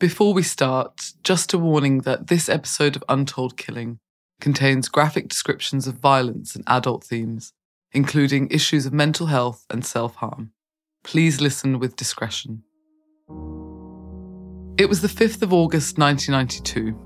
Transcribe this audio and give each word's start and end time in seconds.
Before 0.00 0.34
we 0.34 0.42
start, 0.42 1.12
just 1.22 1.54
a 1.54 1.58
warning 1.58 2.00
that 2.00 2.26
this 2.26 2.48
episode 2.48 2.96
of 2.96 3.04
Untold 3.08 3.56
Killing 3.56 4.00
contains 4.40 4.88
graphic 4.88 5.28
descriptions 5.28 5.86
of 5.86 5.94
violence 5.94 6.56
and 6.56 6.64
adult 6.66 7.04
themes, 7.04 7.52
including 7.92 8.50
issues 8.50 8.86
of 8.86 8.92
mental 8.92 9.28
health 9.28 9.64
and 9.70 9.86
self 9.86 10.16
harm. 10.16 10.50
Please 11.04 11.40
listen 11.40 11.78
with 11.78 11.94
discretion. 11.94 12.64
It 14.76 14.88
was 14.88 15.00
the 15.00 15.08
5th 15.08 15.42
of 15.42 15.52
August 15.52 15.96
1992, 15.96 16.98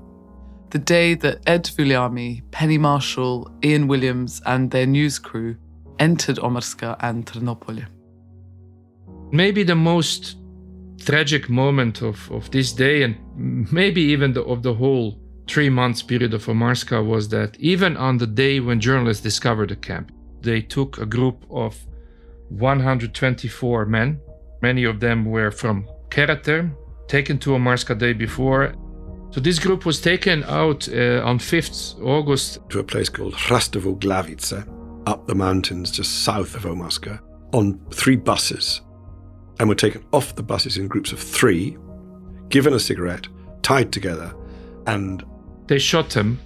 the 0.71 0.79
day 0.79 1.13
that 1.13 1.47
Ed 1.47 1.65
Vulliamy, 1.65 2.41
Penny 2.49 2.79
Marshall, 2.79 3.51
Ian 3.63 3.87
Williams, 3.87 4.41
and 4.47 4.71
their 4.71 4.87
news 4.87 5.19
crew 5.19 5.55
entered 5.99 6.37
Omarska 6.37 6.95
and 7.01 7.23
Trnopolje. 7.27 7.85
Maybe 9.31 9.61
the 9.61 9.75
most 9.75 10.38
tragic 10.99 11.49
moment 11.49 12.01
of, 12.01 12.31
of 12.31 12.51
this 12.51 12.71
day 12.71 13.03
and 13.03 13.15
maybe 13.71 14.01
even 14.01 14.33
the, 14.33 14.43
of 14.43 14.63
the 14.63 14.73
whole 14.73 15.19
three 15.47 15.69
months 15.69 16.03
period 16.03 16.33
of 16.33 16.45
Omarska 16.45 17.05
was 17.05 17.29
that 17.29 17.59
even 17.59 17.97
on 17.97 18.17
the 18.17 18.27
day 18.27 18.59
when 18.59 18.79
journalists 18.79 19.23
discovered 19.23 19.69
the 19.69 19.75
camp, 19.75 20.11
they 20.41 20.61
took 20.61 20.99
a 20.99 21.05
group 21.05 21.45
of 21.49 21.75
124 22.49 23.85
men. 23.85 24.19
Many 24.61 24.83
of 24.83 24.99
them 24.99 25.25
were 25.25 25.51
from 25.51 25.87
Keraterm, 26.09 26.75
taken 27.07 27.39
to 27.39 27.51
Omarska 27.51 27.97
day 27.97 28.13
before. 28.13 28.73
So 29.31 29.39
this 29.39 29.59
group 29.59 29.85
was 29.85 30.01
taken 30.01 30.43
out 30.45 30.87
uh, 30.89 31.21
on 31.23 31.39
5th 31.39 32.01
August 32.03 32.59
to 32.69 32.79
a 32.79 32.83
place 32.83 33.09
called 33.09 33.33
Hrastova 33.33 33.97
Glavica, 33.99 34.67
up 35.07 35.27
the 35.27 35.35
mountains 35.35 35.91
just 35.91 36.23
south 36.23 36.55
of 36.55 36.63
Omarska, 36.63 37.19
on 37.53 37.79
three 37.91 38.15
buses 38.15 38.81
and 39.59 39.67
were 39.67 39.75
taken 39.75 40.03
off 40.13 40.35
the 40.35 40.43
buses 40.43 40.77
in 40.77 40.87
groups 40.87 41.11
of 41.11 41.19
three, 41.19 41.77
given 42.49 42.73
a 42.73 42.79
cigarette, 42.79 43.27
tied 43.61 43.91
together, 43.91 44.33
and. 44.87 45.23
They 45.67 45.79
shot 45.79 46.09
them 46.09 46.39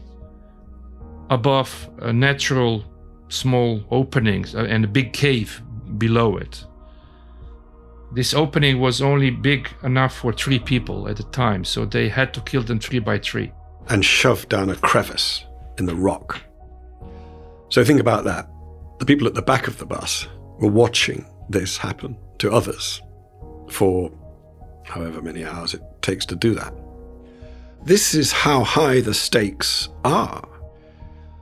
above 1.30 1.90
a 2.00 2.12
natural 2.12 2.84
small 3.30 3.84
opening 3.90 4.46
uh, 4.54 4.66
and 4.66 4.84
a 4.84 4.88
big 4.88 5.14
cave 5.14 5.62
below 5.98 6.38
it. 6.38 6.66
This 8.14 8.34
opening 8.34 8.80
was 8.80 9.02
only 9.02 9.32
big 9.32 9.70
enough 9.84 10.16
for 10.16 10.32
three 10.32 10.60
people 10.60 11.08
at 11.08 11.20
a 11.20 11.24
time, 11.32 11.66
so 11.66 11.86
they 11.86 12.10
had 12.10 12.34
to 12.36 12.42
kill 12.42 12.62
them 12.62 12.80
three 12.80 13.00
by 13.00 13.18
three. 13.18 13.52
And 13.90 14.06
shoved 14.06 14.50
down 14.50 14.70
a 14.70 14.76
crevice 14.76 15.44
in 15.80 15.86
the 15.86 15.96
rock. 15.96 16.40
So 17.70 17.84
think 17.84 18.00
about 18.00 18.24
that. 18.26 18.48
The 19.00 19.06
people 19.06 19.28
at 19.28 19.34
the 19.34 19.42
back 19.42 19.68
of 19.68 19.80
the 19.80 19.86
bus 19.86 20.28
were 20.60 20.70
watching 20.70 21.26
this 21.50 21.78
happen 21.78 22.18
to 22.40 22.52
others 22.52 23.02
for 23.70 24.12
however 24.86 25.22
many 25.22 25.46
hours 25.46 25.74
it 25.74 25.82
takes 26.02 26.26
to 26.28 26.36
do 26.36 26.54
that. 26.54 26.74
This 27.84 28.14
is 28.14 28.32
how 28.32 28.64
high 28.64 29.02
the 29.02 29.14
stakes 29.14 29.90
are. 30.06 30.48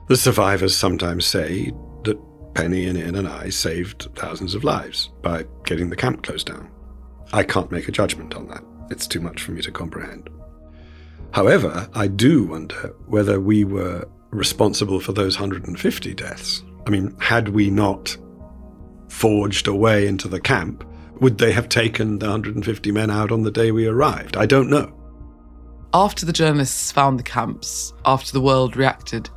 The 0.08 0.16
survivors 0.16 0.76
sometimes 0.76 1.24
say 1.24 1.72
that 2.04 2.18
Penny 2.54 2.86
and 2.86 2.98
Ian 2.98 3.14
and 3.14 3.28
I 3.28 3.48
saved 3.50 4.08
thousands 4.16 4.54
of 4.54 4.64
lives 4.64 5.10
by 5.22 5.44
getting 5.64 5.88
the 5.88 5.96
camp 5.96 6.22
closed 6.22 6.48
down. 6.48 6.68
I 7.32 7.44
can't 7.44 7.70
make 7.70 7.88
a 7.88 7.92
judgment 7.92 8.34
on 8.34 8.48
that. 8.48 8.62
It's 8.90 9.06
too 9.06 9.20
much 9.20 9.42
for 9.42 9.52
me 9.52 9.62
to 9.62 9.70
comprehend. 9.70 10.28
However, 11.32 11.88
I 11.94 12.08
do 12.08 12.44
wonder 12.44 12.94
whether 13.06 13.40
we 13.40 13.64
were 13.64 14.06
responsible 14.30 15.00
for 15.00 15.12
those 15.12 15.36
150 15.36 16.14
deaths. 16.14 16.62
I 16.86 16.90
mean, 16.90 17.16
had 17.20 17.48
we 17.48 17.70
not 17.70 18.16
forged 19.12 19.68
a 19.68 19.74
way 19.74 20.08
into 20.08 20.26
the 20.26 20.40
camp, 20.40 20.84
would 21.20 21.38
they 21.38 21.52
have 21.52 21.68
taken 21.68 22.18
the 22.18 22.26
150 22.26 22.90
men 22.90 23.10
out 23.10 23.30
on 23.30 23.42
the 23.42 23.50
day 23.50 23.70
we 23.70 23.86
arrived? 23.86 24.36
I 24.36 24.46
don't 24.46 24.70
know. 24.70 24.92
After 25.94 26.26
the 26.26 26.32
journalists 26.32 26.90
found 26.90 27.18
the 27.18 27.22
camps, 27.22 27.92
after 28.04 28.32
the 28.32 28.40
world 28.40 28.74
reacted, 28.74 29.28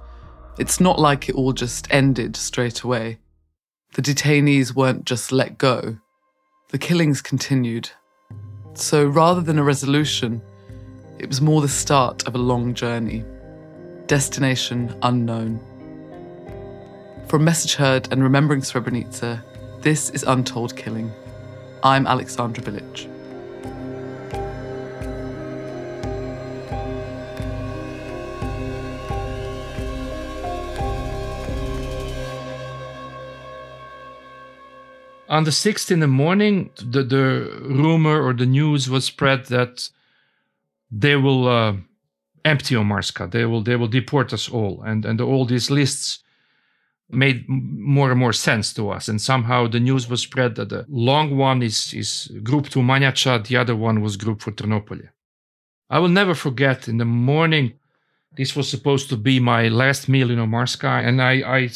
it's 0.57 0.79
not 0.79 0.97
like 0.97 1.29
it 1.29 1.35
all 1.35 1.51
just 1.51 1.87
ended 1.91 2.35
straight 2.35 2.81
away. 2.81 3.19
The 3.93 4.01
detainees 4.01 4.73
weren't 4.73 5.05
just 5.05 5.31
let 5.31 5.57
go, 5.57 5.97
the 6.69 6.77
killings 6.79 7.21
continued. 7.21 7.89
So 8.73 9.05
rather 9.05 9.41
than 9.41 9.59
a 9.59 9.63
resolution, 9.63 10.41
it 11.19 11.27
was 11.27 11.41
more 11.41 11.61
the 11.61 11.67
start 11.67 12.27
of 12.27 12.33
a 12.33 12.39
long 12.39 12.73
journey. 12.73 13.23
Destination 14.07 14.97
unknown. 15.03 15.59
From 17.27 17.43
Message 17.43 17.75
Heard 17.75 18.11
and 18.11 18.23
Remembering 18.23 18.61
Srebrenica, 18.61 19.43
this 19.85 20.09
is 20.09 20.23
Untold 20.23 20.75
Killing. 20.75 21.11
I'm 21.83 22.07
Alexandra 22.07 22.63
Bilic. 22.63 23.07
On 35.29 35.43
the 35.43 35.51
6th 35.51 35.91
in 35.91 35.99
the 35.99 36.07
morning, 36.07 36.71
the, 36.77 37.03
the 37.03 37.61
rumor 37.61 38.19
or 38.19 38.33
the 38.33 38.47
news 38.47 38.89
was 38.89 39.05
spread 39.05 39.45
that 39.45 39.87
they 40.89 41.15
will 41.15 41.47
uh, 41.47 41.75
empty 42.43 42.73
Omarska. 42.73 43.29
They 43.29 43.45
will 43.45 43.61
they 43.61 43.75
will 43.75 43.87
deport 43.87 44.33
us 44.33 44.49
all, 44.49 44.81
and 44.81 45.05
and 45.05 45.21
all 45.21 45.45
these 45.45 45.69
lists 45.69 46.23
made 47.09 47.45
more 47.47 48.11
and 48.11 48.19
more 48.19 48.33
sense 48.33 48.73
to 48.73 48.89
us. 48.89 49.07
And 49.07 49.21
somehow 49.21 49.67
the 49.67 49.79
news 49.79 50.09
was 50.09 50.21
spread 50.21 50.55
that 50.55 50.69
the 50.69 50.85
long 50.89 51.37
one 51.37 51.61
is, 51.61 51.93
is 51.93 52.31
group 52.43 52.69
to 52.69 52.79
Manjača, 52.79 53.47
the 53.47 53.57
other 53.57 53.75
one 53.75 54.01
was 54.01 54.17
group 54.17 54.41
for 54.41 54.51
Trnopolje. 54.51 55.09
I 55.89 55.99
will 55.99 56.09
never 56.09 56.33
forget 56.33 56.87
in 56.87 56.97
the 56.97 57.05
morning, 57.05 57.73
this 58.37 58.55
was 58.55 58.69
supposed 58.69 59.09
to 59.09 59.17
be 59.17 59.39
my 59.39 59.67
last 59.67 60.09
meal 60.09 60.31
in 60.31 60.39
Omarska. 60.39 61.05
And 61.07 61.21
I, 61.21 61.33
I 61.57 61.69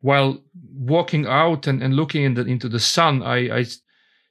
while 0.00 0.42
walking 0.74 1.26
out 1.26 1.66
and, 1.66 1.82
and 1.82 1.94
looking 1.94 2.24
in 2.24 2.34
the, 2.34 2.42
into 2.42 2.68
the 2.68 2.80
sun, 2.80 3.22
I, 3.22 3.58
I 3.58 3.66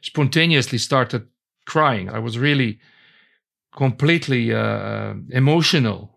spontaneously 0.02 0.78
started 0.78 1.28
crying. 1.66 2.10
I 2.10 2.20
was 2.20 2.38
really 2.38 2.80
completely 3.76 4.54
uh, 4.54 5.14
emotional 5.30 6.12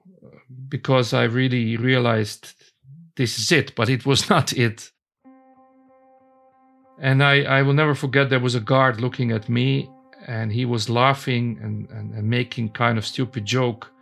because 0.69 1.13
I 1.13 1.25
really 1.25 1.77
realized 1.77 2.56
this 3.17 3.39
is 3.39 3.51
it, 3.53 3.75
but 3.75 3.89
it 3.89 4.07
was 4.07 4.31
not 4.35 4.53
it. 4.53 4.91
And 6.99 7.23
I, 7.23 7.43
I 7.43 7.63
will 7.63 7.75
never 7.75 7.95
forget 7.95 8.31
there 8.31 8.41
was 8.41 8.55
a 8.55 8.61
guard 8.61 9.01
looking 9.01 9.31
at 9.33 9.49
me 9.49 9.91
and 10.27 10.53
he 10.53 10.65
was 10.65 10.89
laughing 10.89 11.59
and, 11.63 11.89
and, 11.91 12.15
and 12.15 12.29
making 12.29 12.71
kind 12.71 12.97
of 12.97 13.07
stupid 13.07 13.45
joke 13.45 13.93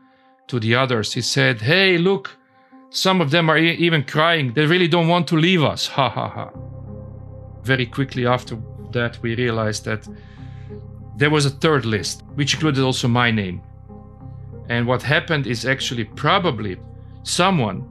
to 0.46 0.60
the 0.60 0.74
others. 0.74 1.12
He 1.12 1.20
said, 1.20 1.60
Hey, 1.60 1.98
look, 1.98 2.30
some 2.90 3.20
of 3.20 3.30
them 3.30 3.50
are 3.50 3.58
e- 3.58 3.74
even 3.74 4.04
crying. 4.04 4.52
They 4.54 4.66
really 4.66 4.88
don't 4.88 5.08
want 5.08 5.26
to 5.28 5.36
leave 5.36 5.62
us. 5.62 5.86
Ha 5.96 6.08
ha 6.08 6.28
ha. 6.28 6.50
Very 7.62 7.86
quickly 7.86 8.26
after 8.26 8.58
that, 8.92 9.20
we 9.22 9.34
realized 9.34 9.84
that 9.86 10.06
there 11.16 11.30
was 11.30 11.46
a 11.46 11.50
third 11.50 11.84
list, 11.84 12.22
which 12.34 12.54
included 12.54 12.82
also 12.84 13.08
my 13.08 13.30
name. 13.30 13.62
And 14.68 14.86
what 14.86 15.02
happened 15.02 15.46
is 15.46 15.66
actually 15.66 16.04
probably 16.04 16.76
someone 17.22 17.88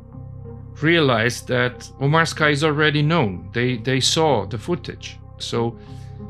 realized 0.82 1.48
that 1.48 1.80
Omarska 2.00 2.52
is 2.52 2.64
already 2.64 3.02
known. 3.02 3.50
They, 3.54 3.78
they 3.78 4.00
saw 4.00 4.46
the 4.46 4.58
footage. 4.58 5.20
So 5.38 5.78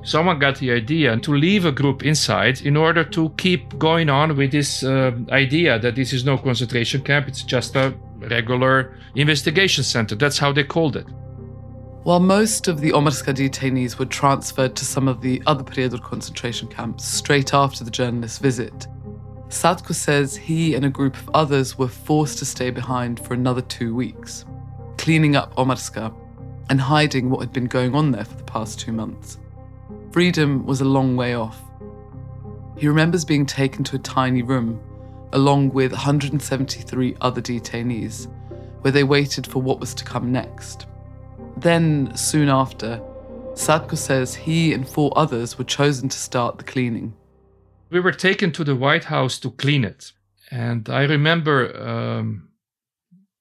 someone 0.03 0.39
got 0.39 0.57
the 0.57 0.71
idea 0.71 1.17
to 1.17 1.33
leave 1.33 1.65
a 1.65 1.71
group 1.71 2.03
inside 2.03 2.61
in 2.61 2.75
order 2.75 3.03
to 3.03 3.29
keep 3.37 3.77
going 3.77 4.09
on 4.09 4.35
with 4.35 4.51
this 4.51 4.83
uh, 4.83 5.11
idea 5.31 5.79
that 5.79 5.95
this 5.95 6.13
is 6.13 6.25
no 6.25 6.37
concentration 6.37 7.01
camp, 7.01 7.27
it's 7.27 7.43
just 7.43 7.75
a 7.75 7.93
regular 8.17 8.97
investigation 9.15 9.83
center. 9.83 10.15
That's 10.15 10.37
how 10.37 10.51
they 10.51 10.63
called 10.63 10.95
it. 10.95 11.07
While 12.03 12.19
most 12.19 12.67
of 12.67 12.81
the 12.81 12.91
Omarska 12.91 13.33
detainees 13.33 13.97
were 13.97 14.05
transferred 14.05 14.75
to 14.75 14.83
some 14.83 15.07
of 15.07 15.21
the 15.21 15.41
other 15.45 15.63
Prijedor 15.63 16.01
concentration 16.01 16.67
camps 16.67 17.05
straight 17.05 17.53
after 17.53 17.85
the 17.85 17.91
journalist's 17.91 18.39
visit, 18.39 18.87
Satko 19.53 19.93
says 19.93 20.35
he 20.35 20.73
and 20.73 20.83
a 20.83 20.89
group 20.89 21.15
of 21.15 21.29
others 21.35 21.77
were 21.77 21.87
forced 21.87 22.39
to 22.39 22.45
stay 22.45 22.71
behind 22.71 23.19
for 23.19 23.35
another 23.35 23.61
two 23.61 23.93
weeks, 23.93 24.45
cleaning 24.97 25.35
up 25.35 25.55
Omarska 25.57 26.11
and 26.71 26.81
hiding 26.81 27.29
what 27.29 27.41
had 27.41 27.53
been 27.53 27.67
going 27.67 27.93
on 27.93 28.09
there 28.09 28.25
for 28.25 28.35
the 28.35 28.43
past 28.45 28.79
two 28.79 28.91
months. 28.91 29.37
Freedom 30.11 30.65
was 30.65 30.81
a 30.81 30.85
long 30.85 31.15
way 31.15 31.35
off. 31.35 31.61
He 32.79 32.87
remembers 32.87 33.23
being 33.23 33.45
taken 33.45 33.83
to 33.85 33.97
a 33.97 33.99
tiny 33.99 34.41
room 34.41 34.81
along 35.33 35.69
with 35.69 35.91
173 35.91 37.15
other 37.21 37.41
detainees, 37.41 38.27
where 38.81 38.91
they 38.91 39.03
waited 39.03 39.45
for 39.45 39.61
what 39.61 39.79
was 39.79 39.93
to 39.93 40.03
come 40.03 40.31
next. 40.31 40.87
Then, 41.57 42.17
soon 42.17 42.49
after, 42.49 42.99
Satko 43.53 43.97
says 43.97 44.33
he 44.33 44.73
and 44.73 44.89
four 44.89 45.13
others 45.15 45.59
were 45.59 45.63
chosen 45.63 46.09
to 46.09 46.17
start 46.17 46.57
the 46.57 46.63
cleaning 46.63 47.13
we 47.93 47.99
were 47.99 48.11
taken 48.11 48.51
to 48.51 48.63
the 48.63 48.75
White 48.75 49.05
House 49.05 49.37
to 49.37 49.51
clean 49.51 49.85
it. 49.85 50.11
And 50.49 50.89
I 50.89 51.03
remember 51.03 51.57
um, 51.79 52.49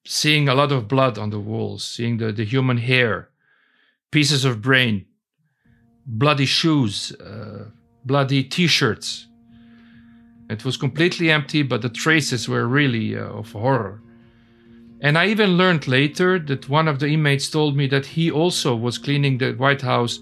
seeing 0.04 0.46
a 0.46 0.54
lot 0.54 0.70
of 0.70 0.88
blood 0.88 1.16
on 1.16 1.30
the 1.30 1.40
walls, 1.40 1.82
seeing 1.82 2.18
the, 2.18 2.32
the 2.32 2.44
human 2.44 2.76
hair, 2.76 3.30
pieces 4.10 4.44
of 4.44 4.60
brain, 4.60 5.06
bloody 6.04 6.44
shoes, 6.44 7.12
uh, 7.12 7.70
bloody 8.04 8.44
t 8.44 8.66
shirts. 8.66 9.26
It 10.50 10.66
was 10.66 10.76
completely 10.76 11.30
empty, 11.30 11.62
but 11.62 11.80
the 11.80 11.88
traces 11.88 12.46
were 12.46 12.66
really 12.66 13.16
uh, 13.16 13.22
of 13.22 13.52
horror. 13.52 14.02
And 15.00 15.16
I 15.16 15.28
even 15.28 15.56
learned 15.56 15.88
later 15.88 16.38
that 16.38 16.68
one 16.68 16.88
of 16.88 16.98
the 16.98 17.08
inmates 17.08 17.48
told 17.48 17.74
me 17.74 17.86
that 17.86 18.04
he 18.04 18.30
also 18.30 18.76
was 18.76 18.98
cleaning 18.98 19.38
the 19.38 19.52
White 19.52 19.80
House 19.80 20.20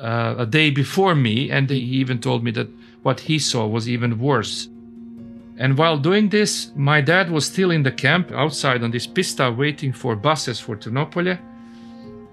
uh, 0.00 0.34
a 0.38 0.46
day 0.46 0.70
before 0.70 1.14
me, 1.14 1.52
and 1.52 1.70
he 1.70 1.78
even 1.78 2.20
told 2.20 2.42
me 2.42 2.50
that 2.50 2.68
what 3.02 3.20
he 3.20 3.38
saw 3.38 3.66
was 3.66 3.88
even 3.88 4.18
worse. 4.18 4.68
And 5.56 5.76
while 5.76 5.98
doing 5.98 6.30
this, 6.30 6.72
my 6.74 7.00
dad 7.00 7.30
was 7.30 7.46
still 7.46 7.70
in 7.70 7.82
the 7.82 7.92
camp 7.92 8.32
outside 8.32 8.82
on 8.82 8.90
this 8.90 9.06
pista 9.06 9.50
waiting 9.52 9.92
for 9.92 10.16
buses 10.16 10.58
for 10.58 10.76
Trnopolje. 10.76 11.38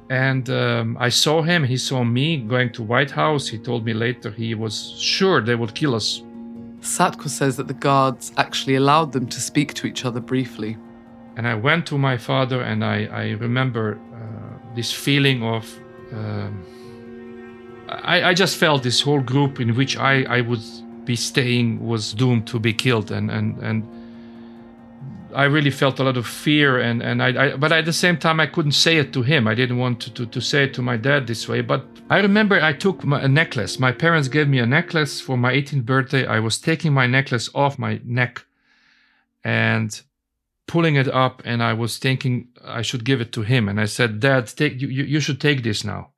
And 0.10 0.50
um, 0.50 0.98
I 0.98 1.10
saw 1.10 1.42
him, 1.42 1.66
he 1.66 1.76
saw 1.76 2.04
me 2.04 2.38
going 2.38 2.72
to 2.72 2.84
White 2.84 3.12
House. 3.12 3.50
He 3.50 3.58
told 3.58 3.84
me 3.84 3.94
later 3.94 4.32
he 4.32 4.56
was 4.56 4.96
sure 4.98 5.42
they 5.42 5.56
would 5.56 5.76
kill 5.76 5.96
us. 5.96 6.24
Satko 6.80 7.28
says 7.28 7.58
that 7.58 7.68
the 7.68 7.74
guards 7.74 8.32
actually 8.38 8.76
allowed 8.76 9.12
them 9.12 9.28
to 9.28 9.42
speak 9.42 9.74
to 9.74 9.88
each 9.88 10.06
other 10.06 10.22
briefly. 10.22 10.78
And 11.36 11.46
I 11.46 11.56
went 11.56 11.86
to 11.88 11.98
my 11.98 12.18
father, 12.18 12.62
and 12.62 12.84
I, 12.84 13.06
I 13.06 13.32
remember 13.32 14.00
uh, 14.14 14.76
this 14.76 14.94
feeling 14.94 15.44
of. 15.44 15.68
Um, 16.14 16.64
I, 17.88 18.30
I, 18.30 18.34
just 18.34 18.58
felt 18.58 18.84
this 18.84 19.02
whole 19.02 19.22
group 19.22 19.60
in 19.60 19.76
which 19.76 19.98
I, 19.98 20.24
I 20.24 20.42
would 20.42 20.64
be 21.06 21.16
staying 21.16 21.86
was 21.86 22.14
doomed 22.14 22.48
to 22.48 22.60
be 22.60 22.74
killed, 22.74 23.12
and 23.12 23.32
and 23.32 23.58
and 23.60 23.84
I 25.34 25.46
really 25.46 25.72
felt 25.72 26.00
a 26.00 26.04
lot 26.04 26.18
of 26.18 26.28
fear, 26.28 26.80
and 26.80 27.02
and 27.02 27.24
I, 27.24 27.46
I 27.46 27.56
but 27.56 27.72
at 27.72 27.86
the 27.86 27.94
same 27.94 28.18
time 28.18 28.40
I 28.40 28.48
couldn't 28.48 28.74
say 28.74 28.98
it 28.98 29.14
to 29.14 29.22
him. 29.22 29.48
I 29.48 29.56
didn't 29.56 29.78
want 29.78 30.02
to, 30.02 30.14
to, 30.16 30.26
to 30.26 30.42
say 30.42 30.66
it 30.66 30.74
to 30.76 30.82
my 30.82 30.98
dad 30.98 31.28
this 31.28 31.48
way. 31.48 31.62
But 31.62 31.86
I 32.10 32.20
remember 32.20 32.62
I 32.62 32.74
took 32.74 33.06
my, 33.06 33.22
a 33.22 33.28
necklace. 33.28 33.80
My 33.80 33.92
parents 33.92 34.28
gave 34.28 34.48
me 34.50 34.60
a 34.60 34.66
necklace 34.66 35.22
for 35.22 35.38
my 35.38 35.54
18th 35.54 35.86
birthday. 35.86 36.26
I 36.26 36.40
was 36.40 36.60
taking 36.60 36.94
my 36.94 37.08
necklace 37.08 37.50
off 37.56 37.80
my 37.80 38.02
neck, 38.04 38.46
and 39.44 40.02
pulling 40.68 40.96
it 40.96 41.08
up 41.08 41.42
and 41.46 41.64
I 41.64 41.74
was 41.74 41.98
thinking 41.98 42.50
I 42.64 42.82
should 42.82 43.06
give 43.06 43.22
it 43.22 43.32
to 43.34 43.42
him. 43.42 43.70
And 43.70 43.80
I 43.80 43.86
said, 43.86 44.20
Dad, 44.20 44.48
take 44.48 44.82
you, 44.82 44.90
you 44.90 45.20
should 45.22 45.40
take 45.40 45.64
this 45.64 45.84
now. 45.84 46.12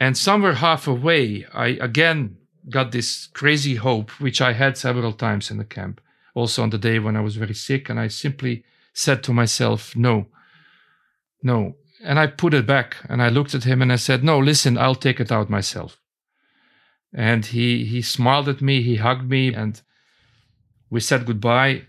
And 0.00 0.16
somewhere 0.16 0.54
halfway, 0.54 1.44
I 1.52 1.68
again 1.80 2.36
got 2.70 2.92
this 2.92 3.26
crazy 3.26 3.76
hope, 3.76 4.10
which 4.20 4.40
I 4.40 4.52
had 4.52 4.76
several 4.76 5.12
times 5.12 5.50
in 5.50 5.58
the 5.58 5.64
camp, 5.64 6.00
also 6.34 6.62
on 6.62 6.70
the 6.70 6.78
day 6.78 6.98
when 6.98 7.16
I 7.16 7.20
was 7.20 7.36
very 7.36 7.54
sick. 7.54 7.88
And 7.88 7.98
I 7.98 8.08
simply 8.08 8.64
said 8.92 9.22
to 9.24 9.32
myself, 9.32 9.96
No, 9.96 10.26
no. 11.42 11.76
And 12.04 12.18
I 12.18 12.28
put 12.28 12.54
it 12.54 12.66
back 12.66 12.96
and 13.08 13.20
I 13.20 13.28
looked 13.28 13.54
at 13.54 13.64
him 13.64 13.82
and 13.82 13.92
I 13.92 13.96
said, 13.96 14.22
No, 14.22 14.38
listen, 14.38 14.78
I'll 14.78 14.94
take 14.94 15.18
it 15.18 15.32
out 15.32 15.50
myself. 15.50 16.00
And 17.12 17.46
he 17.46 17.84
he 17.84 18.02
smiled 18.02 18.48
at 18.48 18.60
me, 18.60 18.82
he 18.82 18.96
hugged 18.96 19.28
me, 19.28 19.54
and 19.54 19.80
we 20.90 21.00
said 21.00 21.26
goodbye. 21.26 21.86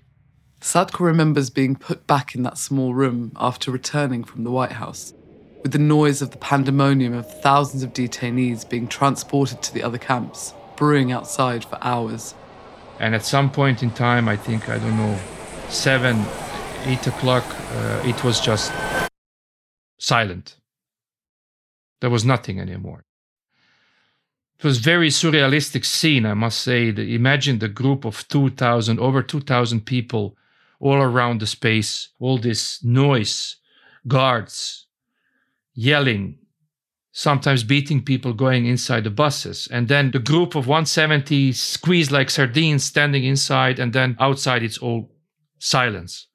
Satko 0.62 1.02
remembers 1.02 1.50
being 1.50 1.76
put 1.76 2.08
back 2.08 2.36
in 2.36 2.44
that 2.44 2.58
small 2.58 2.94
room 2.94 3.32
after 3.36 3.72
returning 3.72 4.24
from 4.24 4.44
the 4.44 4.52
White 4.52 4.74
House, 4.74 5.14
with 5.62 5.72
the 5.74 5.80
noise 5.80 6.22
of 6.22 6.32
the 6.32 6.38
pandemonium 6.38 7.14
of 7.14 7.42
thousands 7.42 7.84
of 7.84 7.94
detainees 7.94 8.68
being 8.68 8.88
transported 8.88 9.62
to 9.62 9.74
the 9.74 9.84
other 9.84 9.98
camps, 9.98 10.54
brewing 10.78 11.12
outside 11.12 11.66
for 11.66 11.78
hours. 11.82 12.34
And 13.00 13.14
at 13.14 13.26
some 13.26 13.52
point 13.52 13.84
in 13.84 13.92
time, 13.92 14.28
I 14.28 14.38
think, 14.38 14.70
I 14.70 14.78
don't 14.78 14.98
know, 14.98 15.20
seven, 15.70 16.26
eight 16.86 17.06
o'clock, 17.08 17.44
uh, 17.48 18.02
it 18.06 18.24
was 18.24 18.40
just 18.40 18.72
silent. 19.98 20.58
There 22.02 22.10
was 22.10 22.24
nothing 22.24 22.60
anymore. 22.60 23.04
It 24.58 24.66
was 24.66 24.80
very 24.80 25.10
surrealistic 25.10 25.86
scene, 25.86 26.26
I 26.26 26.34
must 26.34 26.60
say. 26.60 26.90
Imagine 26.90 27.60
the 27.60 27.70
group 27.70 28.06
of 28.06 28.28
2,000, 28.28 29.00
over 29.00 29.22
2,000 29.22 29.86
people 29.86 30.36
all 30.82 30.98
around 31.02 31.40
the 31.40 31.48
space, 31.48 32.10
all 32.20 32.38
this 32.38 32.84
noise, 32.84 33.58
guards 34.08 34.88
yelling, 35.74 36.38
sometimes 37.12 37.64
beating 37.64 38.04
people 38.04 38.34
going 38.34 38.66
inside 38.66 39.04
the 39.04 39.10
buses. 39.10 39.68
And 39.72 39.88
then 39.88 40.12
the 40.12 40.20
group 40.20 40.56
of 40.56 40.68
170 40.68 41.52
squeezed 41.54 42.12
like 42.12 42.30
sardines 42.30 42.84
standing 42.84 43.24
inside, 43.24 43.80
and 43.80 43.94
then 43.94 44.16
outside 44.20 44.64
it's 44.64 44.78
all 44.78 45.12
silence. 45.60 46.28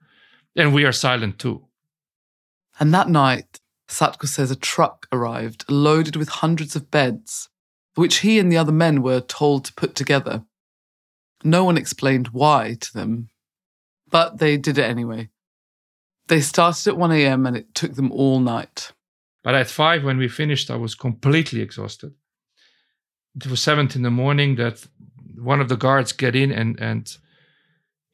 And 0.57 0.73
we 0.73 0.85
are 0.85 0.93
silent 0.93 1.39
too. 1.39 1.67
And 2.79 2.93
that 2.95 3.09
night, 3.09 3.61
Satko 3.89 4.27
says 4.27 4.51
a 4.51 4.57
truck 4.57 5.07
arrived 5.13 5.65
loaded 5.69 6.17
with 6.17 6.29
hundreds 6.29 6.75
of 6.75 6.91
beds, 6.91 7.49
which 7.95 8.19
he 8.19 8.39
and 8.39 8.51
the 8.51 8.57
other 8.57 8.73
men 8.73 9.03
were 9.03 9.21
told 9.21 9.65
to 9.65 9.75
put 9.75 9.95
together. 9.95 10.45
No 11.45 11.65
one 11.65 11.77
explained 11.77 12.29
why 12.29 12.77
to 12.81 12.93
them, 12.93 13.29
but 14.11 14.39
they 14.39 14.57
did 14.57 14.79
it 14.79 14.85
anyway. 14.85 15.29
They 16.29 16.41
started 16.41 16.89
at 16.89 16.97
1 16.97 17.13
a.m. 17.13 17.47
and 17.47 17.57
it 17.57 17.75
took 17.75 17.95
them 17.95 18.11
all 18.11 18.41
night. 18.41 18.93
But 19.45 19.55
at 19.55 19.69
5, 19.69 20.03
when 20.03 20.17
we 20.17 20.27
finished, 20.27 20.71
I 20.71 20.77
was 20.77 20.97
completely 20.97 21.61
exhausted. 21.61 22.15
It 23.37 23.47
was 23.47 23.61
7 23.61 23.91
in 23.95 24.03
the 24.03 24.11
morning 24.11 24.57
that 24.57 24.85
one 25.37 25.61
of 25.61 25.69
the 25.69 25.77
guards 25.77 26.13
get 26.13 26.35
in 26.35 26.51
and, 26.51 26.81
and 26.81 27.17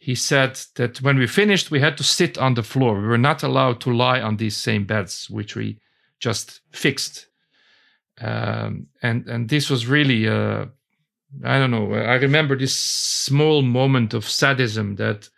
he 0.00 0.14
said 0.14 0.58
that 0.76 1.02
when 1.02 1.18
we 1.18 1.26
finished, 1.26 1.70
we 1.70 1.78
had 1.78 1.98
to 1.98 2.04
sit 2.04 2.38
on 2.38 2.54
the 2.54 2.62
floor. 2.62 3.00
We 3.00 3.06
were 3.06 3.18
not 3.18 3.42
allowed 3.42 3.80
to 3.82 3.92
lie 3.92 4.20
on 4.20 4.38
these 4.38 4.56
same 4.56 4.86
beds, 4.86 5.28
which 5.28 5.54
we 5.54 5.78
just 6.18 6.62
fixed. 6.72 7.26
Um, 8.18 8.86
and 9.02 9.26
and 9.28 9.48
this 9.50 9.68
was 9.68 9.86
really, 9.86 10.26
uh, 10.26 10.66
I 11.44 11.58
don't 11.58 11.70
know. 11.70 11.92
I 11.92 12.14
remember 12.14 12.56
this 12.56 12.74
small 12.74 13.60
moment 13.60 14.14
of 14.14 14.28
sadism 14.28 14.96
that 14.96 15.28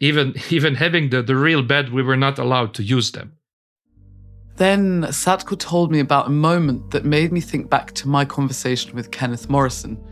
even 0.00 0.34
even 0.50 0.74
having 0.74 1.10
the, 1.10 1.22
the 1.22 1.36
real 1.36 1.62
bed, 1.62 1.92
we 1.92 2.02
were 2.02 2.16
not 2.16 2.38
allowed 2.38 2.72
to 2.74 2.82
use 2.82 3.12
them. 3.12 3.35
Then 4.56 5.02
Satko 5.02 5.58
told 5.58 5.92
me 5.92 6.00
about 6.00 6.28
a 6.28 6.30
moment 6.30 6.90
that 6.90 7.04
made 7.04 7.30
me 7.30 7.42
think 7.42 7.68
back 7.68 7.92
to 7.92 8.08
my 8.08 8.24
conversation 8.24 8.94
with 8.94 9.10
Kenneth 9.10 9.50
Morrison, 9.50 10.02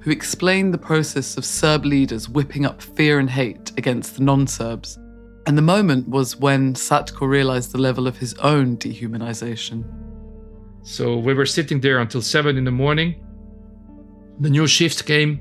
who 0.00 0.10
explained 0.10 0.74
the 0.74 0.78
process 0.78 1.38
of 1.38 1.46
Serb 1.46 1.86
leaders 1.86 2.28
whipping 2.28 2.66
up 2.66 2.82
fear 2.82 3.18
and 3.18 3.30
hate 3.30 3.72
against 3.78 4.16
the 4.16 4.22
non 4.22 4.46
Serbs. 4.46 4.98
And 5.46 5.56
the 5.56 5.62
moment 5.62 6.08
was 6.08 6.36
when 6.36 6.74
Satko 6.74 7.26
realized 7.26 7.72
the 7.72 7.78
level 7.78 8.06
of 8.06 8.18
his 8.18 8.34
own 8.34 8.76
dehumanization. 8.76 9.84
So 10.82 11.16
we 11.16 11.32
were 11.32 11.46
sitting 11.46 11.80
there 11.80 11.98
until 11.98 12.20
seven 12.20 12.58
in 12.58 12.64
the 12.64 12.70
morning. 12.70 13.24
The 14.40 14.50
new 14.50 14.66
shift 14.66 15.06
came. 15.06 15.40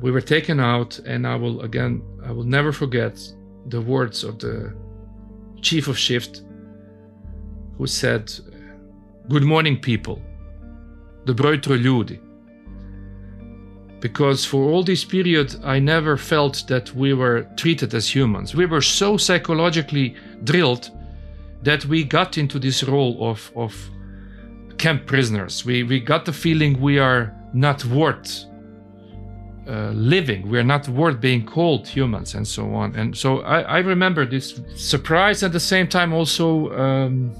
We 0.00 0.10
were 0.10 0.22
taken 0.22 0.60
out, 0.60 0.98
and 1.00 1.26
I 1.26 1.36
will 1.36 1.60
again 1.60 2.02
I 2.24 2.32
will 2.32 2.44
never 2.44 2.72
forget 2.72 3.20
the 3.66 3.82
words 3.82 4.24
of 4.24 4.38
the 4.38 4.74
chief 5.60 5.88
of 5.88 5.98
shift 5.98 6.42
who 7.80 7.86
said, 7.86 8.30
Good 9.30 9.42
morning, 9.42 9.80
people. 9.80 10.20
The 11.24 11.32
Breutre 11.32 11.78
ljudi. 11.78 12.20
Because 14.00 14.44
for 14.44 14.70
all 14.70 14.82
this 14.84 15.04
period, 15.04 15.56
I 15.64 15.78
never 15.78 16.18
felt 16.18 16.64
that 16.68 16.94
we 16.94 17.14
were 17.14 17.46
treated 17.56 17.94
as 17.94 18.14
humans. 18.14 18.54
We 18.54 18.66
were 18.66 18.82
so 18.82 19.16
psychologically 19.16 20.14
drilled 20.44 20.90
that 21.62 21.86
we 21.86 22.04
got 22.04 22.36
into 22.36 22.58
this 22.58 22.82
role 22.82 23.16
of, 23.20 23.50
of 23.56 23.74
camp 24.76 25.06
prisoners. 25.06 25.64
We, 25.64 25.82
we 25.82 26.00
got 26.00 26.26
the 26.26 26.32
feeling 26.32 26.80
we 26.80 26.98
are 26.98 27.34
not 27.54 27.84
worth 27.86 28.44
uh, 29.66 29.92
living. 29.94 30.50
We're 30.50 30.64
not 30.74 30.86
worth 30.88 31.20
being 31.20 31.46
called 31.46 31.88
humans 31.88 32.34
and 32.34 32.46
so 32.46 32.74
on. 32.74 32.94
And 32.96 33.16
so 33.16 33.40
I, 33.40 33.60
I 33.60 33.78
remember 33.78 34.26
this 34.26 34.60
surprise 34.74 35.42
at 35.42 35.52
the 35.52 35.60
same 35.60 35.86
time 35.86 36.12
also 36.12 36.70
um, 36.78 37.32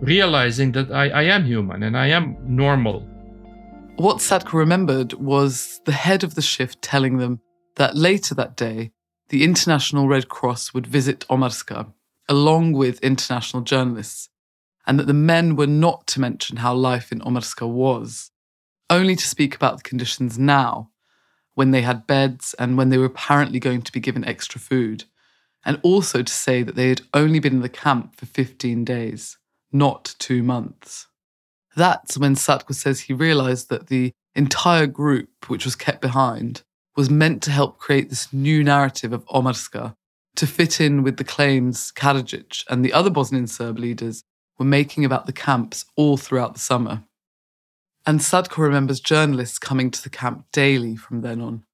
realizing 0.00 0.72
that 0.72 0.90
I, 0.90 1.08
I 1.08 1.22
am 1.24 1.44
human 1.44 1.82
and 1.82 1.96
I 1.96 2.08
am 2.08 2.36
normal. 2.42 3.00
What 3.96 4.18
Satko 4.18 4.54
remembered 4.54 5.14
was 5.14 5.80
the 5.84 5.92
head 5.92 6.22
of 6.22 6.34
the 6.34 6.42
shift 6.42 6.82
telling 6.82 7.16
them 7.16 7.40
that 7.76 7.96
later 7.96 8.34
that 8.34 8.56
day, 8.56 8.92
the 9.28 9.42
International 9.42 10.06
Red 10.06 10.28
Cross 10.28 10.74
would 10.74 10.86
visit 10.86 11.24
Omarska, 11.28 11.92
along 12.28 12.72
with 12.72 13.02
international 13.02 13.62
journalists, 13.62 14.28
and 14.86 14.98
that 14.98 15.06
the 15.06 15.14
men 15.14 15.56
were 15.56 15.66
not 15.66 16.06
to 16.08 16.20
mention 16.20 16.58
how 16.58 16.74
life 16.74 17.10
in 17.10 17.20
Omarska 17.20 17.68
was, 17.68 18.30
only 18.88 19.16
to 19.16 19.26
speak 19.26 19.56
about 19.56 19.78
the 19.78 19.82
conditions 19.82 20.38
now 20.38 20.90
when 21.54 21.70
they 21.70 21.82
had 21.82 22.06
beds 22.06 22.54
and 22.58 22.76
when 22.76 22.90
they 22.90 22.98
were 22.98 23.06
apparently 23.06 23.58
going 23.58 23.82
to 23.82 23.92
be 23.92 23.98
given 23.98 24.24
extra 24.24 24.60
food, 24.60 25.04
and 25.64 25.80
also 25.82 26.22
to 26.22 26.32
say 26.32 26.62
that 26.62 26.76
they 26.76 26.90
had 26.90 27.00
only 27.14 27.40
been 27.40 27.54
in 27.54 27.62
the 27.62 27.68
camp 27.68 28.14
for 28.14 28.26
15 28.26 28.84
days, 28.84 29.38
not 29.78 30.14
two 30.18 30.42
months. 30.42 31.06
That's 31.76 32.16
when 32.16 32.34
Satko 32.34 32.74
says 32.74 33.00
he 33.00 33.12
realized 33.12 33.68
that 33.68 33.88
the 33.88 34.12
entire 34.34 34.86
group, 34.86 35.48
which 35.48 35.64
was 35.64 35.76
kept 35.76 36.00
behind, 36.00 36.62
was 36.96 37.10
meant 37.10 37.42
to 37.42 37.50
help 37.50 37.78
create 37.78 38.08
this 38.08 38.32
new 38.32 38.64
narrative 38.64 39.12
of 39.12 39.26
Omarska 39.26 39.94
to 40.36 40.46
fit 40.46 40.80
in 40.80 41.02
with 41.02 41.16
the 41.16 41.24
claims 41.24 41.92
Karadzic 41.94 42.64
and 42.70 42.84
the 42.84 42.92
other 42.92 43.10
Bosnian 43.10 43.46
Serb 43.46 43.78
leaders 43.78 44.22
were 44.58 44.64
making 44.64 45.04
about 45.04 45.26
the 45.26 45.32
camps 45.32 45.84
all 45.96 46.16
throughout 46.16 46.54
the 46.54 46.60
summer. 46.60 47.04
And 48.06 48.20
Satko 48.20 48.58
remembers 48.58 49.00
journalists 49.00 49.58
coming 49.58 49.90
to 49.90 50.02
the 50.02 50.10
camp 50.10 50.46
daily 50.52 50.96
from 50.96 51.22
then 51.22 51.40
on. 51.40 51.64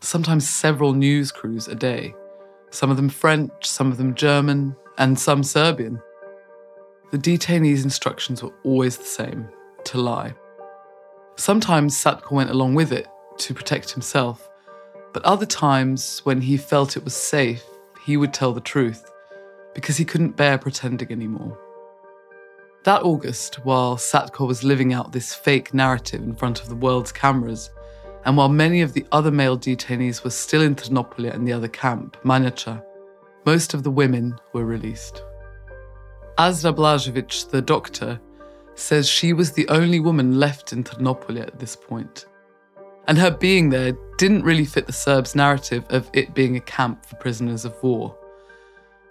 sometimes 0.00 0.48
several 0.48 0.92
news 0.92 1.32
crews 1.32 1.68
a 1.68 1.74
day, 1.74 2.14
some 2.70 2.90
of 2.90 2.96
them 2.96 3.08
French, 3.08 3.64
some 3.64 3.90
of 3.90 3.96
them 3.96 4.14
German, 4.14 4.76
and 4.98 5.18
some 5.18 5.42
Serbian. 5.42 6.00
The 7.12 7.18
detainees' 7.18 7.84
instructions 7.84 8.42
were 8.42 8.52
always 8.64 8.96
the 8.96 9.04
same 9.04 9.48
to 9.84 9.98
lie. 9.98 10.34
Sometimes 11.36 11.94
Satko 11.94 12.32
went 12.32 12.50
along 12.50 12.74
with 12.74 12.92
it 12.92 13.06
to 13.38 13.54
protect 13.54 13.92
himself, 13.92 14.48
but 15.12 15.22
other 15.24 15.46
times, 15.46 16.20
when 16.24 16.40
he 16.40 16.56
felt 16.56 16.96
it 16.96 17.04
was 17.04 17.14
safe, 17.14 17.64
he 18.04 18.16
would 18.16 18.34
tell 18.34 18.52
the 18.52 18.60
truth 18.60 19.10
because 19.74 19.96
he 19.96 20.04
couldn't 20.04 20.36
bear 20.36 20.58
pretending 20.58 21.12
anymore. 21.12 21.56
That 22.84 23.02
August, 23.02 23.64
while 23.64 23.96
Satko 23.96 24.46
was 24.46 24.64
living 24.64 24.92
out 24.92 25.12
this 25.12 25.34
fake 25.34 25.72
narrative 25.72 26.22
in 26.22 26.34
front 26.34 26.60
of 26.60 26.68
the 26.68 26.74
world's 26.74 27.12
cameras, 27.12 27.70
and 28.24 28.36
while 28.36 28.48
many 28.48 28.80
of 28.80 28.94
the 28.94 29.06
other 29.12 29.30
male 29.30 29.56
detainees 29.56 30.24
were 30.24 30.30
still 30.30 30.62
in 30.62 30.74
Trnopolje 30.74 31.32
and 31.32 31.46
the 31.46 31.52
other 31.52 31.68
camp, 31.68 32.16
Manjača, 32.24 32.82
most 33.44 33.74
of 33.74 33.84
the 33.84 33.90
women 33.90 34.36
were 34.52 34.64
released. 34.64 35.22
Azra 36.38 36.72
Blažević, 36.72 37.50
the 37.50 37.62
doctor, 37.62 38.20
says 38.74 39.08
she 39.08 39.32
was 39.32 39.52
the 39.52 39.68
only 39.68 40.00
woman 40.00 40.38
left 40.38 40.72
in 40.72 40.84
Trnopolje 40.84 41.46
at 41.46 41.58
this 41.58 41.76
point. 41.76 42.26
And 43.08 43.16
her 43.16 43.30
being 43.30 43.70
there 43.70 43.92
didn't 44.18 44.44
really 44.44 44.64
fit 44.64 44.86
the 44.86 44.92
Serbs' 44.92 45.34
narrative 45.34 45.84
of 45.90 46.10
it 46.12 46.34
being 46.34 46.56
a 46.56 46.60
camp 46.60 47.06
for 47.06 47.16
prisoners 47.16 47.64
of 47.64 47.80
war. 47.82 48.16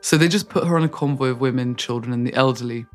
So 0.01 0.17
they 0.17 0.27
just 0.27 0.49
put 0.49 0.67
her 0.67 0.77
on 0.77 0.83
a 0.83 0.89
convoy 0.89 1.29
of 1.29 1.41
women, 1.41 1.75
children, 1.75 2.13
and 2.13 2.27
the 2.27 2.33
elderly, 2.35 2.85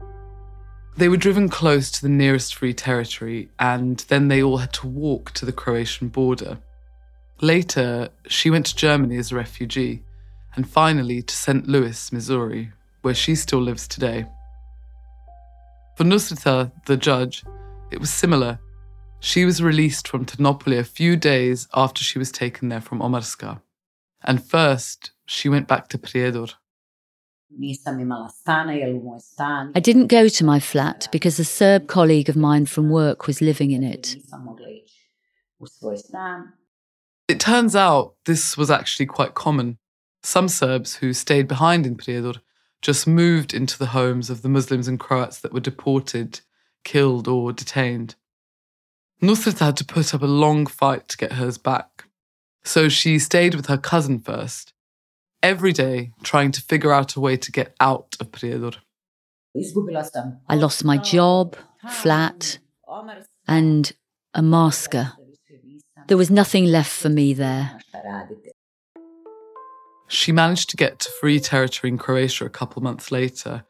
they 0.96 1.08
were 1.08 1.16
driven 1.16 1.48
close 1.48 1.90
to 1.90 2.02
the 2.02 2.08
nearest 2.08 2.54
free 2.54 2.74
territory, 2.74 3.48
and 3.58 4.00
then 4.08 4.28
they 4.28 4.42
all 4.42 4.58
had 4.58 4.72
to 4.74 4.86
walk 4.86 5.32
to 5.32 5.46
the 5.46 5.52
Croatian 5.52 6.08
border. 6.08 6.58
Later, 7.40 8.10
she 8.26 8.50
went 8.50 8.66
to 8.66 8.76
Germany 8.76 9.16
as 9.16 9.32
a 9.32 9.36
refugee, 9.36 10.02
and 10.56 10.68
finally 10.68 11.22
to 11.22 11.34
St. 11.34 11.66
Louis, 11.66 12.12
Missouri, 12.12 12.72
where 13.02 13.14
she 13.14 13.34
still 13.34 13.60
lives 13.60 13.88
today. 13.88 14.26
For 15.96 16.04
Nusreta, 16.04 16.72
the 16.86 16.96
judge, 16.96 17.44
it 17.90 18.00
was 18.00 18.10
similar. 18.10 18.58
She 19.20 19.44
was 19.44 19.62
released 19.62 20.08
from 20.08 20.24
Trnopolje 20.24 20.78
a 20.78 20.84
few 20.84 21.16
days 21.16 21.68
after 21.74 22.02
she 22.02 22.18
was 22.18 22.32
taken 22.32 22.68
there 22.68 22.80
from 22.80 23.00
Omarska. 23.00 23.60
And 24.22 24.42
first, 24.42 25.12
she 25.26 25.48
went 25.48 25.68
back 25.68 25.88
to 25.88 25.98
Prijedor. 25.98 26.54
I 29.74 29.80
didn't 29.80 30.06
go 30.06 30.28
to 30.28 30.44
my 30.44 30.60
flat 30.60 31.08
because 31.10 31.38
a 31.38 31.44
Serb 31.44 31.88
colleague 31.88 32.28
of 32.28 32.36
mine 32.36 32.66
from 32.66 32.90
work 32.90 33.26
was 33.26 33.40
living 33.40 33.72
in 33.72 33.82
it. 33.82 34.16
It 37.28 37.40
turns 37.40 37.76
out 37.76 38.14
this 38.24 38.56
was 38.56 38.70
actually 38.70 39.06
quite 39.06 39.34
common. 39.34 39.78
Some 40.22 40.48
Serbs 40.48 40.96
who 40.96 41.12
stayed 41.12 41.48
behind 41.48 41.86
in 41.86 41.96
Prijedor 41.96 42.40
just 42.82 43.06
moved 43.06 43.52
into 43.52 43.78
the 43.78 43.86
homes 43.86 44.30
of 44.30 44.42
the 44.42 44.48
Muslims 44.48 44.88
and 44.88 44.98
Croats 44.98 45.38
that 45.40 45.52
were 45.52 45.60
deported, 45.60 46.40
killed, 46.84 47.28
or 47.28 47.52
detained. 47.52 48.14
Nusreta 49.22 49.66
had 49.66 49.76
to 49.76 49.84
put 49.84 50.14
up 50.14 50.22
a 50.22 50.26
long 50.26 50.66
fight 50.66 51.08
to 51.08 51.16
get 51.16 51.32
hers 51.32 51.58
back. 51.58 52.04
So 52.64 52.88
she 52.88 53.18
stayed 53.18 53.54
with 53.54 53.66
her 53.66 53.78
cousin 53.78 54.18
first, 54.18 54.72
every 55.42 55.72
day 55.72 56.12
trying 56.22 56.52
to 56.52 56.62
figure 56.62 56.92
out 56.92 57.16
a 57.16 57.20
way 57.20 57.36
to 57.36 57.52
get 57.52 57.74
out 57.80 58.16
of 58.20 58.32
Prijedor. 58.32 58.76
I 60.48 60.54
lost 60.54 60.84
my 60.84 60.96
job, 60.96 61.56
flat, 61.90 62.58
and 63.48 63.92
a 64.32 64.42
masker. 64.42 65.12
There 66.06 66.16
was 66.16 66.30
nothing 66.30 66.66
left 66.66 66.90
for 66.90 67.08
me 67.08 67.34
there. 67.34 67.78
She 70.10 70.32
managed 70.32 70.70
to 70.70 70.76
get 70.76 70.98
to 70.98 71.10
free 71.20 71.38
territory 71.38 71.88
in 71.88 71.96
Croatia 71.96 72.44
a 72.44 72.50
couple 72.50 72.82
months 72.82 73.12
later, 73.12 73.62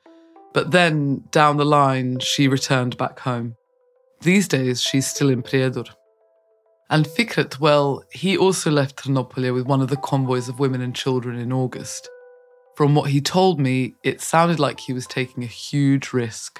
but 0.54 0.70
then 0.70 1.24
down 1.30 1.58
the 1.58 1.66
line, 1.66 2.18
she 2.20 2.48
returned 2.48 2.96
back 2.96 3.20
home. 3.20 3.56
These 4.22 4.48
days, 4.48 4.80
she's 4.80 5.06
still 5.06 5.28
in 5.28 5.42
Prijedor. 5.42 5.84
And 6.88 7.04
Fikret, 7.04 7.60
well, 7.60 8.04
he 8.10 8.38
also 8.38 8.70
left 8.70 8.96
Trnopolje 8.96 9.52
with 9.52 9.66
one 9.66 9.82
of 9.82 9.88
the 9.88 9.98
convoys 9.98 10.48
of 10.48 10.58
women 10.58 10.80
and 10.80 10.96
children 10.96 11.38
in 11.38 11.52
August. 11.52 12.08
From 12.74 12.94
what 12.94 13.10
he 13.10 13.20
told 13.20 13.60
me, 13.60 13.94
it 14.02 14.22
sounded 14.22 14.58
like 14.58 14.80
he 14.80 14.94
was 14.94 15.06
taking 15.06 15.44
a 15.44 15.46
huge 15.46 16.14
risk. 16.14 16.58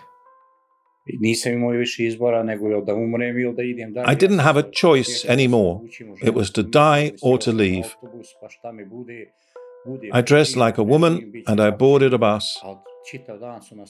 I 4.04 4.14
didn't 4.14 4.38
have 4.40 4.58
a 4.58 4.70
choice 4.70 5.24
anymore. 5.24 5.82
It 6.22 6.34
was 6.34 6.50
to 6.50 6.62
die 6.62 7.14
or 7.22 7.38
to 7.38 7.50
leave. 7.50 7.96
I 10.12 10.20
dressed 10.20 10.56
like 10.56 10.78
a 10.78 10.82
woman 10.82 11.42
and 11.46 11.60
I 11.60 11.70
boarded 11.70 12.12
a 12.12 12.18
bus. 12.18 12.58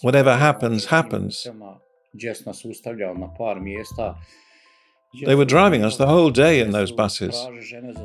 Whatever 0.03 0.37
happens, 0.37 0.87
happens. 0.87 1.47
They 5.27 5.35
were 5.35 5.45
driving 5.45 5.85
us 5.85 5.97
the 5.97 6.07
whole 6.07 6.31
day 6.31 6.61
in 6.61 6.71
those 6.71 6.93
buses. 6.93 7.35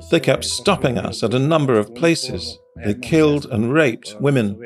They 0.10 0.20
kept 0.20 0.44
stopping 0.44 0.98
us 0.98 1.22
at 1.22 1.36
a 1.36 1.40
number 1.40 1.78
of 1.78 1.94
places. 1.94 2.58
They 2.84 2.96
killed 2.96 3.46
and 3.46 3.72
raped 3.72 4.16
women. 4.20 4.60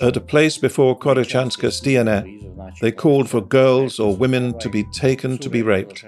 At 0.00 0.16
a 0.16 0.20
place 0.20 0.56
before 0.56 0.98
Korićanske 0.98 1.68
Stijene, 1.68 2.80
they 2.80 2.92
called 2.92 3.28
for 3.28 3.42
girls 3.42 4.00
or 4.00 4.16
women 4.16 4.58
to 4.58 4.70
be 4.70 4.84
taken 4.92 5.36
to 5.38 5.50
be 5.50 5.62
raped. 5.62 6.04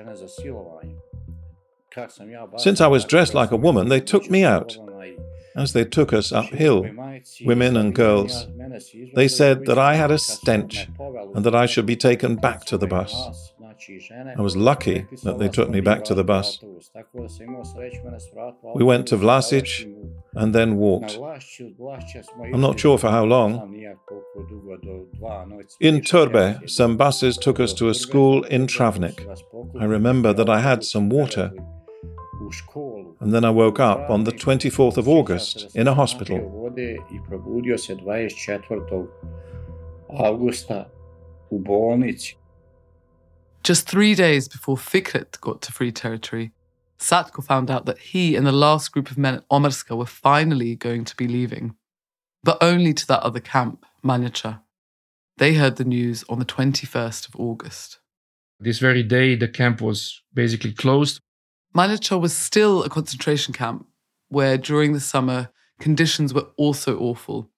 Since 2.56 2.80
I 2.80 2.86
was 2.86 3.04
dressed 3.04 3.34
like 3.34 3.50
a 3.50 3.56
woman, 3.56 3.88
they 3.88 4.00
took 4.00 4.30
me 4.30 4.44
out. 4.44 4.78
As 5.56 5.72
they 5.72 5.84
took 5.84 6.12
us 6.12 6.32
uphill, 6.32 6.86
women 7.44 7.76
and 7.76 7.94
girls, 7.94 8.46
they 9.14 9.28
said 9.28 9.66
that 9.66 9.78
I 9.78 9.94
had 9.94 10.10
a 10.10 10.18
stench 10.18 10.88
and 11.34 11.44
that 11.44 11.54
I 11.54 11.66
should 11.66 11.86
be 11.86 11.96
taken 11.96 12.36
back 12.36 12.64
to 12.66 12.78
the 12.78 12.86
bus. 12.86 13.52
I 14.38 14.40
was 14.40 14.56
lucky 14.56 15.06
that 15.24 15.38
they 15.38 15.48
took 15.48 15.68
me 15.68 15.80
back 15.80 16.04
to 16.04 16.14
the 16.14 16.24
bus. 16.24 16.60
We 18.74 18.84
went 18.84 19.08
to 19.08 19.16
Vlasic 19.16 19.70
and 20.34 20.54
then 20.54 20.76
walked. 20.76 21.18
I'm 22.52 22.60
not 22.60 22.78
sure 22.78 22.98
for 22.98 23.10
how 23.10 23.24
long. 23.24 23.74
In 25.80 26.00
Turbe, 26.00 26.68
some 26.70 26.96
buses 26.96 27.36
took 27.36 27.58
us 27.60 27.72
to 27.74 27.88
a 27.88 27.94
school 27.94 28.44
in 28.44 28.66
Travnik. 28.66 29.18
I 29.80 29.84
remember 29.84 30.32
that 30.32 30.48
I 30.48 30.60
had 30.60 30.84
some 30.84 31.08
water. 31.08 31.52
And 33.22 33.32
then 33.32 33.44
I 33.44 33.50
woke 33.50 33.78
up 33.78 34.10
on 34.10 34.24
the 34.24 34.32
24th 34.32 34.96
of 34.96 35.08
August 35.08 35.76
in 35.76 35.86
a 35.86 35.94
hospital. 35.94 36.38
Just 43.62 43.88
three 43.88 44.16
days 44.16 44.48
before 44.48 44.76
Fikret 44.76 45.40
got 45.40 45.62
to 45.62 45.70
free 45.70 45.92
territory, 45.92 46.50
Satko 46.98 47.44
found 47.44 47.70
out 47.70 47.86
that 47.86 47.98
he 47.98 48.34
and 48.34 48.44
the 48.44 48.50
last 48.50 48.90
group 48.90 49.08
of 49.08 49.16
men 49.16 49.36
at 49.36 49.48
Omarska 49.50 49.96
were 49.96 50.04
finally 50.04 50.74
going 50.74 51.04
to 51.04 51.14
be 51.14 51.28
leaving, 51.28 51.76
but 52.42 52.58
only 52.60 52.92
to 52.92 53.06
that 53.06 53.22
other 53.22 53.38
camp, 53.38 53.86
Manjača. 54.04 54.62
They 55.36 55.54
heard 55.54 55.76
the 55.76 55.84
news 55.84 56.24
on 56.28 56.40
the 56.40 56.44
21st 56.44 57.28
of 57.28 57.36
August. 57.36 58.00
This 58.58 58.80
very 58.80 59.04
day, 59.04 59.36
the 59.36 59.46
camp 59.46 59.80
was 59.80 60.22
basically 60.34 60.72
closed. 60.72 61.20
Manjača 61.74 62.20
was 62.20 62.36
still 62.36 62.82
a 62.82 62.90
concentration 62.90 63.54
camp 63.54 63.86
where 64.28 64.58
during 64.58 64.92
the 64.92 65.00
summer 65.00 65.50
conditions 65.78 66.34
were 66.34 66.48
also 66.56 66.98
awful. 66.98 67.50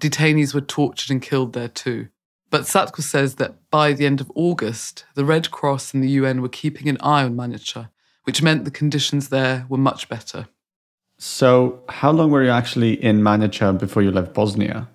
Detainees 0.00 0.52
were 0.52 0.60
tortured 0.60 1.10
and 1.10 1.22
killed 1.22 1.52
there 1.52 1.68
too. 1.68 2.08
But 2.50 2.62
Satko 2.62 3.02
says 3.02 3.36
that 3.36 3.70
by 3.70 3.92
the 3.92 4.04
end 4.04 4.20
of 4.20 4.30
August, 4.34 5.06
the 5.14 5.24
Red 5.24 5.50
Cross 5.50 5.94
and 5.94 6.02
the 6.02 6.10
UN 6.10 6.42
were 6.42 6.48
keeping 6.48 6.88
an 6.88 6.98
eye 7.00 7.22
on 7.24 7.34
Manjača, 7.34 7.88
which 8.24 8.42
meant 8.42 8.64
the 8.64 8.70
conditions 8.70 9.28
there 9.28 9.64
were 9.68 9.78
much 9.78 10.08
better. 10.08 10.48
So, 11.16 11.82
how 11.88 12.10
long 12.10 12.30
were 12.30 12.42
you 12.42 12.50
actually 12.50 13.02
in 13.02 13.22
Manjača 13.22 13.78
before 13.78 14.02
you 14.02 14.10
left 14.10 14.34
Bosnia? 14.34 14.88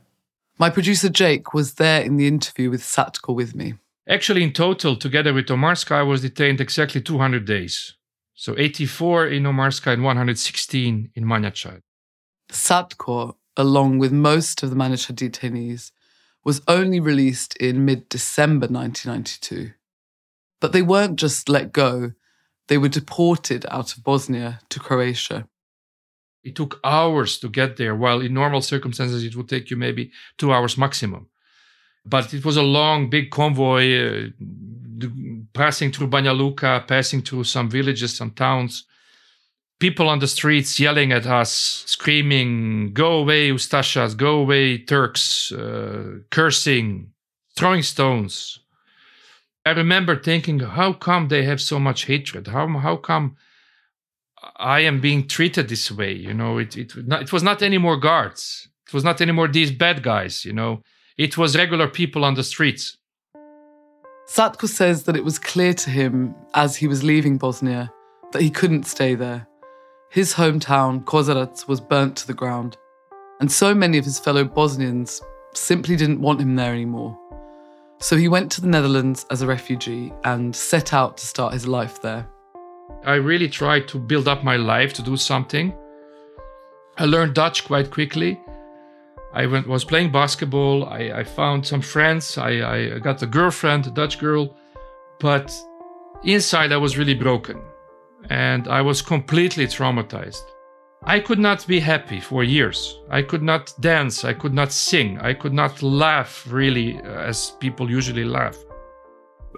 My 0.60 0.70
producer 0.70 1.10
Jake 1.10 1.54
was 1.54 1.76
there 1.76 2.02
in 2.02 2.18
the 2.18 2.28
interview 2.28 2.70
with 2.70 2.82
Satko 2.82 3.34
with 3.34 3.56
me. 3.56 3.76
Actually, 4.08 4.44
in 4.44 4.54
total, 4.54 4.96
together 4.96 5.34
with 5.34 5.48
Omarska, 5.48 5.94
I 5.94 6.04
was 6.04 6.22
detained 6.22 6.62
exactly 6.62 7.02
200 7.02 7.46
days. 7.46 7.94
So 8.40 8.54
84 8.56 9.30
in 9.30 9.44
Omarska 9.44 9.92
and 9.92 10.04
116 10.04 11.10
in 11.16 11.24
Manjača. 11.26 11.82
Satko, 12.52 13.36
along 13.58 13.98
with 13.98 14.12
most 14.12 14.62
of 14.62 14.70
the 14.70 14.76
Manjača 14.76 15.16
detainees, 15.16 15.92
was 16.44 16.62
only 16.68 17.00
released 17.00 17.58
in 17.58 17.84
mid 17.84 18.08
December 18.10 18.68
1992. 18.68 19.72
But 20.62 20.72
they 20.72 20.84
weren't 20.84 21.18
just 21.18 21.50
let 21.50 21.74
go, 21.74 22.12
they 22.68 22.78
were 22.78 22.90
deported 22.90 23.66
out 23.72 23.98
of 23.98 24.04
Bosnia 24.04 24.60
to 24.70 24.80
Croatia. 24.80 25.48
It 26.44 26.56
took 26.56 26.80
hours 26.84 27.40
to 27.40 27.50
get 27.50 27.78
there, 27.78 27.96
while 27.96 28.22
in 28.22 28.36
normal 28.36 28.62
circumstances 28.62 29.24
it 29.24 29.36
would 29.36 29.50
take 29.50 29.72
you 29.72 29.78
maybe 29.78 30.12
two 30.38 30.54
hours 30.54 30.78
maximum. 30.78 31.28
But 32.06 32.36
it 32.36 32.46
was 32.46 32.56
a 32.56 32.62
long, 32.62 33.10
big 33.10 33.32
convoy 33.32 33.84
uh, 33.98 34.28
passing 35.54 35.92
through 35.92 36.08
Banja 36.08 36.36
Luka, 36.38 36.84
passing 36.88 37.22
through 37.22 37.44
some 37.46 37.70
villages, 37.70 38.16
some 38.16 38.32
towns. 38.32 38.86
people 39.80 40.10
on 40.10 40.20
the 40.20 40.28
streets 40.28 40.80
yelling 40.80 41.12
at 41.12 41.26
us, 41.28 41.84
screaming, 41.86 42.94
Go 42.94 43.20
away, 43.20 43.50
Ustashas, 43.50 44.16
go 44.18 44.40
away, 44.40 44.78
Turks, 44.80 45.52
uh, 45.52 46.20
cursing, 46.32 47.12
throwing 47.56 47.84
stones. 47.84 48.60
I 49.66 49.72
remember 49.72 50.16
thinking, 50.16 50.60
how 50.60 50.94
come 50.94 51.28
they 51.28 51.44
have 51.44 51.60
so 51.62 51.80
much 51.80 52.06
hatred? 52.06 52.48
How, 52.48 52.68
how 52.80 52.96
come 52.96 53.36
I 54.56 54.80
am 54.80 55.02
being 55.02 55.28
treated 55.28 55.68
this 55.68 55.92
way? 55.92 56.14
You 56.14 56.34
know, 56.34 56.58
it, 56.58 56.78
it, 56.78 56.94
it 56.96 57.34
was 57.34 57.44
not 57.44 57.62
any 57.62 57.78
more 57.78 57.98
guards. 57.98 58.70
It 58.88 58.94
was 58.94 59.04
not 59.04 59.20
anymore 59.20 59.50
these 59.50 59.72
bad 59.72 60.02
guys, 60.02 60.46
you 60.46 60.54
know. 60.54 60.84
It 61.18 61.38
was 61.38 61.58
regular 61.58 61.88
people 61.90 62.24
on 62.24 62.36
the 62.36 62.44
streets. 62.44 62.98
Satko 64.28 64.68
says 64.68 65.04
that 65.04 65.16
it 65.16 65.24
was 65.24 65.40
clear 65.40 65.74
to 65.74 65.90
him 65.90 66.36
as 66.54 66.76
he 66.76 66.88
was 66.88 67.04
leaving 67.04 67.38
Bosnia 67.38 67.92
that 68.34 68.42
he 68.42 68.50
couldn't 68.50 68.84
stay 68.84 69.16
there. 69.16 69.48
His 70.10 70.34
hometown, 70.34 71.04
Kozarac, 71.06 71.68
was 71.68 71.80
burnt 71.80 72.18
to 72.18 72.28
the 72.28 72.34
ground, 72.34 72.78
and 73.40 73.52
so 73.52 73.74
many 73.74 73.98
of 73.98 74.06
his 74.06 74.20
fellow 74.20 74.44
Bosnians 74.44 75.22
simply 75.54 75.96
didn't 75.96 76.22
want 76.22 76.42
him 76.42 76.56
there 76.56 76.74
anymore. 76.74 77.18
So 78.00 78.16
he 78.18 78.28
went 78.28 78.52
to 78.52 78.62
the 78.62 78.68
Netherlands 78.68 79.26
as 79.32 79.42
a 79.42 79.48
refugee 79.48 80.14
and 80.24 80.56
set 80.56 80.94
out 80.94 81.18
to 81.18 81.26
start 81.26 81.54
his 81.54 81.66
life 81.66 82.02
there. 82.02 82.28
I 83.06 83.16
really 83.16 83.48
tried 83.48 83.88
to 83.90 83.98
build 83.98 84.28
up 84.28 84.44
my 84.44 84.58
life 84.58 84.94
to 84.96 85.02
do 85.02 85.18
something. 85.18 85.74
I 86.98 87.06
learned 87.06 87.34
Dutch 87.34 87.64
quite 87.64 87.92
quickly. 87.92 88.40
I 89.38 89.46
went, 89.46 89.68
was 89.68 89.86
playing 89.86 90.12
basketball. 90.12 90.86
I, 90.86 91.12
I 91.20 91.24
found 91.24 91.66
some 91.66 91.82
friends. 91.82 92.40
I, 92.40 92.52
I 92.96 93.00
got 93.00 93.22
a 93.22 93.28
girlfriend, 93.28 93.86
a 93.86 93.92
Dutch 93.92 94.18
girl. 94.18 94.58
But 95.20 95.56
inside, 96.24 96.72
I 96.72 96.78
was 96.78 96.98
really 96.98 97.14
broken 97.14 97.62
and 98.32 98.68
I 98.68 98.82
was 98.82 99.04
completely 99.04 99.68
traumatized. 99.68 100.44
I 101.04 101.20
could 101.20 101.38
not 101.38 101.68
be 101.68 101.80
happy 101.80 102.20
for 102.20 102.44
years. 102.44 103.00
I 103.12 103.22
could 103.22 103.44
not 103.44 103.74
dance. 103.80 104.26
I 104.26 104.34
could 104.34 104.56
not 104.56 104.72
sing. 104.72 105.20
I 105.20 105.34
could 105.36 105.54
not 105.54 105.84
laugh 105.84 106.46
really 106.50 106.98
uh, 106.98 107.30
as 107.30 107.52
people 107.60 107.92
usually 107.92 108.26
laugh. 108.26 108.58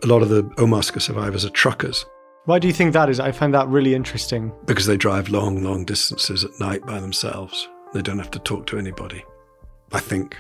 A 0.03 0.07
lot 0.07 0.21
of 0.21 0.29
the 0.29 0.43
Omarska 0.57 1.01
survivors 1.01 1.45
are 1.45 1.51
truckers. 1.51 2.05
Why 2.45 2.59
do 2.59 2.67
you 2.67 2.73
think 2.73 2.91
that 2.93 3.09
is? 3.09 3.21
I 3.21 3.31
find 3.31 3.53
that 3.53 3.69
really 3.69 3.95
interesting. 3.95 4.51
Because 4.65 4.87
they 4.87 4.97
drive 4.97 5.29
long, 5.29 5.63
long 5.63 5.85
distances 5.85 6.43
at 6.43 6.59
night 6.59 6.85
by 6.85 6.99
themselves. 6.99 7.69
They 7.93 8.01
don't 8.01 8.19
have 8.19 8.31
to 8.31 8.39
talk 8.39 8.65
to 8.67 8.77
anybody. 8.77 9.23
I 9.91 9.99
think. 9.99 10.37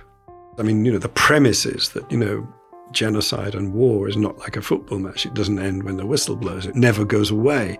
I 0.57 0.63
mean, 0.63 0.85
you 0.85 0.91
know, 0.91 0.99
the 0.99 1.09
premise 1.09 1.65
is 1.65 1.89
that, 1.89 2.09
you 2.11 2.17
know, 2.17 2.47
genocide 2.91 3.55
and 3.55 3.73
war 3.73 4.07
is 4.07 4.17
not 4.17 4.37
like 4.39 4.57
a 4.57 4.61
football 4.61 4.99
match. 4.99 5.25
It 5.25 5.33
doesn't 5.33 5.59
end 5.59 5.83
when 5.83 5.97
the 5.97 6.05
whistle 6.05 6.35
blows, 6.35 6.65
it 6.65 6.75
never 6.75 7.05
goes 7.05 7.31
away. 7.31 7.79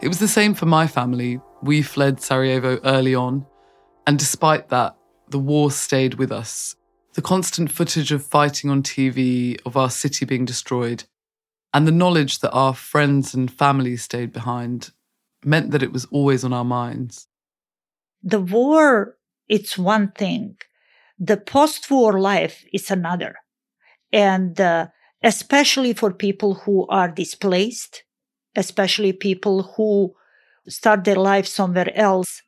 It 0.00 0.08
was 0.08 0.18
the 0.18 0.28
same 0.28 0.54
for 0.54 0.66
my 0.66 0.86
family. 0.86 1.40
We 1.62 1.82
fled 1.82 2.20
Sarajevo 2.20 2.78
early 2.84 3.14
on, 3.14 3.46
and 4.06 4.18
despite 4.18 4.68
that, 4.68 4.96
the 5.28 5.38
war 5.38 5.70
stayed 5.70 6.14
with 6.14 6.30
us. 6.30 6.76
The 7.14 7.22
constant 7.22 7.70
footage 7.70 8.12
of 8.12 8.24
fighting 8.24 8.70
on 8.70 8.82
TV, 8.82 9.58
of 9.64 9.76
our 9.76 9.90
city 9.90 10.24
being 10.24 10.44
destroyed, 10.44 11.04
and 11.72 11.86
the 11.86 11.92
knowledge 11.92 12.40
that 12.40 12.52
our 12.52 12.74
friends 12.74 13.34
and 13.34 13.50
family 13.50 13.96
stayed 13.96 14.32
behind 14.32 14.90
meant 15.44 15.70
that 15.70 15.82
it 15.82 15.92
was 15.92 16.06
always 16.06 16.44
on 16.44 16.52
our 16.52 16.64
minds. 16.64 17.28
The 18.22 18.40
war, 18.40 19.16
it's 19.48 19.78
one 19.78 20.10
thing. 20.12 20.56
The 21.18 21.36
post 21.36 21.90
war 21.90 22.18
life 22.18 22.64
is 22.72 22.90
another. 22.90 23.36
And 24.12 24.60
uh, 24.60 24.88
especially 25.22 25.92
for 25.92 26.12
people 26.12 26.54
who 26.54 26.86
are 26.88 27.08
displaced, 27.08 28.04
especially 28.56 29.12
people 29.12 29.74
who 29.76 30.14
start 30.68 31.04
their 31.04 31.16
life 31.16 31.46
somewhere 31.46 31.92
else. 31.96 32.42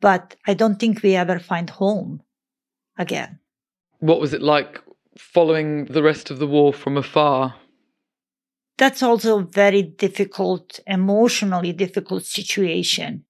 But 0.00 0.36
I 0.46 0.54
don't 0.54 0.78
think 0.78 1.02
we 1.02 1.14
ever 1.14 1.38
find 1.38 1.70
home 1.70 2.22
again. 2.98 3.38
What 3.98 4.20
was 4.20 4.32
it 4.32 4.42
like 4.42 4.80
following 5.16 5.84
the 5.86 6.02
rest 6.02 6.30
of 6.30 6.38
the 6.38 6.46
war 6.46 6.72
from 6.72 6.96
afar? 6.96 7.54
That's 8.78 9.02
also 9.02 9.38
a 9.38 9.44
very 9.44 9.82
difficult, 9.82 10.80
emotionally 10.86 11.72
difficult 11.72 12.24
situation. 12.24 13.24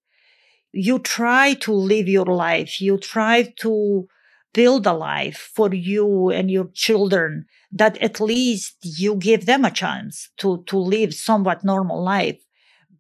You 0.73 0.99
try 0.99 1.55
to 1.55 1.73
live 1.73 2.09
your 2.09 2.25
life. 2.27 2.81
You 2.81 2.97
try 2.97 3.53
to 3.61 4.09
build 4.53 4.87
a 4.87 4.93
life 4.93 5.51
for 5.55 5.73
you 5.75 6.31
and 6.31 6.51
your 6.51 6.69
children 6.75 7.47
that 7.71 7.97
at 7.99 8.21
least 8.21 8.77
you 8.83 9.17
give 9.17 9.47
them 9.47 9.65
a 9.65 9.71
chance 9.71 10.31
to, 10.37 10.63
to 10.67 10.77
live 10.77 11.15
somewhat 11.15 11.65
normal 11.65 12.03
life. 12.03 12.41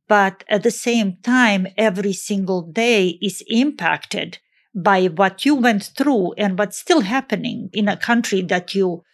But 0.09 0.45
at 0.49 0.63
the 0.63 0.71
same 0.71 1.19
time, 1.23 1.67
every 1.77 2.13
single 2.13 2.63
day 2.63 3.19
is 3.23 3.45
impacted 3.49 4.39
by 4.75 5.07
what 5.07 5.45
you 5.45 5.55
went 5.55 5.85
through 5.97 6.33
and 6.35 6.59
what's 6.59 6.79
still 6.79 7.03
happening 7.03 7.69
in 7.73 7.89
a 7.89 7.97
country 7.97 8.43
that 8.43 8.75
you 8.75 9.05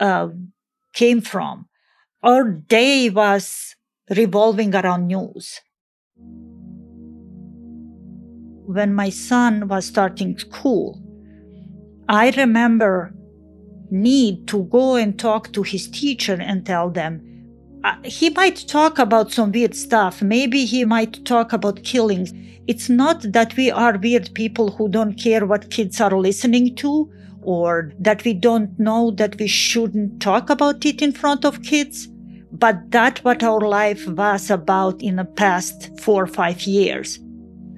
uh, 0.00 0.28
came 0.94 1.20
from. 1.20 1.68
Our 2.22 2.44
day 2.50 3.10
was 3.10 3.74
revolving 4.08 4.74
around 4.74 5.06
news. 5.08 5.60
When 8.64 8.94
my 8.94 9.10
son 9.10 9.68
was 9.68 9.86
starting 9.86 10.38
school, 10.38 11.02
I 12.12 12.28
remember 12.32 13.14
need 13.90 14.46
to 14.48 14.64
go 14.64 14.96
and 14.96 15.18
talk 15.18 15.50
to 15.54 15.62
his 15.62 15.88
teacher 15.88 16.34
and 16.34 16.66
tell 16.66 16.90
them. 16.90 17.22
Uh, 17.84 17.94
he 18.04 18.28
might 18.28 18.68
talk 18.68 18.98
about 18.98 19.32
some 19.32 19.50
weird 19.50 19.74
stuff. 19.74 20.20
Maybe 20.20 20.66
he 20.66 20.84
might 20.84 21.24
talk 21.24 21.54
about 21.54 21.84
killings. 21.84 22.34
It's 22.66 22.90
not 22.90 23.22
that 23.32 23.56
we 23.56 23.70
are 23.70 23.96
weird 23.96 24.28
people 24.34 24.72
who 24.72 24.90
don't 24.90 25.14
care 25.14 25.46
what 25.46 25.70
kids 25.70 26.02
are 26.02 26.12
listening 26.12 26.76
to 26.76 27.10
or 27.40 27.94
that 27.98 28.22
we 28.26 28.34
don't 28.34 28.78
know 28.78 29.10
that 29.12 29.38
we 29.38 29.46
shouldn't 29.46 30.20
talk 30.20 30.50
about 30.50 30.84
it 30.84 31.00
in 31.00 31.12
front 31.12 31.46
of 31.46 31.62
kids 31.62 32.08
but 32.52 32.90
that 32.90 33.24
what 33.24 33.42
our 33.42 33.60
life 33.60 34.06
was 34.06 34.50
about 34.50 35.00
in 35.02 35.16
the 35.16 35.24
past 35.24 35.98
4 35.98 36.22
or 36.22 36.26
5 36.26 36.62
years 36.62 37.18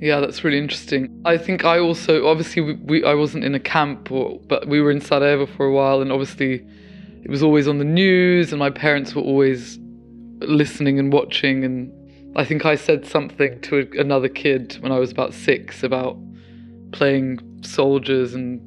yeah, 0.01 0.21
that's 0.21 0.45
really 0.45 0.59
interesting. 0.59 1.23
I 1.25 1.39
think 1.39 1.65
I 1.65 1.79
also 1.79 2.27
obviously 2.27 2.63
we, 2.63 2.75
we, 2.75 3.05
I 3.05 3.15
wasn't 3.15 3.45
in 3.45 3.55
a 3.55 3.61
camp, 3.61 4.11
or, 4.11 4.39
but 4.49 4.69
we 4.69 4.81
were 4.81 4.91
in 4.91 5.01
Sarajevo 5.01 5.47
for 5.47 5.67
a 5.67 5.73
while, 5.73 6.03
and 6.03 6.13
obviously 6.13 6.67
it 7.23 7.31
was 7.31 7.43
always 7.43 7.69
on 7.69 7.79
the 7.79 7.85
news, 7.85 8.53
and 8.53 8.59
my 8.59 8.71
parents 8.71 9.15
were 9.15 9.23
always 9.23 9.79
listening 10.41 10.99
and 10.99 11.13
watching. 11.13 11.65
And 11.65 11.93
I 12.37 12.45
think 12.45 12.67
I 12.67 12.75
said 12.75 13.07
something 13.07 13.61
to 13.63 13.89
another 13.99 14.29
kid 14.29 14.77
when 14.81 14.93
I 14.93 14.99
was 14.99 15.11
about 15.11 15.33
six 15.33 15.83
about 15.83 16.19
playing 16.93 17.41
soldiers 17.63 18.35
and 18.35 18.61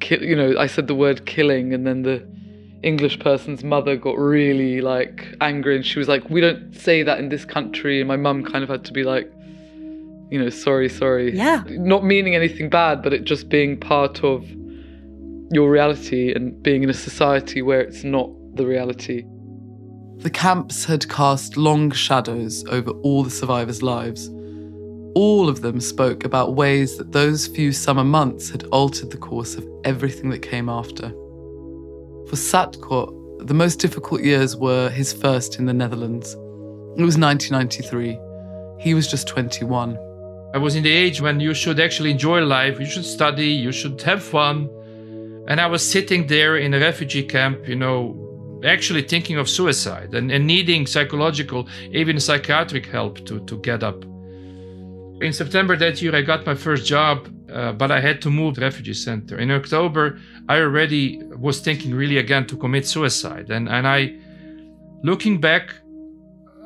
ki- 0.00 0.26
you 0.26 0.36
know 0.36 0.58
I 0.58 0.66
said 0.66 0.86
the 0.86 0.94
word 0.94 1.26
killing, 1.26 1.74
and 1.74 1.86
then 1.86 2.02
the 2.02 2.26
English 2.82 3.18
person's 3.18 3.62
mother 3.62 3.94
got 3.94 4.16
really 4.18 4.80
like 4.80 5.36
angry, 5.40 5.76
and 5.76 5.84
she 5.84 5.98
was 5.98 6.08
like, 6.08 6.30
"We 6.30 6.40
don't 6.40 6.74
say 6.74 7.02
that 7.02 7.18
in 7.18 7.28
this 7.28 7.44
country." 7.44 8.00
And 8.00 8.08
my 8.08 8.16
mum 8.16 8.42
kind 8.44 8.64
of 8.64 8.70
had 8.70 8.84
to 8.86 8.92
be 8.92 9.04
like 9.04 9.30
you 10.30 10.38
know, 10.38 10.48
sorry, 10.48 10.88
sorry. 10.88 11.36
Yeah. 11.36 11.64
Not 11.68 12.04
meaning 12.04 12.34
anything 12.34 12.70
bad, 12.70 13.02
but 13.02 13.12
it 13.12 13.24
just 13.24 13.48
being 13.48 13.78
part 13.78 14.22
of 14.22 14.48
your 15.52 15.70
reality 15.70 16.32
and 16.32 16.62
being 16.62 16.84
in 16.84 16.90
a 16.90 16.94
society 16.94 17.62
where 17.62 17.80
it's 17.80 18.04
not 18.04 18.30
the 18.54 18.64
reality. 18.64 19.24
The 20.18 20.30
camps 20.30 20.84
had 20.84 21.08
cast 21.08 21.56
long 21.56 21.90
shadows 21.90 22.64
over 22.68 22.90
all 22.90 23.24
the 23.24 23.30
survivors' 23.30 23.82
lives. 23.82 24.28
All 25.16 25.48
of 25.48 25.62
them 25.62 25.80
spoke 25.80 26.24
about 26.24 26.54
ways 26.54 26.96
that 26.98 27.10
those 27.10 27.48
few 27.48 27.72
summer 27.72 28.04
months 28.04 28.50
had 28.50 28.64
altered 28.64 29.10
the 29.10 29.16
course 29.16 29.56
of 29.56 29.66
everything 29.84 30.30
that 30.30 30.42
came 30.42 30.68
after. 30.68 31.08
For 32.28 32.36
Satko, 32.36 33.44
the 33.48 33.54
most 33.54 33.80
difficult 33.80 34.22
years 34.22 34.56
were 34.56 34.90
his 34.90 35.12
first 35.12 35.58
in 35.58 35.66
the 35.66 35.74
Netherlands. 35.74 36.34
It 36.96 37.04
was 37.04 37.18
1993. 37.18 38.16
He 38.78 38.94
was 38.94 39.10
just 39.10 39.26
21. 39.26 39.98
I 40.52 40.58
was 40.58 40.74
in 40.74 40.82
the 40.82 40.90
age 40.90 41.20
when 41.20 41.38
you 41.38 41.54
should 41.54 41.78
actually 41.78 42.10
enjoy 42.10 42.40
life, 42.40 42.80
you 42.80 42.86
should 42.86 43.04
study, 43.04 43.46
you 43.46 43.70
should 43.70 44.02
have 44.02 44.22
fun. 44.22 44.68
And 45.46 45.60
I 45.60 45.66
was 45.66 45.88
sitting 45.88 46.26
there 46.26 46.56
in 46.56 46.74
a 46.74 46.80
refugee 46.80 47.22
camp, 47.22 47.68
you 47.68 47.76
know, 47.76 48.60
actually 48.64 49.02
thinking 49.02 49.36
of 49.38 49.48
suicide 49.48 50.12
and, 50.12 50.30
and 50.30 50.46
needing 50.46 50.86
psychological, 50.86 51.68
even 51.92 52.18
psychiatric 52.18 52.86
help 52.86 53.24
to, 53.26 53.38
to 53.46 53.58
get 53.58 53.84
up. 53.84 54.04
In 55.22 55.32
September 55.32 55.76
that 55.76 56.02
year, 56.02 56.16
I 56.16 56.22
got 56.22 56.44
my 56.44 56.54
first 56.54 56.84
job, 56.84 57.28
uh, 57.52 57.72
but 57.72 57.92
I 57.92 58.00
had 58.00 58.20
to 58.22 58.30
move 58.30 58.58
refugee 58.58 58.94
center. 58.94 59.38
In 59.38 59.50
October, 59.52 60.18
I 60.48 60.58
already 60.60 61.22
was 61.38 61.60
thinking 61.60 61.94
really 61.94 62.18
again 62.18 62.46
to 62.48 62.56
commit 62.56 62.86
suicide. 62.86 63.50
And, 63.50 63.68
and 63.68 63.86
I, 63.86 64.16
looking 65.04 65.40
back, 65.40 65.74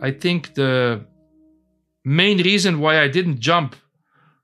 I 0.00 0.10
think 0.10 0.54
the 0.54 1.04
main 2.04 2.38
reason 2.38 2.80
why 2.80 3.00
I 3.00 3.08
didn't 3.08 3.40
jump. 3.40 3.76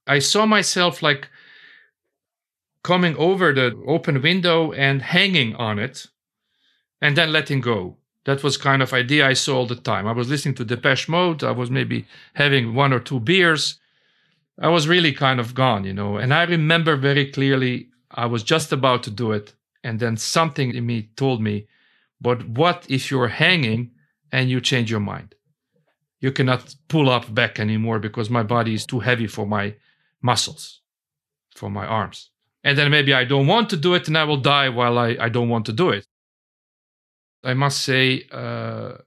I 0.07 0.19
saw 0.19 0.47
myself 0.47 1.03
like 1.03 1.29
coming 2.83 3.15
over 3.17 3.53
the 3.53 3.81
open 3.87 4.23
window 4.23 4.73
and 4.73 5.03
hanging 5.03 5.55
on 5.57 5.79
it 5.79 6.07
and 7.01 7.17
then 7.17 7.33
letting 7.33 7.61
go. 7.61 7.97
That 8.25 8.43
was 8.43 8.57
kind 8.57 8.83
of 8.83 8.93
idea 8.93 9.27
I 9.27 9.33
saw 9.33 9.59
all 9.59 9.67
the 9.67 9.77
time. 9.77 10.07
I 10.07 10.13
was 10.13 10.29
listening 10.29 10.55
to 10.57 10.65
Depeche 10.65 11.09
Mode. 11.09 11.43
I 11.43 11.53
was 11.53 11.71
maybe 11.71 12.07
having 12.35 12.75
one 12.75 12.93
or 12.93 13.01
two 13.01 13.21
beers. 13.21 13.79
I 14.61 14.69
was 14.69 14.89
really 14.89 15.13
kind 15.13 15.41
of 15.41 15.55
gone, 15.55 15.85
you 15.85 15.95
know. 15.95 16.17
And 16.17 16.35
I 16.35 16.43
remember 16.45 16.97
very 16.97 17.31
clearly 17.31 17.89
I 18.11 18.27
was 18.27 18.43
just 18.43 18.73
about 18.73 19.03
to 19.05 19.11
do 19.11 19.33
it. 19.33 19.55
And 19.83 19.99
then 19.99 20.19
something 20.19 20.75
in 20.75 20.85
me 20.85 21.09
told 21.17 21.41
me, 21.41 21.67
but 22.21 22.47
what 22.47 22.85
if 22.91 23.11
you're 23.11 23.29
hanging 23.29 23.93
and 24.31 24.51
you 24.51 24.61
change 24.61 24.91
your 24.91 25.01
mind? 25.01 25.35
You 26.21 26.33
cannot 26.33 26.75
pull 26.89 27.09
up 27.09 27.35
back 27.35 27.59
anymore 27.59 27.99
because 27.99 28.31
my 28.31 28.43
body 28.43 28.75
is 28.75 28.87
too 28.87 29.01
heavy 29.01 29.27
for 29.27 29.47
my 29.47 29.75
muscles, 30.23 30.81
for 31.55 31.71
my 31.71 31.87
arms. 31.87 32.31
And 32.63 32.77
then 32.77 32.91
maybe 32.91 33.15
I 33.15 33.25
don't 33.25 33.47
want 33.47 33.71
to 33.71 33.77
do 33.77 33.95
it 33.95 34.07
and 34.07 34.19
I 34.19 34.25
will 34.25 34.37
die 34.37 34.69
while 34.69 34.99
I, 34.99 35.17
I 35.19 35.29
don't 35.31 35.49
want 35.49 35.67
to 35.67 35.73
do 35.73 35.89
it. 35.91 36.07
I 37.43 37.55
must 37.55 37.83
say, 37.83 38.27
uh, 38.31 38.99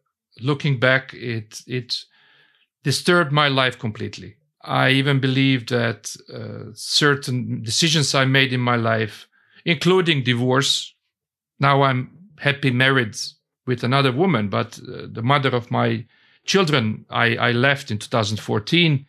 looking 0.41 0.79
back, 0.79 1.13
it, 1.13 1.61
it 1.67 1.95
disturbed 2.83 3.31
my 3.31 3.47
life 3.47 3.77
completely. 3.77 4.37
I 4.63 4.89
even 4.91 5.19
believe 5.19 5.67
that 5.67 6.15
uh, 6.33 6.71
certain 6.73 7.61
decisions 7.61 8.15
I 8.15 8.25
made 8.25 8.53
in 8.53 8.61
my 8.61 8.75
life, 8.75 9.27
including 9.65 10.23
divorce, 10.23 10.95
now 11.59 11.83
I'm 11.83 12.17
happy 12.39 12.71
married 12.71 13.15
with 13.67 13.83
another 13.83 14.11
woman, 14.11 14.49
but 14.49 14.79
uh, 14.79 15.07
the 15.11 15.21
mother 15.21 15.49
of 15.49 15.69
my 15.69 16.05
children 16.45 17.05
I, 17.09 17.35
I 17.35 17.51
left 17.51 17.91
in 17.91 17.97
2014 17.97 19.05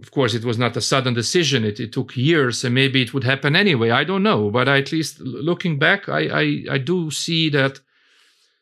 of 0.00 0.10
course, 0.12 0.34
it 0.34 0.44
was 0.44 0.58
not 0.58 0.76
a 0.76 0.80
sudden 0.80 1.14
decision. 1.14 1.64
It, 1.64 1.80
it 1.80 1.92
took 1.92 2.16
years, 2.16 2.64
and 2.64 2.74
maybe 2.74 3.02
it 3.02 3.12
would 3.12 3.24
happen 3.24 3.56
anyway. 3.56 3.90
I 3.90 4.04
don't 4.04 4.22
know. 4.22 4.50
But 4.50 4.68
at 4.68 4.92
least 4.92 5.20
looking 5.20 5.78
back, 5.78 6.08
I, 6.08 6.20
I, 6.28 6.64
I 6.70 6.78
do 6.78 7.10
see 7.10 7.50
that 7.50 7.80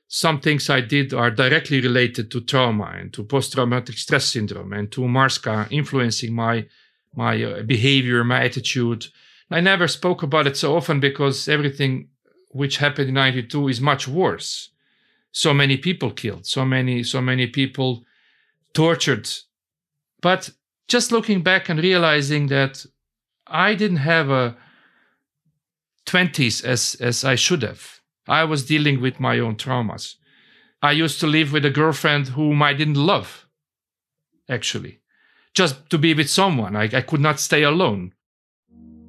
some 0.08 0.40
things 0.40 0.70
I 0.70 0.80
did 0.80 1.12
are 1.12 1.30
directly 1.30 1.80
related 1.80 2.30
to 2.30 2.40
trauma 2.40 2.94
and 2.96 3.12
to 3.12 3.24
post-traumatic 3.24 3.98
stress 3.98 4.26
syndrome 4.26 4.72
and 4.72 4.90
to 4.92 5.02
Marska 5.02 5.70
influencing 5.70 6.34
my 6.34 6.66
my 7.14 7.42
uh, 7.42 7.62
behavior, 7.62 8.22
my 8.24 8.44
attitude. 8.44 9.06
I 9.50 9.60
never 9.60 9.88
spoke 9.88 10.22
about 10.22 10.46
it 10.46 10.56
so 10.56 10.76
often 10.76 11.00
because 11.00 11.48
everything 11.48 12.08
which 12.50 12.76
happened 12.76 13.08
in 13.08 13.14
92 13.14 13.68
is 13.68 13.80
much 13.80 14.06
worse. 14.06 14.70
So 15.36 15.52
many 15.52 15.76
people 15.76 16.12
killed, 16.12 16.46
so 16.46 16.64
many 16.64 17.02
so 17.02 17.20
many 17.20 17.46
people 17.46 18.06
tortured. 18.72 19.28
But 20.22 20.48
just 20.88 21.12
looking 21.12 21.42
back 21.42 21.68
and 21.68 21.78
realizing 21.78 22.46
that 22.46 22.86
I 23.46 23.74
didn't 23.74 23.98
have 23.98 24.30
a 24.30 24.56
20s 26.06 26.64
as, 26.64 26.94
as 27.00 27.22
I 27.22 27.34
should 27.34 27.62
have. 27.62 28.00
I 28.26 28.44
was 28.44 28.64
dealing 28.64 29.02
with 29.02 29.20
my 29.20 29.38
own 29.38 29.56
traumas. 29.56 30.14
I 30.80 30.92
used 30.92 31.20
to 31.20 31.26
live 31.26 31.52
with 31.52 31.66
a 31.66 31.70
girlfriend 31.70 32.28
whom 32.28 32.62
I 32.62 32.72
didn't 32.72 33.06
love, 33.12 33.46
actually, 34.48 35.00
just 35.52 35.90
to 35.90 35.98
be 35.98 36.14
with 36.14 36.30
someone. 36.30 36.74
I, 36.74 36.84
I 36.84 37.02
could 37.02 37.20
not 37.20 37.40
stay 37.40 37.62
alone. 37.62 38.14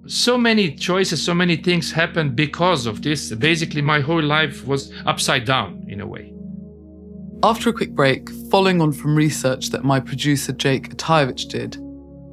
So 0.08 0.38
many 0.38 0.74
choices, 0.74 1.22
so 1.22 1.34
many 1.34 1.58
things 1.58 1.92
happened 1.92 2.34
because 2.34 2.86
of 2.86 3.02
this. 3.02 3.30
Basically, 3.34 3.82
my 3.82 4.00
whole 4.00 4.24
life 4.24 4.66
was 4.66 4.94
upside 5.06 5.44
down 5.44 5.86
in 5.90 6.00
a 6.00 6.08
way. 6.08 6.34
After 7.44 7.70
a 7.70 7.74
quick 7.74 7.92
break, 7.92 8.30
following 8.50 8.80
on 8.80 8.94
from 8.94 9.18
research 9.18 9.70
that 9.72 9.84
my 9.84 10.00
producer 10.00 10.54
Jake 10.54 10.96
Atayevich 10.96 11.50
did, 11.50 11.78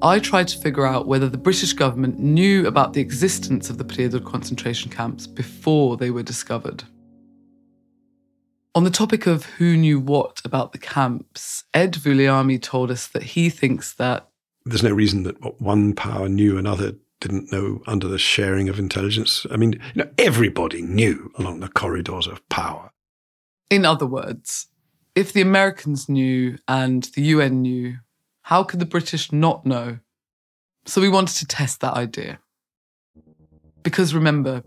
I 0.02 0.20
tried 0.20 0.46
to 0.48 0.58
figure 0.58 0.86
out 0.86 1.08
whether 1.08 1.28
the 1.28 1.36
British 1.36 1.72
government 1.72 2.20
knew 2.20 2.68
about 2.68 2.92
the 2.92 3.00
existence 3.00 3.70
of 3.70 3.78
the 3.78 3.84
Prijedor 3.84 4.24
concentration 4.24 4.88
camps 4.88 5.26
before 5.26 5.96
they 5.96 6.12
were 6.12 6.22
discovered. 6.22 6.84
On 8.76 8.84
the 8.84 8.90
topic 8.90 9.26
of 9.26 9.46
who 9.46 9.76
knew 9.76 9.98
what 9.98 10.40
about 10.44 10.70
the 10.70 10.78
camps, 10.78 11.64
Ed 11.74 11.94
Vulliamy 11.94 12.62
told 12.62 12.92
us 12.92 13.08
that 13.08 13.22
he 13.22 13.50
thinks 13.50 13.94
that 13.94 14.28
there's 14.66 14.82
no 14.82 14.92
reason 14.92 15.24
that 15.24 15.60
one 15.60 15.92
power 15.92 16.28
knew 16.28 16.56
another 16.56 16.94
didn't 17.24 17.50
know 17.50 17.80
under 17.86 18.06
the 18.06 18.18
sharing 18.18 18.68
of 18.68 18.78
intelligence. 18.78 19.46
I 19.50 19.56
mean, 19.56 19.72
you 19.72 20.04
know, 20.04 20.10
everybody 20.18 20.82
knew 20.82 21.32
along 21.38 21.60
the 21.60 21.68
corridors 21.68 22.26
of 22.26 22.46
power. 22.50 22.90
In 23.70 23.86
other 23.86 24.04
words, 24.04 24.66
if 25.14 25.32
the 25.32 25.40
Americans 25.40 26.06
knew 26.06 26.58
and 26.68 27.04
the 27.14 27.22
UN 27.22 27.62
knew, 27.62 27.96
how 28.42 28.62
could 28.62 28.78
the 28.78 28.84
British 28.84 29.32
not 29.32 29.64
know? 29.64 30.00
So 30.84 31.00
we 31.00 31.08
wanted 31.08 31.36
to 31.36 31.46
test 31.46 31.80
that 31.80 31.94
idea. 31.94 32.40
Because 33.82 34.14
remember, 34.14 34.62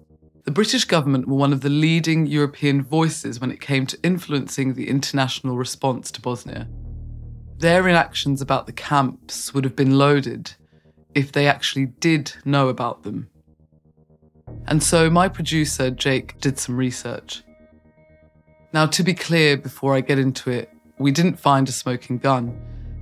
the 0.45 0.51
British 0.51 0.85
government 0.85 1.27
were 1.27 1.37
one 1.37 1.53
of 1.53 1.61
the 1.61 1.69
leading 1.69 2.25
European 2.25 2.81
voices 2.81 3.39
when 3.39 3.51
it 3.51 3.61
came 3.61 3.85
to 3.85 3.99
influencing 4.01 4.73
the 4.73 4.89
international 4.89 5.57
response 5.57 6.09
to 6.11 6.21
Bosnia. 6.21 6.67
Their 7.59 7.87
inactions 7.87 8.41
about 8.41 8.65
the 8.65 8.73
camps 8.73 9.53
would 9.53 9.63
have 9.63 9.75
been 9.75 9.99
loaded 9.99 10.55
if 11.17 11.31
they 11.31 11.47
actually 11.47 11.87
did 11.87 12.31
know 12.45 12.69
about 12.69 13.01
them. 13.01 13.27
And 14.67 14.83
so 14.83 15.09
my 15.09 15.27
producer, 15.27 15.89
Jake, 15.89 16.39
did 16.41 16.59
some 16.59 16.77
research. 16.77 17.41
Now, 18.71 18.85
to 18.85 19.01
be 19.01 19.15
clear 19.15 19.57
before 19.57 19.95
I 19.95 20.01
get 20.01 20.19
into 20.19 20.51
it, 20.51 20.69
we 20.99 21.09
didn't 21.11 21.39
find 21.39 21.67
a 21.67 21.71
smoking 21.71 22.19
gun. 22.19 22.55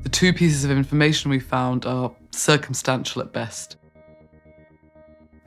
The 0.04 0.10
two 0.10 0.32
pieces 0.32 0.64
of 0.64 0.72
information 0.72 1.30
we 1.30 1.42
found 1.42 1.86
are 1.86 2.10
circumstantial 2.32 3.22
at 3.22 3.34
best. 3.34 3.76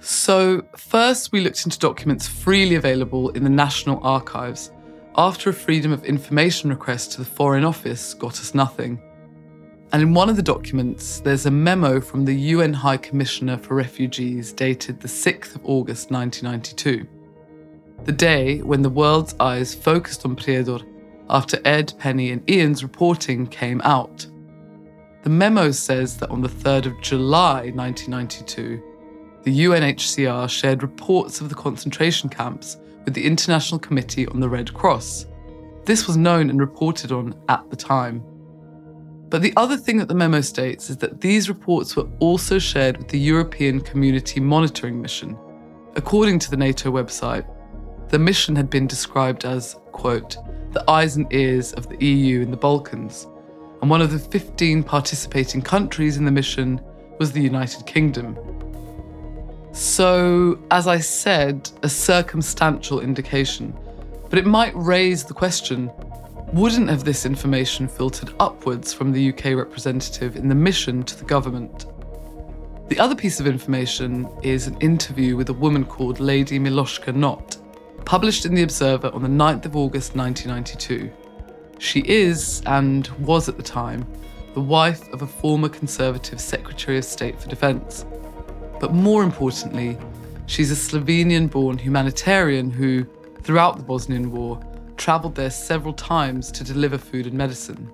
So, 0.00 0.62
first, 0.76 1.32
we 1.32 1.40
looked 1.40 1.64
into 1.64 1.78
documents 1.78 2.28
freely 2.28 2.74
available 2.74 3.30
in 3.30 3.44
the 3.44 3.50
National 3.50 3.98
Archives 4.04 4.70
after 5.16 5.48
a 5.48 5.54
Freedom 5.54 5.90
of 5.90 6.04
Information 6.04 6.68
request 6.68 7.12
to 7.12 7.18
the 7.18 7.24
Foreign 7.24 7.64
Office 7.64 8.12
got 8.12 8.38
us 8.38 8.54
nothing. 8.54 9.00
And 9.92 10.02
in 10.02 10.14
one 10.14 10.28
of 10.28 10.36
the 10.36 10.42
documents, 10.42 11.20
there's 11.20 11.46
a 11.46 11.50
memo 11.50 12.00
from 12.00 12.24
the 12.24 12.34
UN 12.34 12.74
High 12.74 12.98
Commissioner 12.98 13.56
for 13.56 13.74
Refugees 13.74 14.52
dated 14.52 15.00
the 15.00 15.08
6th 15.08 15.54
of 15.54 15.64
August 15.64 16.10
1992 16.10 17.06
the 18.04 18.12
day 18.12 18.62
when 18.62 18.82
the 18.82 18.90
world's 18.90 19.34
eyes 19.40 19.74
focused 19.74 20.24
on 20.24 20.36
Prijedor 20.36 20.82
after 21.28 21.60
Ed, 21.64 21.92
Penny, 21.98 22.30
and 22.30 22.48
Ian's 22.48 22.82
reporting 22.82 23.46
came 23.46 23.82
out. 23.82 24.26
The 25.24 25.30
memo 25.30 25.70
says 25.72 26.16
that 26.18 26.30
on 26.30 26.40
the 26.40 26.48
3rd 26.48 26.86
of 26.86 27.02
July 27.02 27.70
1992, 27.74 28.82
the 29.42 29.60
UNHCR 29.60 30.48
shared 30.48 30.82
reports 30.82 31.40
of 31.40 31.48
the 31.48 31.54
concentration 31.54 32.30
camps 32.30 32.78
with 33.04 33.14
the 33.14 33.26
International 33.26 33.78
Committee 33.78 34.26
on 34.28 34.40
the 34.40 34.48
Red 34.48 34.72
Cross. 34.72 35.26
This 35.84 36.06
was 36.06 36.16
known 36.16 36.50
and 36.50 36.60
reported 36.60 37.12
on 37.12 37.34
at 37.48 37.68
the 37.68 37.76
time. 37.76 38.22
But 39.30 39.42
the 39.42 39.52
other 39.56 39.76
thing 39.76 39.98
that 39.98 40.08
the 40.08 40.14
memo 40.14 40.40
states 40.40 40.88
is 40.88 40.96
that 40.98 41.20
these 41.20 41.48
reports 41.48 41.96
were 41.96 42.08
also 42.18 42.58
shared 42.58 42.96
with 42.96 43.08
the 43.08 43.18
European 43.18 43.80
Community 43.80 44.40
Monitoring 44.40 45.02
Mission. 45.02 45.36
According 45.96 46.38
to 46.40 46.50
the 46.50 46.56
NATO 46.56 46.90
website, 46.90 47.46
the 48.08 48.18
mission 48.18 48.56
had 48.56 48.70
been 48.70 48.86
described 48.86 49.44
as, 49.44 49.76
quote, 49.92 50.38
the 50.72 50.84
eyes 50.90 51.16
and 51.16 51.30
ears 51.32 51.72
of 51.74 51.88
the 51.88 52.04
EU 52.04 52.40
in 52.40 52.50
the 52.50 52.56
Balkans, 52.56 53.26
and 53.82 53.90
one 53.90 54.00
of 54.00 54.12
the 54.12 54.18
15 54.18 54.82
participating 54.82 55.60
countries 55.60 56.16
in 56.16 56.24
the 56.24 56.30
mission 56.30 56.80
was 57.18 57.32
the 57.32 57.42
United 57.42 57.84
Kingdom. 57.86 58.36
So, 59.72 60.58
as 60.70 60.86
I 60.86 60.98
said, 60.98 61.70
a 61.82 61.88
circumstantial 61.88 63.00
indication, 63.00 63.76
but 64.30 64.38
it 64.38 64.46
might 64.46 64.74
raise 64.74 65.24
the 65.24 65.34
question 65.34 65.90
wouldn't 66.52 66.88
have 66.88 67.04
this 67.04 67.26
information 67.26 67.86
filtered 67.86 68.32
upwards 68.40 68.92
from 68.94 69.12
the 69.12 69.28
UK 69.28 69.54
representative 69.54 70.36
in 70.36 70.48
the 70.48 70.54
mission 70.54 71.02
to 71.02 71.16
the 71.16 71.24
government? 71.24 71.86
The 72.88 72.98
other 72.98 73.14
piece 73.14 73.38
of 73.38 73.46
information 73.46 74.26
is 74.42 74.66
an 74.66 74.78
interview 74.80 75.36
with 75.36 75.50
a 75.50 75.52
woman 75.52 75.84
called 75.84 76.20
Lady 76.20 76.58
Miloshka 76.58 77.14
Nott, 77.14 77.58
published 78.06 78.46
in 78.46 78.54
The 78.54 78.62
Observer 78.62 79.10
on 79.12 79.22
the 79.22 79.28
9th 79.28 79.66
of 79.66 79.76
August 79.76 80.16
1992. 80.16 81.10
She 81.78 82.00
is, 82.06 82.62
and 82.64 83.08
was 83.18 83.50
at 83.50 83.58
the 83.58 83.62
time, 83.62 84.06
the 84.54 84.60
wife 84.60 85.06
of 85.12 85.20
a 85.20 85.26
former 85.26 85.68
Conservative 85.68 86.40
Secretary 86.40 86.96
of 86.96 87.04
State 87.04 87.38
for 87.38 87.48
Defence. 87.48 88.06
But 88.80 88.94
more 88.94 89.22
importantly, 89.22 89.98
she's 90.46 90.72
a 90.72 90.74
Slovenian 90.74 91.50
born 91.50 91.76
humanitarian 91.76 92.70
who, 92.70 93.04
throughout 93.42 93.76
the 93.76 93.82
Bosnian 93.82 94.32
War, 94.32 94.58
travelled 94.98 95.34
there 95.34 95.50
several 95.50 95.94
times 95.94 96.52
to 96.52 96.64
deliver 96.64 96.98
food 96.98 97.26
and 97.26 97.34
medicine. 97.34 97.90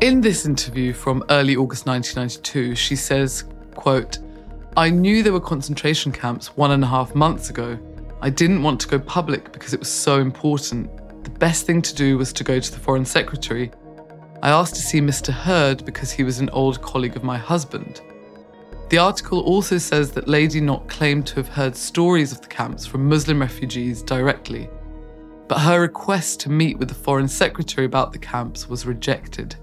In 0.00 0.20
this 0.20 0.46
interview 0.46 0.92
from 0.92 1.24
early 1.30 1.56
August 1.56 1.86
1992, 1.86 2.74
she 2.76 2.94
says, 2.94 3.44
quote, 3.74 4.18
I 4.76 4.90
knew 4.90 5.22
there 5.22 5.32
were 5.32 5.40
concentration 5.40 6.12
camps 6.12 6.56
one 6.56 6.70
and 6.70 6.84
a 6.84 6.86
half 6.86 7.14
months 7.14 7.50
ago, 7.50 7.78
I 8.24 8.30
didn't 8.30 8.62
want 8.62 8.80
to 8.82 8.86
go 8.86 9.00
public 9.00 9.50
because 9.50 9.74
it 9.74 9.80
was 9.80 9.90
so 9.90 10.20
important. 10.20 10.88
The 11.24 11.30
best 11.30 11.66
thing 11.66 11.82
to 11.82 11.92
do 11.92 12.16
was 12.16 12.32
to 12.34 12.44
go 12.44 12.60
to 12.60 12.72
the 12.72 12.78
Foreign 12.78 13.04
Secretary. 13.04 13.72
I 14.44 14.50
asked 14.50 14.76
to 14.76 14.80
see 14.80 15.00
Mr. 15.00 15.32
Hurd 15.32 15.84
because 15.84 16.12
he 16.12 16.22
was 16.22 16.38
an 16.38 16.48
old 16.50 16.80
colleague 16.82 17.16
of 17.16 17.24
my 17.24 17.36
husband. 17.36 18.00
The 18.90 18.98
article 18.98 19.40
also 19.40 19.76
says 19.76 20.12
that 20.12 20.28
Lady 20.28 20.60
Nott 20.60 20.88
claimed 20.88 21.26
to 21.28 21.34
have 21.34 21.48
heard 21.48 21.74
stories 21.74 22.30
of 22.30 22.40
the 22.40 22.46
camps 22.46 22.86
from 22.86 23.08
Muslim 23.08 23.40
refugees 23.40 24.04
directly. 24.04 24.68
But 25.52 25.60
her 25.60 25.82
request 25.82 26.40
to 26.40 26.48
meet 26.48 26.78
with 26.78 26.88
the 26.88 26.94
Foreign 26.94 27.28
Secretary 27.28 27.84
about 27.84 28.10
the 28.10 28.18
camps 28.18 28.70
was 28.70 28.86
rejected. 28.86 29.54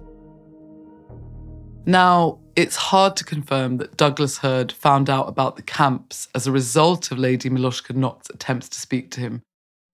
Now, 1.87 2.41
it's 2.55 2.75
hard 2.75 3.15
to 3.15 3.23
confirm 3.23 3.77
that 3.77 3.97
Douglas 3.97 4.37
Hurd 4.37 4.71
found 4.71 5.09
out 5.09 5.27
about 5.27 5.55
the 5.55 5.63
camps 5.63 6.27
as 6.35 6.45
a 6.45 6.51
result 6.51 7.09
of 7.09 7.17
Lady 7.17 7.49
Miloshka 7.49 7.95
Nott's 7.95 8.29
attempts 8.29 8.69
to 8.69 8.79
speak 8.79 9.09
to 9.09 9.19
him. 9.19 9.41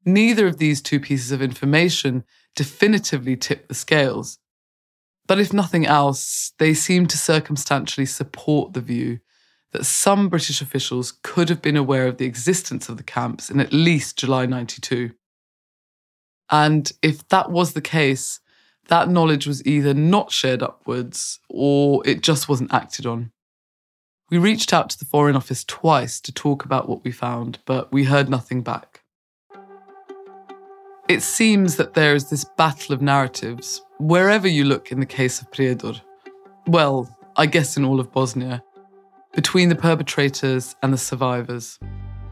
Neither 0.03 0.47
of 0.47 0.58
these 0.58 0.81
two 0.81 0.99
pieces 0.99 1.31
of 1.31 1.41
information 1.41 2.25
definitively 2.58 3.38
tip 3.38 3.69
the 3.69 3.73
scales. 3.73 4.38
But 5.27 5.39
if 5.39 5.53
nothing 5.53 5.86
else, 5.86 6.51
they 6.60 6.73
seem 6.73 7.08
to 7.08 7.17
circumstantially 7.17 8.05
support 8.05 8.73
the 8.73 8.81
view 8.81 9.19
that 9.71 9.86
some 9.86 10.27
British 10.27 10.60
officials 10.60 11.13
could 11.23 11.47
have 11.47 11.62
been 11.62 11.77
aware 11.77 12.05
of 12.05 12.17
the 12.17 12.25
existence 12.25 12.89
of 12.89 12.97
the 12.97 13.03
camps 13.03 13.49
in 13.49 13.62
at 13.62 13.71
least 13.71 14.17
July 14.17 14.45
92. 14.45 15.12
And 16.49 16.91
if 17.01 17.27
that 17.29 17.51
was 17.51 17.73
the 17.73 17.81
case, 17.81 18.39
that 18.88 19.10
knowledge 19.10 19.47
was 19.47 19.65
either 19.65 19.93
not 19.93 20.31
shared 20.31 20.62
upwards 20.62 21.39
or 21.49 22.08
it 22.08 22.21
just 22.21 22.47
wasn't 22.47 22.73
acted 22.73 23.05
on. 23.05 23.31
We 24.29 24.38
reached 24.38 24.73
out 24.73 24.89
to 24.89 24.99
the 24.99 25.05
Foreign 25.05 25.36
Office 25.36 25.63
twice 25.63 26.19
to 26.21 26.31
talk 26.31 26.65
about 26.65 26.89
what 26.89 27.03
we 27.03 27.12
found, 27.12 27.60
but 27.65 27.91
we 27.91 28.03
heard 28.03 28.29
nothing 28.29 28.62
back. 28.62 29.03
It 31.08 31.21
seems 31.21 31.75
that 31.75 31.93
there 31.93 32.15
is 32.15 32.29
this 32.29 32.43
battle 32.43 32.93
of 32.95 33.01
narratives 33.01 33.84
wherever 33.99 34.47
you 34.47 34.65
look 34.65 34.91
in 34.91 34.99
the 34.99 35.05
case 35.05 35.39
of 35.39 35.51
Prijedor. 35.51 36.01
Well, 36.67 37.15
I 37.36 37.45
guess 37.45 37.77
in 37.77 37.86
all 37.86 37.99
of 37.99 38.12
Bosnia, 38.12 38.63
between 39.36 39.69
the 39.69 39.75
perpetrators 39.75 40.75
and 40.81 40.91
the 40.91 40.97
survivors. 40.97 41.77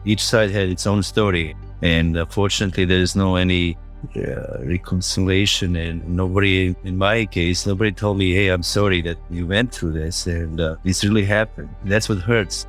Each 0.04 0.24
side 0.24 0.50
had 0.50 0.68
its 0.68 0.86
own 0.86 1.02
story, 1.02 1.54
and 1.82 2.16
uh, 2.16 2.26
fortunately, 2.26 2.84
there 2.84 2.98
is 2.98 3.14
no 3.14 3.36
any 3.36 3.78
uh, 4.16 4.64
reconciliation. 4.64 5.76
And 5.76 6.06
nobody, 6.08 6.74
in 6.84 6.96
my 6.96 7.26
case, 7.26 7.66
nobody 7.66 7.92
told 7.92 8.18
me, 8.18 8.32
"Hey, 8.32 8.48
I'm 8.48 8.62
sorry 8.62 9.02
that 9.02 9.18
you 9.30 9.46
went 9.46 9.72
through 9.72 9.92
this, 9.92 10.26
and 10.26 10.60
uh, 10.60 10.76
this 10.84 11.04
really 11.04 11.24
happened." 11.24 11.70
That's 11.84 12.08
what 12.08 12.18
hurts. 12.18 12.66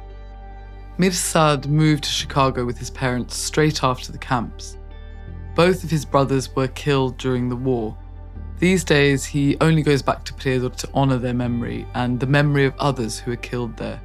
Mirsad 0.98 1.68
moved 1.68 2.06
to 2.06 2.10
Chicago 2.10 2.64
with 2.64 2.78
his 2.78 2.90
parents 2.90 3.36
straight 3.36 3.84
after 3.84 4.12
the 4.12 4.18
camps. 4.18 4.78
Both 5.54 5.84
of 5.84 5.90
his 5.90 6.06
brothers 6.06 6.56
were 6.56 6.70
killed 6.70 7.18
during 7.18 7.50
the 7.50 7.56
war. 7.56 7.98
These 8.60 8.86
days, 8.86 9.26
he 9.26 9.58
only 9.60 9.84
goes 9.84 10.02
back 10.02 10.24
to 10.26 10.34
Prijedor 10.34 10.74
to 10.78 10.90
honor 10.94 11.18
their 11.18 11.34
memory 11.34 11.86
and 11.96 12.20
the 12.20 12.28
memory 12.28 12.66
of 12.66 12.74
others 12.80 13.20
who 13.20 13.32
were 13.32 13.38
killed 13.38 13.76
there. 13.76 14.02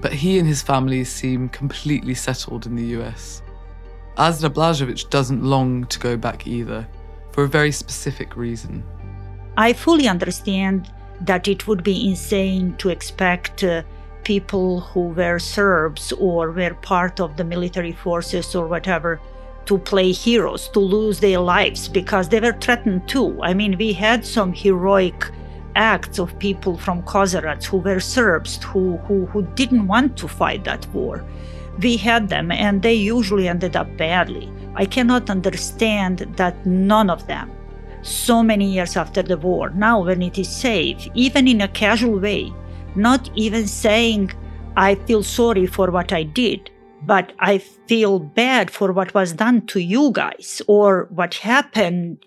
But 0.00 0.12
he 0.12 0.38
and 0.38 0.48
his 0.48 0.62
family 0.62 1.04
seem 1.04 1.50
completely 1.50 2.14
settled 2.14 2.66
in 2.66 2.74
the 2.76 2.86
US. 2.98 3.42
Azra 4.16 4.50
Blažević 4.50 5.10
doesn't 5.10 5.42
long 5.42 5.84
to 5.86 5.98
go 5.98 6.16
back 6.16 6.46
either, 6.46 6.86
for 7.32 7.44
a 7.44 7.48
very 7.48 7.72
specific 7.72 8.36
reason. 8.36 8.84
I 9.56 9.72
fully 9.72 10.08
understand 10.08 10.90
that 11.20 11.48
it 11.48 11.66
would 11.66 11.82
be 11.82 12.08
insane 12.08 12.74
to 12.78 12.90
expect 12.90 13.64
uh, 13.64 13.82
people 14.24 14.80
who 14.80 15.08
were 15.08 15.38
Serbs 15.38 16.12
or 16.12 16.50
were 16.50 16.74
part 16.82 17.20
of 17.20 17.36
the 17.36 17.44
military 17.44 17.92
forces 17.92 18.54
or 18.54 18.66
whatever 18.66 19.20
to 19.66 19.78
play 19.78 20.12
heroes, 20.12 20.68
to 20.68 20.80
lose 20.80 21.20
their 21.20 21.38
lives 21.38 21.88
because 21.88 22.28
they 22.28 22.40
were 22.40 22.52
threatened 22.60 23.08
too. 23.08 23.40
I 23.42 23.54
mean, 23.54 23.76
we 23.78 23.92
had 23.92 24.24
some 24.24 24.52
heroic 24.52 25.30
acts 25.76 26.18
of 26.18 26.38
people 26.38 26.76
from 26.76 27.02
Kozarac 27.02 27.64
who 27.64 27.78
were 27.78 28.00
Serbs 28.00 28.62
who, 28.62 28.96
who, 28.98 29.26
who 29.26 29.42
didn't 29.54 29.86
want 29.86 30.16
to 30.18 30.28
fight 30.28 30.64
that 30.64 30.86
war. 30.92 31.24
We 31.80 31.96
had 31.96 32.28
them 32.28 32.50
and 32.50 32.82
they 32.82 32.94
usually 32.94 33.48
ended 33.48 33.76
up 33.76 33.96
badly. 33.96 34.50
I 34.74 34.86
cannot 34.86 35.30
understand 35.30 36.18
that 36.36 36.64
none 36.66 37.10
of 37.10 37.26
them, 37.26 37.50
so 38.02 38.42
many 38.42 38.72
years 38.72 38.96
after 38.96 39.22
the 39.22 39.36
war, 39.36 39.70
now 39.70 40.04
when 40.04 40.22
it 40.22 40.38
is 40.38 40.48
safe, 40.48 41.08
even 41.14 41.48
in 41.48 41.60
a 41.60 41.68
casual 41.68 42.18
way, 42.20 42.52
not 42.94 43.30
even 43.34 43.66
saying, 43.66 44.32
I 44.76 44.94
feel 44.94 45.22
sorry 45.22 45.66
for 45.66 45.90
what 45.90 46.12
I 46.12 46.22
did, 46.22 46.70
but 47.02 47.32
I 47.38 47.58
feel 47.58 48.18
bad 48.18 48.70
for 48.70 48.92
what 48.92 49.14
was 49.14 49.32
done 49.32 49.66
to 49.66 49.80
you 49.80 50.10
guys 50.12 50.62
or 50.66 51.08
what 51.10 51.34
happened. 51.34 52.24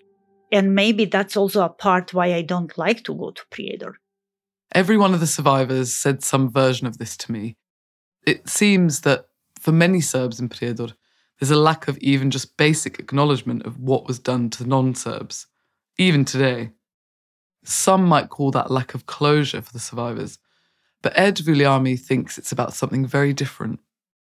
And 0.50 0.74
maybe 0.74 1.04
that's 1.04 1.36
also 1.36 1.62
a 1.62 1.68
part 1.68 2.14
why 2.14 2.34
I 2.34 2.42
don't 2.42 2.76
like 2.78 3.04
to 3.04 3.14
go 3.14 3.30
to 3.30 3.42
Prijedor. 3.50 3.94
Every 4.74 4.96
one 4.96 5.14
of 5.14 5.20
the 5.20 5.26
survivors 5.26 5.94
said 5.94 6.22
some 6.22 6.50
version 6.50 6.86
of 6.86 6.98
this 6.98 7.16
to 7.18 7.32
me. 7.32 7.56
It 8.26 8.48
seems 8.48 9.00
that 9.02 9.26
for 9.58 9.72
many 9.72 10.00
Serbs 10.00 10.40
in 10.40 10.48
Prijedor, 10.48 10.92
there's 11.38 11.50
a 11.50 11.56
lack 11.56 11.88
of 11.88 11.98
even 11.98 12.30
just 12.30 12.56
basic 12.56 12.98
acknowledgement 12.98 13.64
of 13.64 13.78
what 13.78 14.06
was 14.06 14.18
done 14.18 14.50
to 14.50 14.66
non 14.66 14.94
Serbs, 14.94 15.46
even 15.98 16.24
today. 16.24 16.70
Some 17.64 18.04
might 18.04 18.30
call 18.30 18.50
that 18.52 18.70
lack 18.70 18.94
of 18.94 19.06
closure 19.06 19.62
for 19.62 19.72
the 19.72 19.78
survivors, 19.78 20.38
but 21.02 21.16
Ed 21.16 21.36
Vulliamy 21.36 21.98
thinks 21.98 22.38
it's 22.38 22.52
about 22.52 22.72
something 22.72 23.06
very 23.06 23.32
different. 23.32 23.80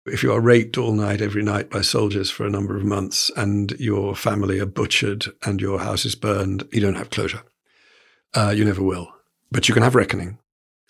If 0.07 0.23
you 0.23 0.33
are 0.33 0.41
raped 0.41 0.77
all 0.77 0.93
night, 0.93 1.23
every 1.23 1.43
night 1.43 1.71
by 1.71 1.81
soldiers 1.81 2.31
for 2.31 2.45
a 2.45 2.51
number 2.51 2.77
of 2.77 2.85
months, 2.85 3.31
and 3.37 3.73
your 3.79 4.15
family 4.15 4.61
are 4.61 4.67
butchered 4.67 5.27
and 5.45 5.61
your 5.61 5.81
house 5.81 6.05
is 6.05 6.15
burned, 6.15 6.69
you 6.73 6.81
don't 6.81 6.97
have 6.97 7.11
closure. 7.11 7.43
Uh, 8.35 8.53
you 8.55 8.65
never 8.65 8.83
will. 8.83 9.09
But 9.51 9.69
you 9.69 9.75
can 9.75 9.83
have 9.83 9.95
reckoning. 9.95 10.39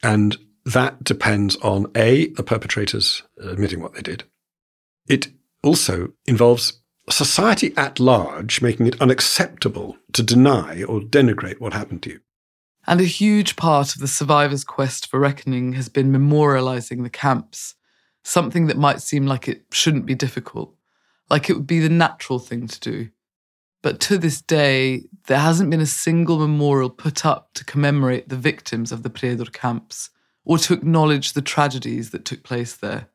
And 0.03 0.37
that 0.65 1.05
depends 1.05 1.57
on 1.57 1.91
A, 1.95 2.29
the 2.31 2.43
perpetrators 2.43 3.23
admitting 3.39 3.81
what 3.81 3.95
they 3.95 4.03
did. 4.03 4.25
It 5.09 5.29
also 5.63 6.13
involves 6.27 6.81
society 7.11 7.75
at 7.77 8.01
large 8.01 8.63
making 8.63 8.87
it 8.87 9.01
unacceptable 9.01 9.99
to 10.13 10.23
deny 10.23 10.83
or 10.83 11.01
denigrate 11.01 11.61
what 11.61 11.73
happened 11.75 12.03
to 12.05 12.11
you. 12.11 12.21
And 12.87 13.01
a 13.01 13.05
huge 13.05 13.57
part 13.57 13.95
of 13.95 14.01
the 14.01 14.09
survivors' 14.09 14.65
quest 14.65 15.11
for 15.11 15.19
reckoning 15.19 15.73
has 15.75 15.89
been 15.89 16.13
memorializing 16.13 17.03
the 17.03 17.11
camps 17.11 17.75
something 18.25 18.67
that 18.67 18.79
might 18.79 19.03
seem 19.03 19.27
like 19.27 19.47
it 19.47 19.65
shouldn't 19.71 20.07
be 20.07 20.15
difficult, 20.15 20.75
like 21.31 21.49
it 21.49 21.55
would 21.55 21.67
be 21.67 21.79
the 21.79 21.89
natural 21.91 22.39
thing 22.39 22.67
to 22.67 22.81
do. 22.81 23.09
But 23.83 24.01
to 24.01 24.17
this 24.17 24.41
day, 24.41 25.05
there 25.27 25.39
hasn't 25.39 25.71
been 25.71 25.83
a 25.83 25.87
single 25.87 26.39
memorial 26.39 26.89
put 26.89 27.27
up 27.27 27.53
to 27.55 27.65
commemorate 27.65 28.31
the 28.31 28.37
victims 28.37 28.91
of 28.91 29.03
the 29.03 29.11
Prijedor 29.11 29.53
camps 29.53 30.09
or 30.45 30.57
to 30.59 30.73
acknowledge 30.73 31.35
the 31.35 31.43
tragedies 31.43 32.11
that 32.11 32.25
took 32.25 32.43
place 32.43 32.75
there. 32.75 33.09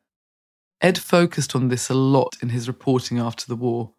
Ed 0.80 0.98
focused 0.98 1.54
on 1.54 1.68
this 1.68 1.90
a 1.90 1.94
lot 1.94 2.36
in 2.42 2.50
his 2.50 2.68
reporting 2.68 3.18
after 3.18 3.46
the 3.46 3.56
war. 3.56 3.92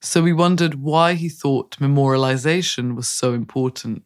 So 0.00 0.22
we 0.22 0.32
wondered 0.32 0.76
why 0.76 1.14
he 1.14 1.28
thought 1.28 1.78
memorialization 1.78 2.94
was 2.94 3.08
so 3.08 3.34
important. 3.34 4.02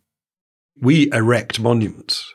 We 0.80 1.10
erect 1.12 1.60
monuments. 1.60 2.34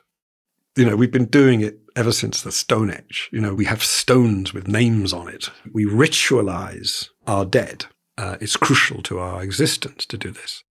You 0.75 0.85
know, 0.85 0.95
we've 0.95 1.11
been 1.11 1.25
doing 1.25 1.61
it 1.61 1.79
ever 1.95 2.11
since 2.11 2.41
the 2.41 2.51
Stone 2.51 2.91
Age. 2.91 3.29
You 3.31 3.41
know, 3.41 3.55
we 3.55 3.65
have 3.65 3.83
stones 3.83 4.53
with 4.53 4.67
names 4.67 5.11
on 5.11 5.27
it. 5.27 5.49
We 5.73 5.85
ritualize 5.85 7.09
our 7.25 7.45
dead. 7.45 7.85
Uh, 8.17 8.37
it's 8.39 8.57
crucial 8.57 9.01
to 9.03 9.19
our 9.19 9.43
existence 9.43 10.05
to 10.07 10.17
do 10.17 10.31
this. 10.31 10.63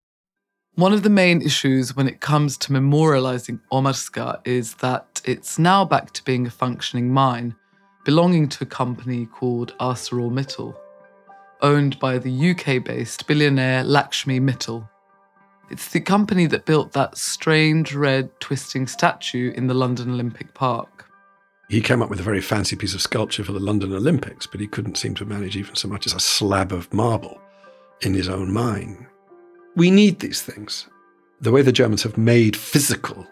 One 0.76 0.94
of 0.94 1.04
the 1.04 1.10
main 1.10 1.42
issues 1.42 1.96
when 1.96 2.08
it 2.08 2.20
comes 2.20 2.58
to 2.58 2.74
memorializing 2.74 3.62
Omarska 3.72 4.42
is 4.46 4.76
that 4.76 5.22
it's 5.26 5.58
now 5.58 5.86
back 5.86 6.12
to 6.12 6.24
being 6.24 6.46
a 6.46 6.52
functioning 6.52 7.12
mine, 7.12 7.56
belonging 8.06 8.48
to 8.48 8.64
a 8.64 8.68
company 8.68 9.26
called 9.26 9.76
ArcelorMittal, 9.80 10.76
owned 11.62 12.00
by 12.00 12.18
the 12.18 12.52
UK 12.52 12.84
based 12.84 13.28
billionaire 13.28 13.84
Lakshmi 13.84 14.40
Mittal. 14.40 14.88
It's 15.72 15.90
the 15.90 16.00
company 16.00 16.46
that 16.46 16.66
built 16.66 16.94
that 16.94 17.18
strange 17.18 17.94
red 17.94 18.30
twisting 18.40 18.86
statue 18.86 19.52
in 19.56 19.68
the 19.68 19.74
London 19.74 20.12
Olympic 20.12 20.54
Park. 20.54 21.06
He 21.68 21.82
came 21.82 22.04
up 22.04 22.12
with 22.12 22.20
a 22.20 22.24
very 22.24 22.42
fancy 22.42 22.76
piece 22.76 22.94
of 22.94 23.02
sculpture 23.02 23.44
for 23.44 23.52
the 23.52 23.60
London 23.60 23.92
Olympics, 23.92 24.46
but 24.46 24.62
he 24.62 24.68
couldn't 24.68 24.98
seem 24.98 25.16
to 25.16 25.26
manage 25.26 25.58
even 25.58 25.74
so 25.74 25.88
much 25.88 26.06
as 26.06 26.14
a 26.14 26.20
slab 26.20 26.72
of 26.72 26.94
marble 26.94 27.42
in 28.02 28.14
his 28.14 28.30
own 28.30 28.54
mine. 28.54 29.08
We 29.76 29.90
need 29.90 30.20
these 30.20 30.44
things. 30.44 30.88
The 31.42 31.52
way 31.52 31.64
the 31.64 31.72
Germans 31.72 32.04
have 32.04 32.20
made 32.20 32.56
physical 32.56 33.26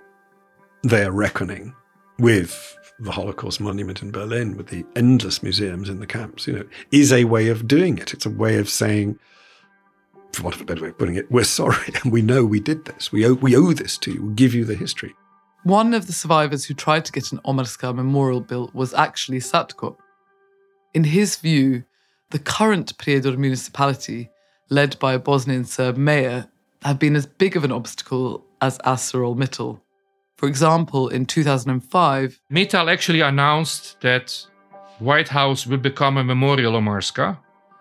their 0.81 1.11
reckoning 1.11 1.75
with 2.17 2.75
the 2.99 3.11
Holocaust 3.11 3.59
monument 3.59 4.01
in 4.01 4.11
Berlin, 4.11 4.55
with 4.55 4.67
the 4.67 4.85
endless 4.95 5.43
museums 5.43 5.89
in 5.89 5.99
the 5.99 6.07
camps, 6.07 6.47
you 6.47 6.53
know, 6.53 6.65
is 6.91 7.11
a 7.11 7.25
way 7.25 7.49
of 7.49 7.67
doing 7.67 7.97
it. 7.97 8.13
It's 8.13 8.25
a 8.25 8.29
way 8.29 8.57
of 8.57 8.69
saying, 8.69 9.19
for 10.31 10.43
want 10.43 10.55
of 10.55 10.61
a 10.61 10.65
better 10.65 10.83
way 10.83 10.89
of 10.89 10.97
putting 10.97 11.15
it, 11.15 11.31
we're 11.31 11.43
sorry 11.43 11.93
and 12.03 12.11
we 12.11 12.21
know 12.21 12.45
we 12.45 12.59
did 12.59 12.85
this. 12.85 13.11
We 13.11 13.25
owe, 13.25 13.33
we 13.33 13.55
owe 13.55 13.73
this 13.73 13.97
to 13.99 14.13
you. 14.13 14.21
We'll 14.21 14.35
give 14.35 14.53
you 14.53 14.65
the 14.65 14.75
history. 14.75 15.15
One 15.63 15.93
of 15.93 16.07
the 16.07 16.13
survivors 16.13 16.65
who 16.65 16.73
tried 16.73 17.05
to 17.05 17.11
get 17.11 17.31
an 17.31 17.39
Omarska 17.45 17.95
memorial 17.95 18.41
built 18.41 18.75
was 18.75 18.93
actually 18.93 19.39
Satko. 19.39 19.95
In 20.93 21.05
his 21.05 21.37
view, 21.37 21.83
the 22.31 22.39
current 22.39 22.97
Prijedor 22.97 23.37
municipality, 23.37 24.29
led 24.69 24.99
by 24.99 25.13
a 25.13 25.19
Bosnian 25.19 25.65
Serb 25.65 25.97
mayor, 25.97 26.49
had 26.81 26.99
been 26.99 27.15
as 27.15 27.25
big 27.25 27.55
of 27.55 27.63
an 27.63 27.71
obstacle 27.71 28.43
as 28.61 28.77
ArcelorMittal. 28.79 29.79
For 30.37 30.47
example, 30.47 31.09
in 31.09 31.25
2005, 31.25 32.39
Mittal 32.51 32.91
actually 32.91 33.21
announced 33.21 34.01
that 34.01 34.45
White 34.99 35.29
House 35.29 35.67
will 35.67 35.77
become 35.77 36.17
a 36.17 36.23
memorial 36.23 36.73
Omarska, 36.73 37.37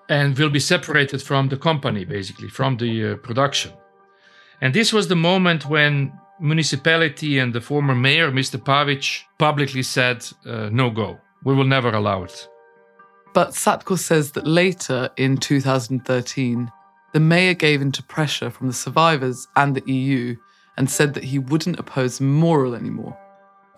and 0.09 0.37
will 0.37 0.51
be 0.51 0.61
separated 0.61 1.23
from 1.23 1.49
the 1.49 1.57
company, 1.57 2.05
basically, 2.05 2.49
from 2.49 2.77
the 2.77 3.13
uh, 3.13 3.17
production. 3.17 3.73
And 4.61 4.75
this 4.75 4.93
was 4.93 5.09
the 5.09 5.17
moment 5.17 5.69
when 5.69 6.13
municipality 6.41 7.39
and 7.39 7.53
the 7.53 7.61
former 7.61 7.95
mayor, 7.95 8.31
Mr. 8.31 8.63
Pavic, 8.63 9.23
publicly 9.39 9.83
said, 9.83 10.25
uh, 10.45 10.69
no 10.71 10.91
go. 10.91 11.19
We 11.45 11.55
will 11.55 11.65
never 11.65 11.91
allow 11.91 12.25
it. 12.25 12.49
But 13.33 13.51
Satko 13.51 13.99
says 13.99 14.33
that 14.33 14.47
later, 14.47 15.09
in 15.17 15.37
2013, 15.39 16.71
the 17.13 17.21
mayor 17.21 17.55
gave 17.55 17.81
in 17.81 17.93
to 17.93 18.03
pressure 18.03 18.51
from 18.51 18.67
the 18.67 18.73
survivors 18.73 19.49
and 19.57 19.75
the 19.75 19.93
EU 19.93 20.37
and 20.77 20.91
said 20.91 21.15
that 21.15 21.25
he 21.25 21.39
wouldn't 21.39 21.79
oppose 21.79 22.21
memorial 22.21 22.75
anymore. 22.75 23.17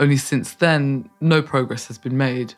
Only 0.01 0.17
since 0.17 0.55
then, 0.55 1.09
no 1.21 1.43
progress 1.43 1.87
has 1.89 1.99
been 1.99 2.17
made. 2.17 2.55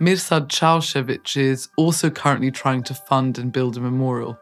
Mirsad 0.00 0.48
Caushevich 0.48 1.36
is 1.36 1.68
also 1.76 2.08
currently 2.10 2.50
trying 2.50 2.82
to 2.84 2.94
fund 2.94 3.38
and 3.38 3.52
build 3.52 3.76
a 3.76 3.80
memorial. 3.80 4.38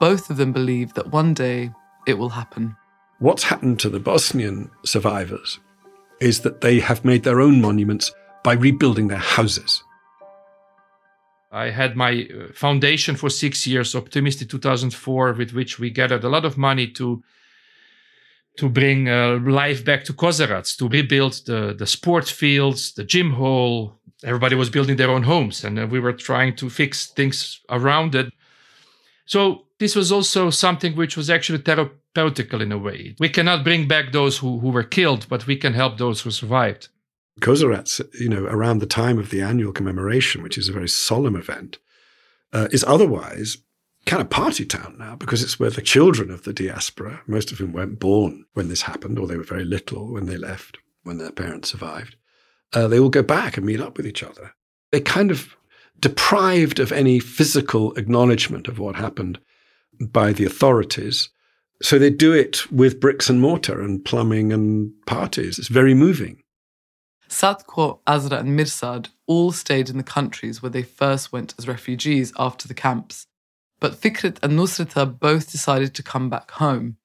Both 0.00 0.30
of 0.30 0.36
them 0.36 0.52
believe 0.52 0.94
that 0.94 1.10
one 1.10 1.34
day 1.34 1.70
it 2.06 2.18
will 2.18 2.28
happen. 2.28 2.76
What's 3.18 3.44
happened 3.44 3.80
to 3.80 3.88
the 3.88 3.98
Bosnian 3.98 4.70
survivors 4.84 5.58
is 6.20 6.40
that 6.40 6.60
they 6.60 6.80
have 6.80 7.04
made 7.04 7.24
their 7.24 7.40
own 7.40 7.60
monuments 7.60 8.12
by 8.44 8.52
rebuilding 8.54 9.08
their 9.08 9.18
houses. 9.18 9.82
I 11.50 11.70
had 11.70 11.96
my 11.96 12.28
uh, 12.28 12.52
foundation 12.52 13.16
for 13.16 13.30
six 13.30 13.66
years, 13.66 13.94
Optimist 13.94 14.48
2004, 14.48 15.32
with 15.32 15.52
which 15.52 15.78
we 15.78 15.90
gathered 15.90 16.22
a 16.22 16.28
lot 16.28 16.44
of 16.44 16.58
money 16.58 16.86
to 16.92 17.22
to 18.58 18.68
bring 18.68 19.08
uh, 19.08 19.38
life 19.44 19.84
back 19.84 20.04
to 20.04 20.12
Kozarac, 20.12 20.76
to 20.76 20.88
rebuild 20.88 21.34
the, 21.46 21.74
the 21.78 21.86
sports 21.86 22.30
fields, 22.30 22.92
the 22.92 23.04
gym 23.04 23.32
hall, 23.32 23.98
everybody 24.24 24.56
was 24.56 24.68
building 24.68 24.96
their 24.96 25.10
own 25.10 25.22
homes 25.22 25.64
and 25.64 25.78
uh, 25.78 25.86
we 25.86 26.00
were 26.00 26.12
trying 26.12 26.54
to 26.56 26.68
fix 26.68 27.06
things 27.06 27.60
around 27.70 28.14
it. 28.14 28.32
So 29.26 29.66
this 29.78 29.94
was 29.94 30.10
also 30.10 30.50
something 30.50 30.96
which 30.96 31.16
was 31.16 31.30
actually 31.30 31.60
therapeutical 31.60 32.60
in 32.60 32.72
a 32.72 32.78
way. 32.78 33.14
We 33.20 33.28
cannot 33.28 33.62
bring 33.62 33.86
back 33.86 34.10
those 34.10 34.38
who, 34.38 34.58
who 34.58 34.70
were 34.70 34.82
killed, 34.82 35.28
but 35.28 35.46
we 35.46 35.56
can 35.56 35.74
help 35.74 35.98
those 35.98 36.22
who 36.22 36.30
survived. 36.30 36.88
Kozarac, 37.40 38.00
you 38.20 38.28
know, 38.28 38.44
around 38.46 38.80
the 38.80 38.86
time 38.86 39.18
of 39.18 39.30
the 39.30 39.40
annual 39.40 39.72
commemoration, 39.72 40.42
which 40.42 40.58
is 40.58 40.68
a 40.68 40.72
very 40.72 40.88
solemn 40.88 41.36
event, 41.36 41.78
uh, 42.52 42.66
is 42.72 42.84
otherwise 42.88 43.58
kind 44.08 44.22
of 44.22 44.30
party 44.30 44.64
town 44.64 44.96
now 44.98 45.14
because 45.14 45.42
it's 45.42 45.60
where 45.60 45.70
the 45.70 45.82
children 45.82 46.30
of 46.30 46.44
the 46.44 46.52
diaspora, 46.52 47.20
most 47.26 47.52
of 47.52 47.58
whom 47.58 47.72
weren't 47.72 48.00
born 48.00 48.46
when 48.54 48.68
this 48.68 48.82
happened, 48.82 49.18
or 49.18 49.26
they 49.26 49.36
were 49.36 49.44
very 49.44 49.64
little 49.64 50.10
when 50.10 50.26
they 50.26 50.36
left, 50.38 50.78
when 51.02 51.18
their 51.18 51.30
parents 51.30 51.70
survived, 51.70 52.16
uh, 52.72 52.88
they 52.88 52.98
all 52.98 53.10
go 53.10 53.22
back 53.22 53.56
and 53.56 53.66
meet 53.66 53.80
up 53.80 53.96
with 53.96 54.06
each 54.06 54.22
other. 54.22 54.54
They're 54.90 55.00
kind 55.00 55.30
of 55.30 55.56
deprived 56.00 56.78
of 56.78 56.90
any 56.90 57.20
physical 57.20 57.92
acknowledgement 57.94 58.66
of 58.66 58.78
what 58.78 58.96
happened 58.96 59.40
by 60.00 60.32
the 60.32 60.46
authorities. 60.46 61.28
So 61.82 61.98
they 61.98 62.10
do 62.10 62.32
it 62.32 62.70
with 62.72 63.00
bricks 63.00 63.28
and 63.28 63.40
mortar 63.40 63.80
and 63.80 64.04
plumbing 64.04 64.52
and 64.52 64.92
parties. 65.06 65.58
It's 65.58 65.68
very 65.68 65.94
moving. 65.94 66.42
Satko, 67.28 68.00
Azra, 68.06 68.38
and 68.38 68.58
Mirsad 68.58 69.08
all 69.26 69.52
stayed 69.52 69.90
in 69.90 69.98
the 69.98 70.02
countries 70.02 70.62
where 70.62 70.70
they 70.70 70.82
first 70.82 71.30
went 71.30 71.54
as 71.58 71.68
refugees 71.68 72.32
after 72.38 72.66
the 72.66 72.74
camps. 72.74 73.26
But 73.80 74.00
Fikret 74.00 74.38
and 74.42 74.58
Nusreta 74.58 75.06
both 75.06 75.50
decided 75.52 75.94
to 75.94 76.02
come 76.02 76.28
back 76.28 76.50
home. 76.52 76.96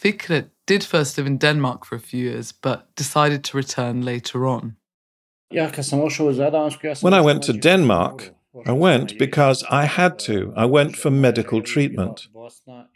Fikret 0.00 0.50
did 0.66 0.84
first 0.84 1.16
live 1.16 1.26
in 1.26 1.38
Denmark 1.38 1.84
for 1.84 1.96
a 1.96 2.00
few 2.00 2.24
years, 2.30 2.52
but 2.52 2.94
decided 2.96 3.44
to 3.44 3.56
return 3.56 4.02
later 4.02 4.46
on. 4.46 4.76
When 5.50 7.14
I 7.14 7.20
went 7.20 7.42
to 7.44 7.52
Denmark, 7.52 8.34
I 8.66 8.72
went 8.72 9.18
because 9.18 9.64
I 9.70 9.84
had 9.84 10.18
to. 10.20 10.52
I 10.56 10.66
went 10.66 10.96
for 10.96 11.10
medical 11.10 11.62
treatment. 11.62 12.28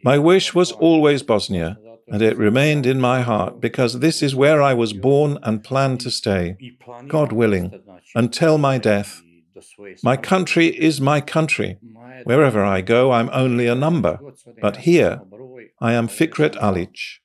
My 0.03 0.19
wish 0.19 0.55
was 0.55 0.73
always 0.73 1.23
Bosnia, 1.23 1.79
and 2.09 2.23
it 2.23 2.37
remained 2.37 2.87
in 2.87 3.01
my 3.01 3.23
heart 3.23 3.61
because 3.61 4.01
this 4.01 4.23
is 4.23 4.35
where 4.35 4.63
I 4.63 4.75
was 4.75 4.93
born 4.93 5.39
and 5.43 5.65
planned 5.65 6.01
to 6.01 6.11
stay, 6.11 6.57
God 7.09 7.33
willing, 7.33 7.73
until 8.15 8.59
my 8.59 8.79
death. 8.79 9.23
My 10.03 10.17
country 10.17 10.67
is 10.67 11.01
my 11.01 11.21
country. 11.21 11.79
Wherever 12.25 12.65
I 12.65 12.81
go, 12.81 13.13
I'm 13.13 13.31
only 13.33 13.67
a 13.67 13.75
number. 13.75 14.19
But 14.61 14.79
here, 14.79 15.23
I 15.81 15.93
am 15.93 16.09
Fikret 16.09 16.57
Alic. 16.57 17.21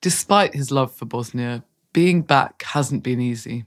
Despite 0.00 0.54
his 0.54 0.70
love 0.70 0.92
for 0.92 1.06
Bosnia, 1.06 1.64
being 1.92 2.22
back 2.22 2.62
hasn't 2.62 3.02
been 3.02 3.20
easy. 3.20 3.64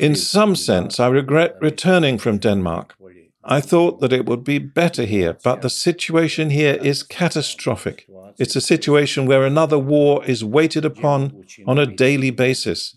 In 0.00 0.14
some 0.14 0.56
sense, 0.56 1.00
I 1.00 1.08
regret 1.08 1.56
returning 1.60 2.18
from 2.18 2.38
Denmark. 2.38 2.96
I 3.42 3.60
thought 3.60 4.00
that 4.00 4.12
it 4.12 4.26
would 4.26 4.44
be 4.44 4.58
better 4.58 5.04
here, 5.04 5.38
but 5.42 5.62
the 5.62 5.70
situation 5.70 6.50
here 6.50 6.74
is 6.74 7.02
catastrophic. 7.02 8.06
It's 8.38 8.54
a 8.54 8.60
situation 8.60 9.26
where 9.26 9.44
another 9.44 9.78
war 9.78 10.24
is 10.24 10.44
waited 10.44 10.84
upon 10.84 11.44
on 11.66 11.78
a 11.78 11.86
daily 11.86 12.30
basis. 12.30 12.94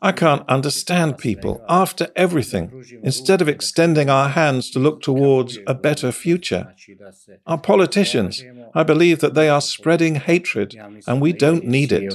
I 0.00 0.12
can't 0.12 0.48
understand 0.48 1.18
people, 1.18 1.62
after 1.68 2.08
everything, 2.16 2.84
instead 3.02 3.42
of 3.42 3.48
extending 3.48 4.08
our 4.08 4.30
hands 4.30 4.70
to 4.70 4.78
look 4.78 5.02
towards 5.02 5.58
a 5.66 5.74
better 5.74 6.10
future. 6.10 6.74
Our 7.46 7.58
politicians, 7.58 8.44
I 8.74 8.82
believe 8.82 9.20
that 9.20 9.34
they 9.34 9.48
are 9.48 9.60
spreading 9.60 10.16
hatred, 10.16 10.74
and 11.06 11.20
we 11.20 11.32
don't 11.32 11.64
need 11.66 11.92
it. 11.92 12.12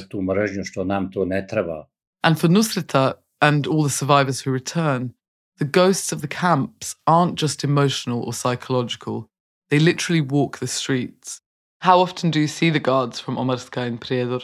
And 2.24 2.40
for 2.40 2.48
Nusreta 2.48 3.18
and 3.42 3.68
all 3.68 3.84
the 3.84 3.90
survivors 3.90 4.42
who 4.42 4.52
return, 4.52 5.14
the 5.58 5.66
ghosts 5.66 6.12
of 6.12 6.22
the 6.22 6.28
camps 6.28 6.96
aren't 7.08 7.36
just 7.36 7.64
emotional 7.64 8.24
or 8.24 8.34
psychological, 8.34 9.28
they 9.70 9.80
literally 9.80 10.22
walk 10.22 10.60
the 10.60 10.68
streets. 10.68 11.42
How 11.80 12.00
often 12.00 12.32
do 12.32 12.40
you 12.40 12.48
see 12.48 12.70
the 12.70 12.80
guards 12.80 13.20
from 13.20 13.38
Omarska 13.38 13.86
in 13.86 13.98
Prijedor? 13.98 14.44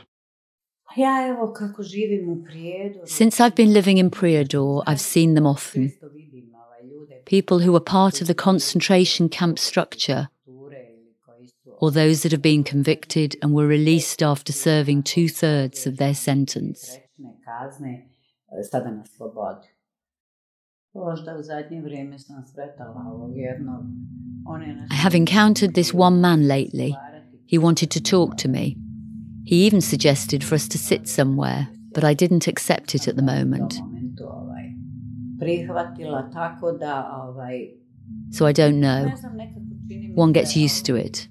Since 3.05 3.39
I've 3.39 3.55
been 3.55 3.73
living 3.73 3.97
in 3.97 4.09
Prijedor, 4.09 4.83
I've 4.85 5.01
seen 5.01 5.33
them 5.33 5.45
often. 5.47 5.93
People 7.25 7.59
who 7.59 7.71
were 7.71 7.79
part 7.79 8.21
of 8.21 8.27
the 8.27 8.35
concentration 8.35 9.29
camp 9.29 9.57
structure, 9.59 10.29
or 11.79 11.91
those 11.91 12.23
that 12.23 12.31
have 12.31 12.41
been 12.41 12.63
convicted 12.63 13.35
and 13.41 13.53
were 13.53 13.67
released 13.67 14.21
after 14.21 14.53
serving 14.53 15.03
two 15.03 15.27
thirds 15.27 15.87
of 15.87 15.97
their 15.97 16.13
sentence. 16.13 16.97
I 24.89 24.95
have 24.95 25.15
encountered 25.15 25.73
this 25.73 25.93
one 25.93 26.19
man 26.19 26.47
lately. 26.47 26.97
He 27.45 27.57
wanted 27.57 27.91
to 27.91 28.01
talk 28.01 28.35
to 28.37 28.49
me. 28.49 28.77
He 29.45 29.65
even 29.65 29.79
suggested 29.81 30.43
for 30.43 30.55
us 30.55 30.67
to 30.67 30.77
sit 30.77 31.07
somewhere, 31.07 31.69
but 31.93 32.03
I 32.03 32.13
didn't 32.13 32.47
accept 32.47 32.93
it 32.93 33.07
at 33.07 33.15
the 33.15 33.21
moment. 33.21 33.79
So 38.31 38.45
I 38.45 38.51
don't 38.51 38.79
know. 38.79 39.13
One 40.13 40.33
gets 40.33 40.57
used 40.57 40.85
to 40.85 40.95
it. 40.95 41.27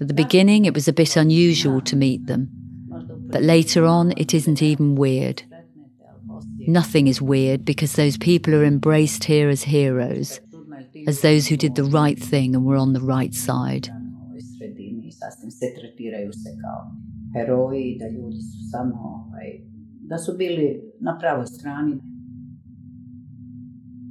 At 0.00 0.08
the 0.08 0.14
beginning, 0.14 0.64
it 0.64 0.74
was 0.74 0.88
a 0.88 0.92
bit 0.92 1.16
unusual 1.16 1.80
to 1.82 1.96
meet 1.96 2.26
them, 2.26 2.48
but 3.30 3.42
later 3.42 3.84
on, 3.84 4.14
it 4.16 4.32
isn't 4.34 4.62
even 4.62 4.94
weird. 4.94 5.42
Nothing 6.66 7.06
is 7.06 7.22
weird 7.22 7.64
because 7.64 7.92
those 7.94 8.16
people 8.16 8.54
are 8.54 8.64
embraced 8.64 9.24
here 9.24 9.48
as 9.48 9.62
heroes, 9.62 10.40
as 11.06 11.20
those 11.20 11.46
who 11.46 11.56
did 11.56 11.74
the 11.74 11.84
right 11.84 12.18
thing 12.18 12.54
and 12.54 12.64
were 12.64 12.76
on 12.76 12.92
the 12.92 13.00
right 13.00 13.34
side. 13.34 13.88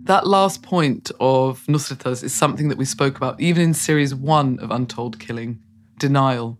That 0.04 0.28
last 0.28 0.62
point 0.62 1.12
of 1.20 1.66
Nusreta's 1.66 2.22
is 2.22 2.34
something 2.34 2.70
that 2.70 2.78
we 2.78 2.86
spoke 2.86 3.18
about 3.18 3.40
even 3.42 3.64
in 3.64 3.74
series 3.74 4.14
one 4.14 4.60
of 4.60 4.70
Untold 4.70 5.20
Killing 5.20 5.60
denial. 5.98 6.60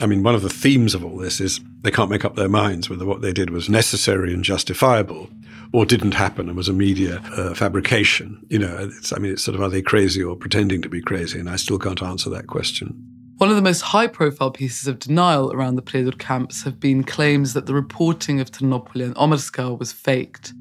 I 0.00 0.06
mean, 0.06 0.22
one 0.22 0.34
of 0.34 0.42
the 0.42 0.48
themes 0.48 0.94
of 0.94 1.04
all 1.04 1.16
this 1.16 1.40
is 1.40 1.60
they 1.82 1.90
can't 1.90 2.10
make 2.10 2.24
up 2.24 2.34
their 2.34 2.48
minds 2.48 2.88
whether 2.88 3.04
what 3.04 3.20
they 3.20 3.32
did 3.32 3.50
was 3.50 3.68
necessary 3.68 4.32
and 4.32 4.42
justifiable 4.42 5.28
or 5.72 5.84
didn't 5.84 6.14
happen 6.14 6.48
and 6.48 6.56
was 6.56 6.68
a 6.68 6.72
media 6.72 7.18
uh, 7.36 7.54
fabrication. 7.54 8.44
You 8.48 8.60
know, 8.60 8.90
I 9.14 9.18
mean, 9.18 9.32
it's 9.32 9.42
sort 9.42 9.54
of 9.54 9.62
are 9.62 9.68
they 9.68 9.82
crazy 9.82 10.22
or 10.22 10.36
pretending 10.36 10.82
to 10.82 10.88
be 10.88 11.00
crazy? 11.00 11.38
And 11.38 11.50
I 11.50 11.56
still 11.56 11.78
can't 11.78 12.02
answer 12.02 12.30
that 12.30 12.46
question. 12.46 12.94
One 13.36 13.50
of 13.50 13.56
the 13.56 13.62
most 13.62 13.80
high 13.80 14.06
profile 14.06 14.50
pieces 14.50 14.86
of 14.86 14.98
denial 14.98 15.52
around 15.52 15.76
the 15.76 15.82
Prijedor 15.82 16.18
camps 16.18 16.62
have 16.64 16.78
been 16.78 17.04
claims 17.04 17.54
that 17.54 17.66
the 17.66 17.74
reporting 17.74 18.40
of 18.40 18.50
Trnopolje 18.50 19.04
and 19.04 19.14
Omarska 19.14 19.78
was 19.78 19.92
faked. 19.92 20.52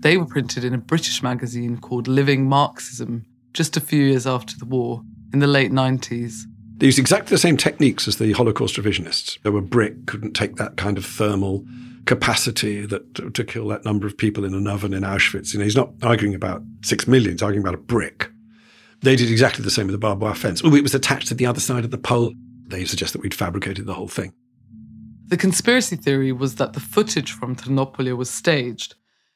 They 0.00 0.16
were 0.16 0.26
printed 0.26 0.64
in 0.64 0.74
a 0.74 0.78
British 0.78 1.22
magazine 1.22 1.78
called 1.78 2.06
Living 2.06 2.46
Marxism 2.46 3.24
just 3.54 3.76
a 3.76 3.80
few 3.80 4.04
years 4.04 4.26
after 4.26 4.56
the 4.58 4.64
war, 4.64 5.02
in 5.32 5.38
the 5.38 5.46
late 5.46 5.72
90s. 5.72 6.42
They 6.78 6.86
used 6.86 6.98
exactly 6.98 7.34
the 7.34 7.38
same 7.38 7.56
techniques 7.56 8.06
as 8.06 8.18
the 8.18 8.32
Holocaust 8.32 8.76
revisionists. 8.76 9.40
They 9.42 9.50
were 9.50 9.60
brick, 9.60 10.06
couldn't 10.06 10.34
take 10.34 10.56
that 10.56 10.76
kind 10.76 10.96
of 10.96 11.04
thermal 11.04 11.64
capacity 12.06 12.86
that 12.86 13.14
to, 13.16 13.30
to 13.30 13.44
kill 13.44 13.66
that 13.68 13.84
number 13.84 14.06
of 14.06 14.16
people 14.16 14.44
in 14.44 14.54
an 14.54 14.68
oven 14.68 14.94
in 14.94 15.02
Auschwitz. 15.02 15.52
You 15.52 15.58
know, 15.58 15.64
he's 15.64 15.76
not 15.76 15.90
arguing 16.02 16.34
about 16.34 16.62
six 16.82 17.08
million; 17.08 17.32
he's 17.32 17.42
arguing 17.42 17.64
about 17.64 17.74
a 17.74 17.82
brick. 17.82 18.30
They 19.02 19.16
did 19.16 19.30
exactly 19.30 19.64
the 19.64 19.70
same 19.70 19.86
with 19.86 19.92
the 19.92 19.98
barbed 19.98 20.22
wire 20.22 20.34
fence. 20.34 20.62
Oh, 20.64 20.74
it 20.74 20.82
was 20.82 20.94
attached 20.94 21.28
to 21.28 21.34
the 21.34 21.46
other 21.46 21.60
side 21.60 21.84
of 21.84 21.90
the 21.90 21.98
pole. 21.98 22.32
They 22.68 22.84
suggest 22.84 23.12
that 23.12 23.22
we'd 23.22 23.34
fabricated 23.34 23.86
the 23.86 23.94
whole 23.94 24.08
thing. 24.08 24.32
The 25.26 25.36
conspiracy 25.36 25.96
theory 25.96 26.32
was 26.32 26.54
that 26.54 26.74
the 26.74 26.80
footage 26.80 27.32
from 27.32 27.56
Trnopolje 27.56 28.16
was 28.16 28.30
staged 28.30 28.94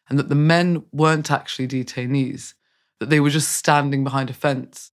and 0.08 0.18
that 0.18 0.28
the 0.28 0.34
men 0.34 0.84
weren't 0.92 1.30
actually 1.30 1.68
detainees, 1.68 2.54
that 3.00 3.10
they 3.10 3.20
were 3.20 3.30
just 3.30 3.52
standing 3.52 4.04
behind 4.04 4.30
a 4.30 4.32
fence, 4.32 4.91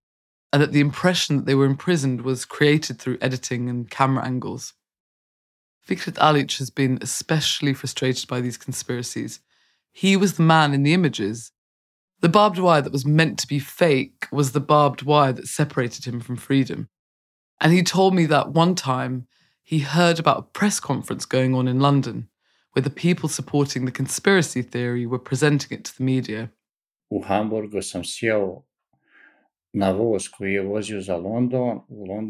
and 0.52 0.62
that 0.62 0.72
the 0.72 0.80
impression 0.80 1.38
that 1.38 1.46
they 1.46 1.56
were 1.56 1.66
imprisoned 1.66 2.22
was 2.22 2.46
created 2.46 3.00
through 3.00 3.18
editing 3.22 3.70
and 3.70 3.90
camera 3.90 4.26
angles. 4.26 4.74
Fikret 5.88 6.16
Alic 6.16 6.58
has 6.60 6.70
been 6.70 7.00
especially 7.02 7.74
frustrated 7.74 8.28
by 8.28 8.42
these 8.42 8.58
conspiracies. 8.58 9.40
He 9.92 10.16
was 10.16 10.34
the 10.34 10.44
man 10.44 10.74
in 10.74 10.84
the 10.84 10.94
images. 10.94 11.52
The 12.22 12.30
barbed 12.30 12.60
wire 12.60 12.82
that 12.82 12.92
was 12.92 13.06
meant 13.06 13.40
to 13.40 13.48
be 13.48 13.60
fake 13.60 14.28
was 14.32 14.52
the 14.52 14.60
barbed 14.60 15.04
wire 15.04 15.34
that 15.34 15.48
separated 15.48 16.06
him 16.06 16.20
from 16.20 16.36
freedom. 16.36 16.90
And 17.62 17.74
he 17.74 17.84
told 17.84 18.14
me 18.14 18.26
that 18.28 18.52
one 18.52 18.76
time 18.76 19.28
he 19.64 19.80
heard 19.80 20.20
about 20.20 20.38
a 20.38 20.42
press 20.44 20.80
conference 20.80 21.26
going 21.26 21.56
on 21.56 21.68
in 21.68 21.80
London 21.80 22.30
where 22.74 22.84
the 22.84 22.90
people 22.90 23.30
supporting 23.30 23.86
the 23.86 23.92
conspiracy 23.92 24.62
theory 24.62 25.06
were 25.06 25.20
presenting 25.20 25.78
it 25.78 25.86
to 25.86 25.98
the 25.98 26.04
media. 26.04 26.52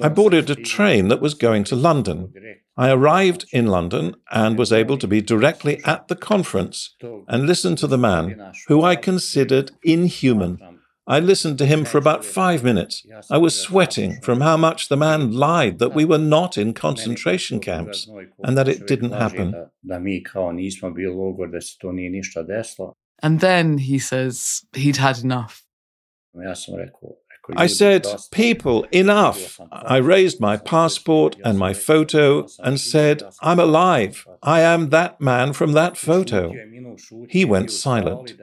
I 0.02 0.10
boarded 0.10 0.50
a 0.50 0.56
train 0.56 1.08
that 1.08 1.22
was 1.22 1.34
going 1.34 1.64
to 1.66 1.76
London. 1.76 2.34
I 2.76 2.92
arrived 2.92 3.46
in 3.52 3.68
London 3.68 4.16
and 4.32 4.58
was 4.58 4.74
able 4.74 4.98
to 4.98 5.08
be 5.08 5.22
directly 5.22 5.82
at 5.86 6.08
the 6.10 6.16
conference 6.16 6.96
and 7.28 7.46
listen 7.46 7.76
to 7.78 7.88
the 7.88 7.98
man 7.98 8.54
who 8.68 8.84
I 8.84 8.96
considered 8.96 9.72
inhuman. 9.84 10.60
I 11.08 11.20
listened 11.20 11.58
to 11.58 11.66
him 11.66 11.86
for 11.86 11.98
about 11.98 12.24
five 12.24 12.64
minutes. 12.64 13.04
I 13.32 13.38
was 13.40 13.60
sweating 13.60 14.22
from 14.22 14.42
how 14.42 14.58
much 14.58 14.90
the 14.90 14.98
man 14.98 15.32
lied 15.32 15.80
that 15.80 15.94
we 15.96 16.06
were 16.06 16.20
not 16.20 16.58
in 16.58 16.74
concentration 16.74 17.60
camps 17.60 18.08
and 18.44 18.56
that 18.58 18.68
it 18.68 18.86
didn't 18.86 19.14
happen. 19.14 19.56
And 23.24 23.40
then 23.40 23.80
he 23.80 23.98
says 23.98 24.66
he'd 24.74 24.98
had 24.98 25.18
enough. 25.20 25.64
I 27.56 27.68
said, 27.68 28.06
People, 28.32 28.84
enough. 28.92 29.60
I 29.72 29.98
raised 29.98 30.40
my 30.40 30.58
passport 30.58 31.38
and 31.44 31.58
my 31.58 31.74
photo 31.74 32.48
and 32.60 32.80
said, 32.80 33.24
I'm 33.42 33.60
alive. 33.60 34.28
I 34.42 34.62
am 34.62 34.90
that 34.90 35.20
man 35.20 35.54
from 35.54 35.74
that 35.74 35.98
photo. 35.98 36.54
He 37.30 37.46
went 37.46 37.72
silent. 37.72 38.36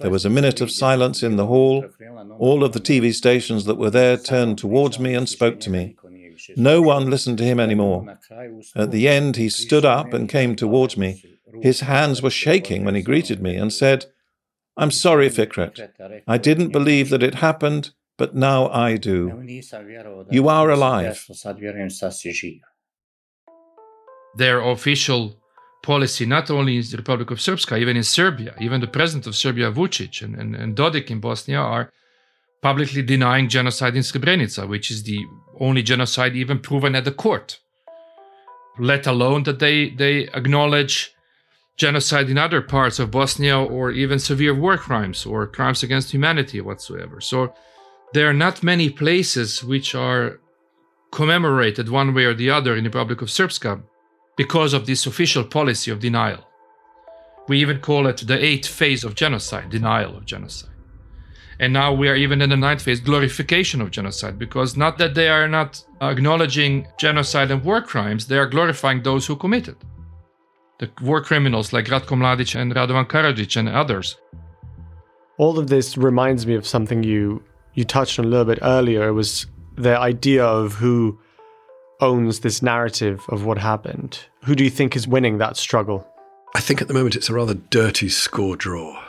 There 0.00 0.10
was 0.10 0.24
a 0.24 0.30
minute 0.30 0.60
of 0.60 0.70
silence 0.70 1.22
in 1.22 1.36
the 1.36 1.46
hall. 1.46 1.86
All 2.38 2.64
of 2.64 2.72
the 2.72 2.80
TV 2.80 3.14
stations 3.14 3.64
that 3.64 3.78
were 3.78 3.90
there 3.90 4.16
turned 4.16 4.58
towards 4.58 4.98
me 4.98 5.14
and 5.14 5.28
spoke 5.28 5.60
to 5.60 5.70
me. 5.70 5.96
No 6.56 6.82
one 6.82 7.10
listened 7.10 7.38
to 7.38 7.44
him 7.44 7.58
anymore. 7.58 8.18
At 8.74 8.90
the 8.90 9.08
end, 9.08 9.36
he 9.36 9.48
stood 9.48 9.84
up 9.84 10.12
and 10.12 10.28
came 10.28 10.54
towards 10.54 10.96
me. 10.96 11.22
His 11.62 11.80
hands 11.80 12.22
were 12.22 12.30
shaking 12.30 12.84
when 12.84 12.94
he 12.94 13.02
greeted 13.02 13.40
me 13.42 13.56
and 13.56 13.72
said, 13.72 14.06
I'm 14.76 14.90
sorry, 14.90 15.30
Fikret. 15.30 16.22
I 16.26 16.36
didn't 16.36 16.72
believe 16.72 17.08
that 17.08 17.22
it 17.22 17.36
happened, 17.36 17.92
but 18.16 18.34
now 18.34 18.68
I 18.68 18.96
do. 18.96 19.28
You 20.30 20.48
are 20.48 20.70
alive. 20.70 21.24
Their 24.36 24.60
official 24.60 25.36
policy, 25.82 26.26
not 26.26 26.50
only 26.50 26.76
in 26.76 26.84
the 26.90 26.96
Republic 26.96 27.30
of 27.30 27.38
Srpska, 27.38 27.78
even 27.78 27.96
in 27.96 28.02
Serbia, 28.02 28.54
even 28.60 28.80
the 28.80 28.86
president 28.86 29.26
of 29.26 29.36
Serbia, 29.36 29.70
Vucic, 29.70 30.22
and, 30.22 30.34
and, 30.34 30.54
and 30.54 30.76
Dodik 30.76 31.10
in 31.10 31.20
Bosnia 31.20 31.58
are 31.58 31.92
publicly 32.62 33.02
denying 33.02 33.48
genocide 33.48 33.94
in 33.94 34.02
Srebrenica, 34.02 34.68
which 34.68 34.90
is 34.90 35.04
the 35.04 35.20
only 35.60 35.82
genocide 35.82 36.34
even 36.34 36.58
proven 36.58 36.94
at 36.94 37.04
the 37.04 37.12
court. 37.12 37.60
Let 38.78 39.06
alone 39.06 39.44
that 39.44 39.58
they, 39.58 39.90
they 39.90 40.28
acknowledge 40.34 41.14
genocide 41.76 42.28
in 42.30 42.38
other 42.38 42.62
parts 42.62 42.98
of 42.98 43.10
Bosnia 43.10 43.58
or 43.58 43.90
even 43.90 44.18
severe 44.18 44.54
war 44.54 44.76
crimes 44.76 45.24
or 45.24 45.46
crimes 45.46 45.82
against 45.82 46.12
humanity 46.12 46.60
whatsoever. 46.60 47.20
So 47.20 47.54
there 48.12 48.28
are 48.28 48.34
not 48.34 48.62
many 48.62 48.88
places 48.90 49.62
which 49.64 49.94
are 49.94 50.40
commemorated 51.12 51.88
one 51.88 52.14
way 52.14 52.24
or 52.24 52.34
the 52.34 52.50
other 52.50 52.76
in 52.76 52.84
the 52.84 52.90
Republic 52.90 53.22
of 53.22 53.28
Srpska 53.28 53.82
because 54.36 54.72
of 54.74 54.86
this 54.86 55.06
official 55.06 55.44
policy 55.44 55.90
of 55.90 56.00
denial. 56.00 56.46
We 57.48 57.58
even 57.60 57.80
call 57.80 58.06
it 58.06 58.26
the 58.26 58.42
eighth 58.42 58.68
phase 58.68 59.04
of 59.04 59.14
genocide, 59.14 59.70
denial 59.70 60.16
of 60.16 60.26
genocide. 60.26 60.70
And 61.58 61.72
now 61.72 61.92
we 61.92 62.08
are 62.08 62.16
even 62.16 62.42
in 62.42 62.50
the 62.50 62.56
ninth 62.56 62.82
phase, 62.82 63.00
glorification 63.00 63.80
of 63.80 63.90
genocide, 63.90 64.38
because 64.38 64.76
not 64.76 64.98
that 64.98 65.14
they 65.14 65.28
are 65.28 65.48
not 65.48 65.82
acknowledging 66.02 66.86
genocide 66.98 67.50
and 67.50 67.64
war 67.64 67.80
crimes, 67.80 68.26
they 68.26 68.36
are 68.36 68.46
glorifying 68.46 69.02
those 69.02 69.26
who 69.26 69.36
committed 69.36 69.76
the 70.78 70.90
war 71.00 71.22
criminals 71.22 71.72
like 71.72 71.86
Ratko 71.86 72.16
Mladic 72.16 72.58
and 72.58 72.74
Radovan 72.74 73.06
Karadzic 73.06 73.56
and 73.56 73.68
others. 73.68 74.18
All 75.38 75.58
of 75.58 75.68
this 75.68 75.96
reminds 75.96 76.46
me 76.46 76.54
of 76.54 76.66
something 76.66 77.02
you 77.02 77.42
you 77.76 77.84
touched 77.84 78.18
on 78.18 78.24
a 78.24 78.28
little 78.28 78.44
bit 78.44 78.58
earlier. 78.62 79.12
Was 79.12 79.46
the 79.76 79.96
idea 79.96 80.44
of 80.44 80.74
who 80.74 81.20
owns 82.00 82.40
this 82.40 82.62
narrative 82.62 83.24
of 83.28 83.44
what 83.44 83.58
happened. 83.58 84.20
Who 84.44 84.54
do 84.54 84.64
you 84.64 84.70
think 84.70 84.96
is 84.96 85.08
winning 85.08 85.38
that 85.38 85.56
struggle? 85.56 86.06
I 86.54 86.60
think 86.60 86.80
at 86.80 86.88
the 86.88 86.94
moment 86.94 87.16
it's 87.16 87.28
a 87.28 87.34
rather 87.34 87.54
dirty 87.54 88.08
score 88.08 88.56
draw. 88.56 89.02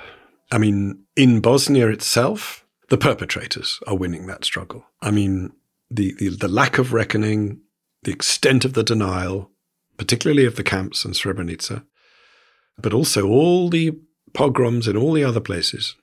I 0.51 0.57
mean, 0.57 1.03
in 1.15 1.41
Bosnia 1.41 1.87
itself, 1.89 2.65
the 2.89 2.97
perpetrators 2.97 3.79
are 3.87 3.95
winning 3.95 4.27
that 4.27 4.45
struggle. 4.45 4.85
I 5.01 5.11
mean, 5.11 5.51
the, 5.89 6.13
the, 6.17 6.29
the 6.29 6.47
lack 6.47 6.77
of 6.77 6.93
reckoning, 6.93 7.61
the 8.03 8.11
extent 8.11 8.63
of 8.65 8.73
the 8.73 8.83
denial, 8.83 9.51
particularly 9.97 10.45
of 10.45 10.55
the 10.55 10.63
camps 10.63 11.03
and 11.03 11.13
Srebrenica, 11.13 11.83
but 12.77 12.93
also 12.93 13.27
all 13.27 13.69
the 13.69 13.97
pogroms 14.33 14.87
in 14.87 14.95
all 14.95 15.13
the 15.13 15.23
other 15.23 15.39
places. 15.39 15.95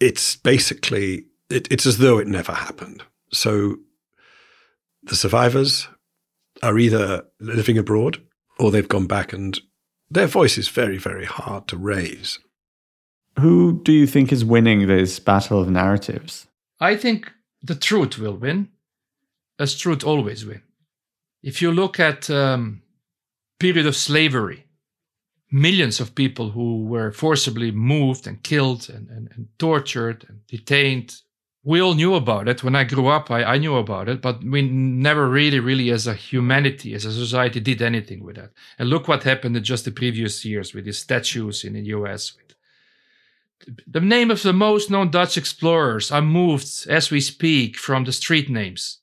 It's 0.00 0.36
basically, 0.36 1.24
it, 1.50 1.68
it's 1.70 1.86
as 1.86 1.98
though 1.98 2.18
it 2.18 2.26
never 2.26 2.52
happened. 2.52 3.02
So 3.32 3.76
the 5.02 5.16
survivors 5.16 5.88
are 6.62 6.78
either 6.78 7.24
living 7.40 7.78
abroad 7.78 8.22
or 8.58 8.70
they've 8.70 8.88
gone 8.88 9.06
back 9.06 9.32
and 9.32 9.58
their 10.10 10.26
voice 10.26 10.58
is 10.58 10.68
very, 10.68 10.98
very 10.98 11.26
hard 11.26 11.68
to 11.68 11.76
raise. 11.76 12.38
Who 13.38 13.80
do 13.82 13.92
you 13.92 14.06
think 14.06 14.32
is 14.32 14.44
winning 14.44 14.86
this 14.86 15.20
battle 15.20 15.60
of 15.60 15.70
narratives? 15.70 16.48
I 16.80 16.96
think 16.96 17.30
the 17.62 17.74
truth 17.74 18.18
will 18.18 18.36
win, 18.36 18.68
as 19.58 19.76
truth 19.76 20.02
always 20.02 20.44
win. 20.44 20.62
If 21.42 21.62
you 21.62 21.70
look 21.70 22.00
at 22.00 22.28
um, 22.30 22.82
period 23.58 23.86
of 23.86 23.96
slavery, 23.96 24.64
millions 25.50 26.00
of 26.00 26.14
people 26.14 26.50
who 26.50 26.84
were 26.84 27.12
forcibly 27.12 27.70
moved 27.70 28.26
and 28.26 28.42
killed 28.42 28.88
and, 28.88 29.08
and, 29.08 29.28
and, 29.34 29.48
tortured 29.58 30.24
and 30.28 30.46
detained. 30.46 31.20
We 31.68 31.80
all 31.80 31.94
knew 31.94 32.14
about 32.14 32.48
it. 32.48 32.64
When 32.64 32.74
I 32.74 32.84
grew 32.84 33.08
up, 33.08 33.30
I, 33.30 33.40
I 33.54 33.58
knew 33.58 33.76
about 33.76 34.08
it, 34.08 34.22
but 34.22 34.42
we 34.42 34.62
never 34.62 35.28
really, 35.28 35.60
really, 35.60 35.90
as 35.90 36.06
a 36.06 36.14
humanity, 36.14 36.94
as 36.94 37.04
a 37.04 37.12
society, 37.12 37.60
did 37.60 37.82
anything 37.82 38.24
with 38.24 38.36
that. 38.36 38.52
And 38.78 38.88
look 38.88 39.06
what 39.06 39.24
happened 39.24 39.56
in 39.56 39.64
just 39.64 39.84
the 39.84 39.90
previous 39.90 40.44
years 40.44 40.72
with 40.72 40.84
these 40.86 40.98
statues 40.98 41.64
in 41.64 41.74
the 41.74 41.82
US. 41.96 42.32
The 43.86 44.00
name 44.00 44.30
of 44.30 44.42
the 44.42 44.52
most 44.52 44.90
known 44.90 45.10
Dutch 45.10 45.36
explorers 45.36 46.10
are 46.10 46.22
moved 46.22 46.86
as 46.88 47.10
we 47.10 47.20
speak 47.20 47.76
from 47.76 48.04
the 48.04 48.12
street 48.12 48.48
names 48.48 49.00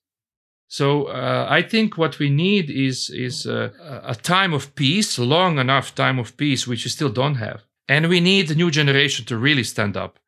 so 0.68 1.06
uh, 1.06 1.48
I 1.50 1.62
think 1.62 1.98
what 1.98 2.20
we 2.20 2.30
need 2.30 2.70
is 2.70 3.10
is 3.10 3.46
uh, 3.46 3.70
a 4.04 4.16
time 4.16 4.54
of 4.54 4.74
peace, 4.76 5.20
long 5.20 5.60
enough 5.60 5.94
time 5.94 6.20
of 6.20 6.36
peace, 6.36 6.68
which 6.68 6.84
we 6.84 6.90
still 6.90 7.10
don't 7.10 7.36
have, 7.36 7.64
and 7.88 8.10
we 8.10 8.20
need 8.20 8.48
the 8.48 8.56
new 8.56 8.72
generation 8.72 9.26
to 9.26 9.38
really 9.38 9.64
stand 9.64 9.96
up. 9.96 10.20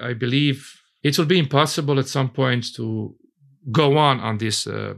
I 0.00 0.14
believe 0.14 0.83
it 1.04 1.18
will 1.18 1.26
be 1.26 1.38
impossible 1.38 1.98
at 2.00 2.08
some 2.08 2.30
point 2.30 2.74
to 2.74 3.14
go 3.70 3.96
on 3.96 4.20
on 4.20 4.38
this 4.38 4.66
uh, 4.66 4.94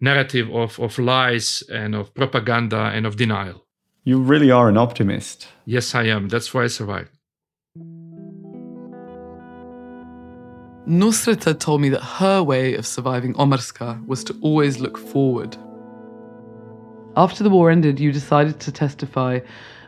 narrative 0.00 0.50
of 0.50 0.78
of 0.80 0.98
lies 0.98 1.62
and 1.72 1.94
of 1.94 2.12
propaganda 2.14 2.90
and 2.94 3.06
of 3.06 3.16
denial. 3.16 3.64
You 4.04 4.20
really 4.20 4.50
are 4.50 4.68
an 4.68 4.76
optimist. 4.76 5.48
Yes, 5.64 5.94
I 5.94 6.04
am. 6.04 6.28
That's 6.28 6.52
why 6.52 6.64
I 6.64 6.68
survived. 6.68 7.10
Nusreta 10.86 11.58
told 11.58 11.82
me 11.82 11.90
that 11.90 12.00
her 12.00 12.42
way 12.42 12.74
of 12.74 12.86
surviving 12.86 13.34
Omarska 13.34 14.06
was 14.06 14.24
to 14.24 14.34
always 14.40 14.80
look 14.80 14.96
forward. 14.96 15.56
After 17.14 17.44
the 17.44 17.50
war 17.50 17.70
ended, 17.70 18.00
you 18.00 18.10
decided 18.10 18.58
to 18.60 18.72
testify 18.72 19.40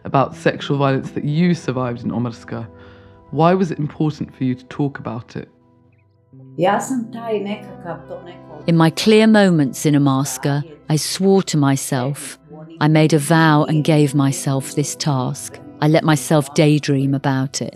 about 0.05 0.37
sexual 0.37 0.77
violence 0.77 1.13
that 1.13 1.25
you 1.25 1.55
survived 1.55 2.03
in 2.03 2.11
Omarska. 2.11 2.69
Why 3.31 3.55
was 3.55 3.71
it 3.71 3.79
important 3.79 4.35
for 4.35 4.45
you 4.45 4.55
to 4.55 4.65
talk 4.65 4.99
about 4.99 5.37
it? 5.37 5.49
In 8.67 8.77
my 8.77 8.91
clear 8.91 9.27
moments 9.27 9.87
in 9.87 9.95
Omarska, 9.95 10.65
I 10.89 10.97
swore 10.97 11.43
to 11.45 11.57
myself 11.57 12.39
I 12.81 12.89
made 12.89 13.13
a 13.13 13.19
vow 13.19 13.65
and 13.65 13.85
gave 13.85 14.15
myself 14.15 14.75
this 14.75 14.97
task. 14.97 15.59
I 15.81 15.89
let 15.89 16.05
myself 16.05 16.53
daydream 16.55 17.15
about 17.15 17.63
it. 17.63 17.75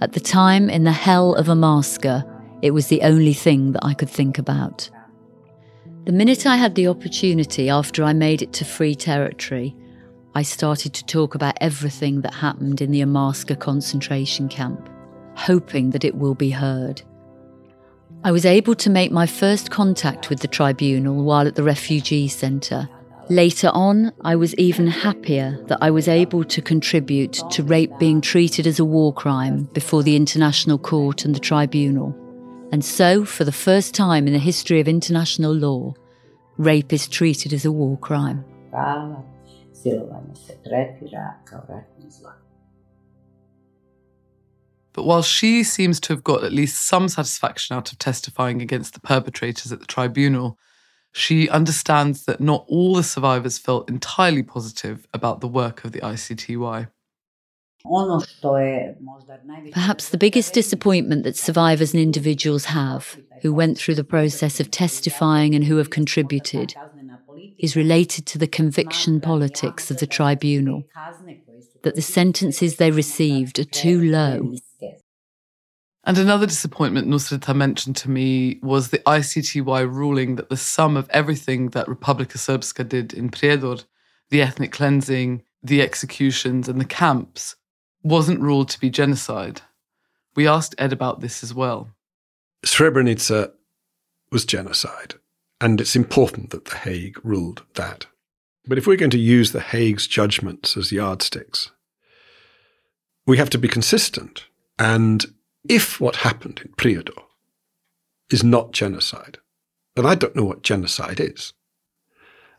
At 0.00 0.12
the 0.12 0.20
time, 0.20 0.68
in 0.70 0.84
the 0.84 0.92
hell 0.92 1.34
of 1.34 1.46
Omarska, 1.46 2.24
it 2.62 2.72
was 2.72 2.88
the 2.88 3.02
only 3.02 3.34
thing 3.34 3.72
that 3.72 3.84
I 3.84 3.94
could 3.94 4.10
think 4.10 4.38
about. 4.38 4.88
The 6.04 6.12
minute 6.12 6.46
I 6.46 6.56
had 6.56 6.74
the 6.74 6.88
opportunity 6.88 7.68
after 7.68 8.02
I 8.02 8.12
made 8.12 8.42
it 8.42 8.52
to 8.54 8.64
free 8.64 8.94
territory, 8.94 9.76
I 10.34 10.42
started 10.42 10.94
to 10.94 11.04
talk 11.04 11.34
about 11.34 11.58
everything 11.60 12.22
that 12.22 12.32
happened 12.32 12.80
in 12.80 12.90
the 12.90 13.02
Omarska 13.02 13.58
concentration 13.58 14.48
camp, 14.48 14.88
hoping 15.34 15.90
that 15.90 16.04
it 16.04 16.14
will 16.14 16.34
be 16.34 16.50
heard. 16.50 17.02
I 18.24 18.32
was 18.32 18.46
able 18.46 18.74
to 18.76 18.88
make 18.88 19.12
my 19.12 19.26
first 19.26 19.70
contact 19.70 20.30
with 20.30 20.40
the 20.40 20.48
tribunal 20.48 21.22
while 21.22 21.46
at 21.46 21.54
the 21.54 21.62
refugee 21.62 22.28
centre. 22.28 22.88
Later 23.28 23.70
on, 23.74 24.12
I 24.22 24.36
was 24.36 24.54
even 24.54 24.86
happier 24.86 25.62
that 25.66 25.78
I 25.82 25.90
was 25.90 26.08
able 26.08 26.44
to 26.44 26.62
contribute 26.62 27.42
to 27.50 27.62
rape 27.62 27.98
being 27.98 28.20
treated 28.20 28.66
as 28.66 28.78
a 28.78 28.84
war 28.84 29.12
crime 29.12 29.64
before 29.74 30.02
the 30.02 30.16
International 30.16 30.78
Court 30.78 31.24
and 31.24 31.34
the 31.34 31.40
tribunal. 31.40 32.16
And 32.72 32.82
so, 32.82 33.26
for 33.26 33.44
the 33.44 33.52
first 33.52 33.94
time 33.94 34.26
in 34.26 34.32
the 34.32 34.38
history 34.38 34.80
of 34.80 34.88
international 34.88 35.52
law, 35.52 35.94
rape 36.56 36.92
is 36.92 37.06
treated 37.06 37.52
as 37.52 37.66
a 37.66 37.72
war 37.72 37.98
crime. 37.98 38.44
But 44.92 45.04
while 45.04 45.22
she 45.22 45.64
seems 45.64 45.98
to 46.00 46.12
have 46.12 46.22
got 46.22 46.44
at 46.44 46.52
least 46.52 46.86
some 46.86 47.08
satisfaction 47.08 47.76
out 47.76 47.92
of 47.92 47.98
testifying 47.98 48.60
against 48.60 48.94
the 48.94 49.00
perpetrators 49.00 49.72
at 49.72 49.80
the 49.80 49.86
tribunal, 49.86 50.58
she 51.12 51.48
understands 51.48 52.24
that 52.24 52.40
not 52.40 52.64
all 52.68 52.94
the 52.94 53.02
survivors 53.02 53.58
felt 53.58 53.88
entirely 53.88 54.42
positive 54.42 55.06
about 55.12 55.40
the 55.40 55.48
work 55.48 55.84
of 55.84 55.92
the 55.92 56.00
ICTY. 56.00 56.88
Perhaps 59.72 60.10
the 60.10 60.18
biggest 60.18 60.54
disappointment 60.54 61.24
that 61.24 61.36
survivors 61.36 61.92
and 61.92 62.02
individuals 62.02 62.66
have, 62.66 63.18
who 63.40 63.52
went 63.52 63.76
through 63.76 63.96
the 63.96 64.04
process 64.04 64.60
of 64.60 64.70
testifying 64.70 65.54
and 65.54 65.64
who 65.64 65.78
have 65.78 65.90
contributed, 65.90 66.74
is 67.58 67.76
related 67.76 68.26
to 68.26 68.38
the 68.38 68.46
conviction 68.46 69.20
politics 69.20 69.90
of 69.90 69.98
the 69.98 70.06
tribunal, 70.06 70.84
that 71.82 71.94
the 71.94 72.02
sentences 72.02 72.76
they 72.76 72.90
received 72.90 73.58
are 73.58 73.64
too 73.64 74.00
low. 74.00 74.54
And 76.04 76.18
another 76.18 76.46
disappointment 76.46 77.06
Nusreta 77.06 77.54
mentioned 77.54 77.94
to 77.96 78.10
me 78.10 78.58
was 78.62 78.88
the 78.88 78.98
ICTY 78.98 79.88
ruling 79.92 80.34
that 80.34 80.48
the 80.48 80.56
sum 80.56 80.96
of 80.96 81.08
everything 81.10 81.68
that 81.70 81.86
Republika 81.86 82.38
Srpska 82.38 82.88
did 82.88 83.14
in 83.14 83.30
Prijedor, 83.30 83.84
the 84.30 84.42
ethnic 84.42 84.72
cleansing, 84.72 85.42
the 85.62 85.80
executions, 85.80 86.68
and 86.68 86.80
the 86.80 86.84
camps, 86.84 87.54
wasn't 88.02 88.40
ruled 88.40 88.68
to 88.70 88.80
be 88.80 88.90
genocide. 88.90 89.60
We 90.34 90.48
asked 90.48 90.74
Ed 90.76 90.92
about 90.92 91.20
this 91.20 91.44
as 91.44 91.54
well. 91.54 91.90
Srebrenica 92.66 93.52
was 94.32 94.44
genocide, 94.44 95.14
and 95.62 95.80
it's 95.80 95.94
important 95.94 96.50
that 96.50 96.64
The 96.64 96.76
Hague 96.76 97.18
ruled 97.22 97.62
that. 97.74 98.06
But 98.66 98.78
if 98.78 98.86
we're 98.86 98.96
going 98.96 99.12
to 99.12 99.18
use 99.18 99.52
The 99.52 99.60
Hague's 99.60 100.08
judgments 100.08 100.76
as 100.76 100.90
yardsticks, 100.90 101.70
we 103.26 103.38
have 103.38 103.50
to 103.50 103.58
be 103.58 103.68
consistent. 103.68 104.46
And 104.76 105.24
if 105.68 106.00
what 106.00 106.16
happened 106.16 106.60
in 106.64 106.72
Prijedor 106.72 107.22
is 108.28 108.42
not 108.42 108.72
genocide, 108.72 109.38
then 109.94 110.04
I 110.04 110.16
don't 110.16 110.34
know 110.34 110.44
what 110.44 110.62
genocide 110.62 111.20
is. 111.20 111.52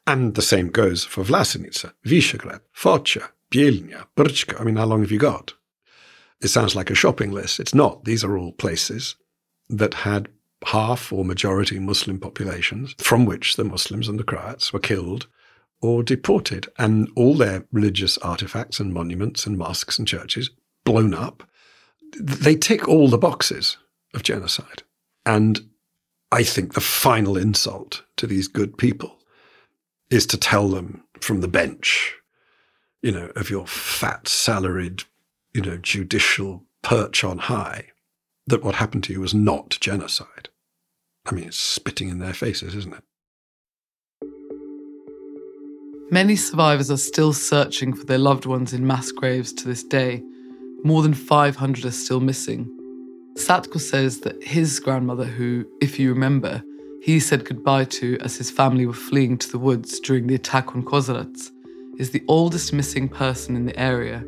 And 0.08 0.36
the 0.36 0.42
same 0.42 0.70
goes 0.70 1.04
for 1.04 1.26
Vlasenica, 1.26 1.92
Visegrad, 2.06 2.62
Foča, 2.74 3.32
Bijeljina, 3.52 4.06
Brčko. 4.16 4.62
I 4.62 4.64
mean, 4.64 4.78
how 4.78 4.86
long 4.86 5.02
have 5.02 5.12
you 5.12 5.20
got? 5.20 5.54
It 6.42 6.48
sounds 6.48 6.74
like 6.74 6.90
a 6.90 6.96
shopping 6.96 7.34
list. 7.34 7.60
It's 7.60 7.76
not. 7.76 8.06
These 8.06 8.24
are 8.24 8.38
all 8.38 8.54
places 8.54 9.16
that 9.70 9.94
had 9.94 10.30
half 10.66 11.12
or 11.12 11.26
majority 11.26 11.80
Muslim 11.80 12.20
populations 12.20 12.96
from 12.98 13.26
which 13.26 13.56
the 13.56 13.64
Muslims 13.64 14.08
and 14.08 14.20
the 14.20 14.24
Croats 14.24 14.72
were 14.72 14.80
killed 14.80 15.28
or 15.82 16.02
deported, 16.02 16.68
and 16.78 17.10
all 17.16 17.36
their 17.36 17.66
religious 17.74 18.18
artifacts 18.20 18.80
and 18.80 18.94
monuments 18.94 19.46
and 19.46 19.58
mosques 19.58 20.00
and 20.00 20.08
churches 20.08 20.50
blown 20.86 21.14
up. 21.14 21.44
They 22.18 22.56
tick 22.56 22.88
all 22.88 23.10
the 23.10 23.18
boxes 23.18 23.76
of 24.14 24.24
genocide. 24.24 24.84
And 25.26 25.60
I 26.32 26.44
think 26.44 26.74
the 26.74 26.82
final 26.82 27.36
insult 27.36 28.04
to 28.16 28.28
these 28.28 28.48
good 28.48 28.78
people 28.78 29.20
is 30.10 30.26
to 30.28 30.38
tell 30.38 30.70
them 30.70 31.04
from 31.20 31.42
the 31.42 31.50
bench 31.50 32.16
you 33.04 33.12
know, 33.12 33.30
of 33.36 33.50
your 33.50 33.68
fat, 33.68 34.28
salaried, 34.28 35.04
you 35.54 35.62
know, 35.62 35.78
judicial 35.78 36.64
perch 36.82 37.24
on 37.24 37.38
high, 37.38 37.90
that 38.48 38.64
what 38.64 38.76
happened 38.76 39.04
to 39.04 39.14
you 39.14 39.20
was 39.20 39.34
not 39.34 39.78
genocide. 39.80 40.50
I 41.26 41.34
mean, 41.34 41.46
it's 41.46 41.58
spitting 41.58 42.10
in 42.10 42.20
their 42.20 42.34
faces, 42.34 42.76
isn't 42.76 42.94
it? 42.94 43.04
Many 46.12 46.36
survivors 46.36 46.92
are 46.92 46.98
still 46.98 47.34
searching 47.34 47.94
for 47.94 48.06
their 48.06 48.18
loved 48.18 48.46
ones 48.46 48.74
in 48.74 48.86
mass 48.86 49.12
graves 49.12 49.54
to 49.54 49.68
this 49.68 49.84
day. 49.84 50.22
More 50.84 51.02
than 51.02 51.14
500 51.14 51.86
are 51.86 51.92
still 51.92 52.20
missing. 52.20 52.70
Satko 53.36 53.80
says 53.80 54.20
that 54.20 54.44
his 54.44 54.80
grandmother, 54.80 55.24
who, 55.24 55.66
if 55.82 55.98
you 55.98 56.14
remember, 56.14 56.62
he 57.02 57.20
said 57.20 57.46
goodbye 57.46 57.86
to 57.86 58.18
as 58.20 58.38
his 58.38 58.52
family 58.52 58.86
were 58.86 58.94
fleeing 58.94 59.38
to 59.38 59.52
the 59.52 59.58
woods 59.58 60.00
during 60.02 60.28
the 60.28 60.36
attack 60.36 60.76
on 60.76 60.84
Kozarac, 60.84 61.52
is 61.98 62.12
the 62.12 62.24
oldest 62.28 62.74
missing 62.74 63.08
person 63.08 63.56
in 63.56 63.66
the 63.66 63.80
area. 63.80 64.24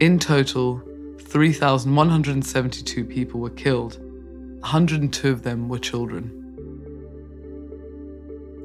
In 0.00 0.18
total, 0.18 0.82
3,172 1.20 3.04
people 3.04 3.40
were 3.40 3.50
killed. 3.50 4.00
102 4.66 5.30
of 5.30 5.42
them 5.44 5.68
were 5.68 5.78
children. 5.78 6.24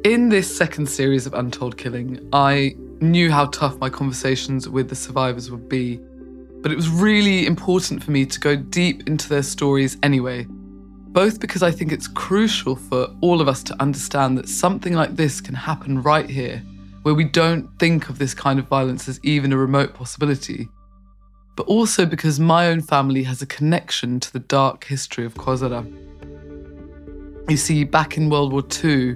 In 0.03 0.29
this 0.29 0.57
second 0.57 0.87
series 0.87 1.27
of 1.27 1.35
Untold 1.35 1.77
Killing, 1.77 2.27
I 2.33 2.75
knew 3.01 3.29
how 3.29 3.45
tough 3.45 3.77
my 3.77 3.87
conversations 3.87 4.67
with 4.67 4.89
the 4.89 4.95
survivors 4.95 5.51
would 5.51 5.69
be, 5.69 5.99
but 6.63 6.71
it 6.71 6.75
was 6.75 6.89
really 6.89 7.45
important 7.45 8.03
for 8.03 8.09
me 8.09 8.25
to 8.25 8.39
go 8.39 8.55
deep 8.55 9.07
into 9.07 9.29
their 9.29 9.43
stories 9.43 9.97
anyway, 10.01 10.47
both 10.49 11.39
because 11.39 11.61
I 11.61 11.69
think 11.69 11.91
it's 11.91 12.07
crucial 12.07 12.75
for 12.75 13.15
all 13.21 13.39
of 13.39 13.47
us 13.47 13.61
to 13.65 13.79
understand 13.79 14.39
that 14.39 14.49
something 14.49 14.93
like 14.93 15.15
this 15.15 15.39
can 15.39 15.53
happen 15.53 16.01
right 16.01 16.27
here 16.27 16.63
where 17.03 17.13
we 17.13 17.25
don't 17.25 17.69
think 17.77 18.09
of 18.09 18.17
this 18.17 18.33
kind 18.33 18.57
of 18.57 18.67
violence 18.67 19.07
as 19.07 19.19
even 19.21 19.53
a 19.53 19.57
remote 19.57 19.93
possibility, 19.93 20.67
but 21.61 21.67
also 21.67 22.07
because 22.07 22.39
my 22.39 22.69
own 22.69 22.81
family 22.81 23.21
has 23.21 23.43
a 23.43 23.45
connection 23.45 24.19
to 24.19 24.33
the 24.33 24.39
dark 24.39 24.83
history 24.85 25.25
of 25.25 25.35
Kozara. 25.35 25.85
You 27.47 27.55
see, 27.55 27.83
back 27.83 28.17
in 28.17 28.31
World 28.31 28.51
War 28.51 28.63
II, 28.83 29.15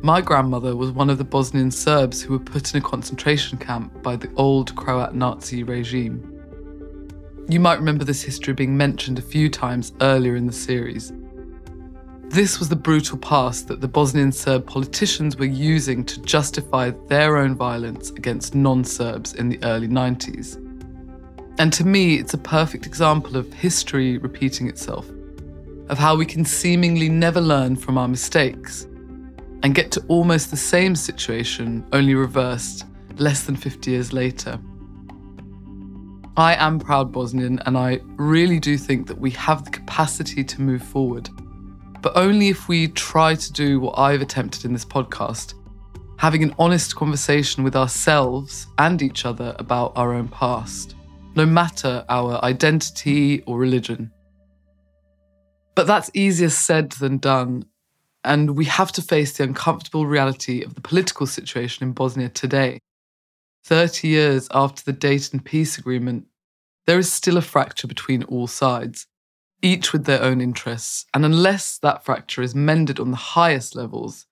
my 0.00 0.22
grandmother 0.22 0.74
was 0.74 0.90
one 0.90 1.10
of 1.10 1.18
the 1.18 1.24
Bosnian 1.24 1.70
Serbs 1.70 2.22
who 2.22 2.32
were 2.32 2.38
put 2.38 2.72
in 2.72 2.80
a 2.80 2.82
concentration 2.82 3.58
camp 3.58 4.02
by 4.02 4.16
the 4.16 4.32
old 4.36 4.74
Croat 4.74 5.14
Nazi 5.14 5.64
regime. 5.64 6.26
You 7.50 7.60
might 7.60 7.78
remember 7.78 8.04
this 8.04 8.22
history 8.22 8.54
being 8.54 8.74
mentioned 8.74 9.18
a 9.18 9.22
few 9.22 9.50
times 9.50 9.92
earlier 10.00 10.34
in 10.34 10.46
the 10.46 10.52
series. 10.54 11.12
This 12.30 12.58
was 12.58 12.70
the 12.70 12.76
brutal 12.76 13.18
past 13.18 13.68
that 13.68 13.82
the 13.82 13.88
Bosnian 13.88 14.32
Serb 14.32 14.66
politicians 14.66 15.36
were 15.36 15.44
using 15.44 16.06
to 16.06 16.22
justify 16.22 16.92
their 17.08 17.36
own 17.36 17.54
violence 17.54 18.08
against 18.12 18.54
non 18.54 18.82
Serbs 18.82 19.34
in 19.34 19.50
the 19.50 19.62
early 19.62 19.88
90s. 19.88 20.58
And 21.58 21.72
to 21.74 21.84
me, 21.84 22.16
it's 22.16 22.34
a 22.34 22.38
perfect 22.38 22.86
example 22.86 23.36
of 23.36 23.52
history 23.52 24.18
repeating 24.18 24.68
itself, 24.68 25.08
of 25.88 25.98
how 25.98 26.16
we 26.16 26.26
can 26.26 26.44
seemingly 26.44 27.08
never 27.08 27.40
learn 27.40 27.76
from 27.76 27.98
our 27.98 28.08
mistakes 28.08 28.84
and 29.62 29.74
get 29.74 29.90
to 29.92 30.04
almost 30.08 30.50
the 30.50 30.56
same 30.56 30.96
situation, 30.96 31.86
only 31.92 32.14
reversed 32.14 32.86
less 33.16 33.44
than 33.44 33.54
50 33.54 33.90
years 33.90 34.12
later. 34.12 34.58
I 36.36 36.54
am 36.54 36.78
proud 36.78 37.12
Bosnian, 37.12 37.60
and 37.66 37.76
I 37.76 38.00
really 38.16 38.58
do 38.58 38.78
think 38.78 39.06
that 39.06 39.18
we 39.18 39.30
have 39.32 39.64
the 39.64 39.70
capacity 39.70 40.42
to 40.42 40.60
move 40.62 40.82
forward 40.82 41.28
but 42.02 42.16
only 42.16 42.48
if 42.48 42.68
we 42.68 42.88
try 42.88 43.34
to 43.34 43.52
do 43.52 43.78
what 43.78 43.96
I've 43.96 44.20
attempted 44.20 44.64
in 44.64 44.72
this 44.72 44.84
podcast 44.84 45.54
having 46.18 46.42
an 46.44 46.54
honest 46.56 46.94
conversation 46.94 47.64
with 47.64 47.74
ourselves 47.74 48.68
and 48.78 49.02
each 49.02 49.24
other 49.24 49.56
about 49.58 49.90
our 49.96 50.14
own 50.14 50.28
past, 50.28 50.94
no 51.34 51.46
matter 51.46 52.04
our 52.08 52.42
identity 52.44 53.42
or 53.42 53.58
religion. 53.58 54.10
But 55.74 55.86
that's 55.86 56.10
easier 56.14 56.50
said 56.50 56.92
than 56.92 57.18
done, 57.18 57.64
and 58.24 58.56
we 58.56 58.66
have 58.66 58.92
to 58.92 59.02
face 59.02 59.36
the 59.36 59.44
uncomfortable 59.44 60.06
reality 60.06 60.62
of 60.62 60.74
the 60.74 60.80
political 60.80 61.26
situation 61.26 61.86
in 61.86 61.92
Bosnia 61.92 62.28
today. 62.28 62.78
30 63.64 64.08
years 64.08 64.48
after 64.52 64.82
the 64.84 64.92
Dayton 64.92 65.40
Peace 65.40 65.78
Agreement, 65.78 66.26
there 66.86 66.98
is 66.98 67.12
still 67.12 67.36
a 67.36 67.42
fracture 67.42 67.86
between 67.86 68.24
all 68.24 68.46
sides 68.46 69.06
each 69.62 69.92
with 69.92 70.04
their 70.04 70.22
own 70.22 70.40
interests. 70.40 71.06
And 71.14 71.24
unless 71.24 71.78
that 71.78 72.04
fracture 72.04 72.42
is 72.42 72.54
mended 72.54 72.98
on 72.98 73.12
the 73.12 73.16
highest 73.16 73.76
levels, 73.76 74.26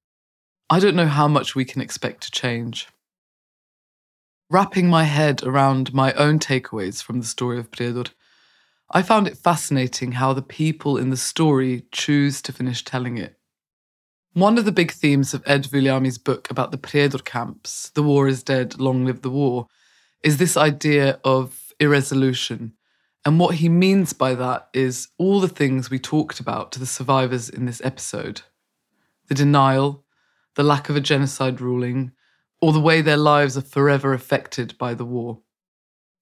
I 0.69 0.81
don't 0.81 0.97
know 0.97 1.07
how 1.07 1.29
much 1.29 1.55
we 1.55 1.65
can 1.65 1.81
expect 1.81 2.23
to 2.25 2.31
change. 2.31 2.89
Wrapping 4.53 4.89
my 4.89 5.05
head 5.05 5.45
around 5.45 5.95
my 5.95 6.13
own 6.15 6.41
takeaways 6.41 7.01
from 7.01 7.21
the 7.21 7.27
story 7.27 7.57
of 7.57 7.71
Prijedor, 7.71 8.11
I 8.91 9.01
found 9.01 9.29
it 9.29 9.39
fascinating 9.39 10.13
how 10.13 10.33
the 10.33 10.43
people 10.43 10.97
in 10.97 11.11
the 11.11 11.17
story 11.17 11.85
choose 11.93 12.43
to 12.43 12.53
finish 12.53 12.85
telling 12.85 13.17
it. 13.17 13.39
One 14.33 14.59
of 14.59 14.65
the 14.65 14.73
big 14.73 14.91
themes 14.91 15.33
of 15.35 15.45
Ed 15.47 15.67
Vulliamy's 15.67 16.19
book 16.19 16.51
about 16.51 16.73
the 16.73 16.79
Prijedor 16.79 17.25
camps, 17.25 17.91
The 17.91 18.03
War 18.03 18.27
is 18.27 18.43
Dead, 18.43 18.81
Long 18.81 19.05
Live 19.05 19.23
the 19.23 19.31
War, 19.31 19.69
is 20.25 20.39
this 20.39 20.57
idea 20.57 21.21
of 21.23 21.73
irresolution. 21.79 22.73
And 23.25 23.39
what 23.39 23.55
he 23.57 23.69
means 23.69 24.13
by 24.13 24.35
that 24.35 24.69
is 24.75 25.11
all 25.17 25.39
the 25.39 25.47
things 25.47 25.91
we 25.91 26.01
talked 26.01 26.41
about 26.41 26.73
to 26.73 26.81
the 26.81 26.87
survivors 26.87 27.49
in 27.49 27.67
this 27.67 27.81
episode 27.85 28.43
the 29.29 29.35
denial, 29.37 30.05
the 30.57 30.65
lack 30.65 30.89
of 30.89 30.97
a 30.97 31.01
genocide 31.01 31.61
ruling, 31.61 32.11
or 32.61 32.73
the 32.73 32.81
way 32.81 33.01
their 33.01 33.17
lives 33.17 33.57
are 33.57 33.63
forever 33.63 34.13
affected 34.13 34.77
by 34.79 34.95
the 34.95 35.05
war. 35.05 35.41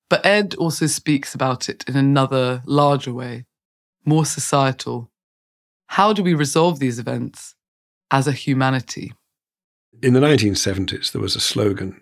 But 0.08 0.24
Ed 0.24 0.54
also 0.54 0.86
speaks 0.86 1.34
about 1.34 1.68
it 1.68 1.84
in 1.86 1.96
another, 1.96 2.62
larger 2.64 3.12
way, 3.12 3.44
more 4.04 4.24
societal. 4.24 5.10
How 5.88 6.12
do 6.12 6.22
we 6.22 6.34
resolve 6.34 6.78
these 6.78 6.98
events 6.98 7.54
as 8.10 8.26
a 8.26 8.32
humanity? 8.32 9.12
In 10.02 10.14
the 10.14 10.20
1970s, 10.20 11.12
there 11.12 11.20
was 11.20 11.36
a 11.36 11.40
slogan 11.40 12.00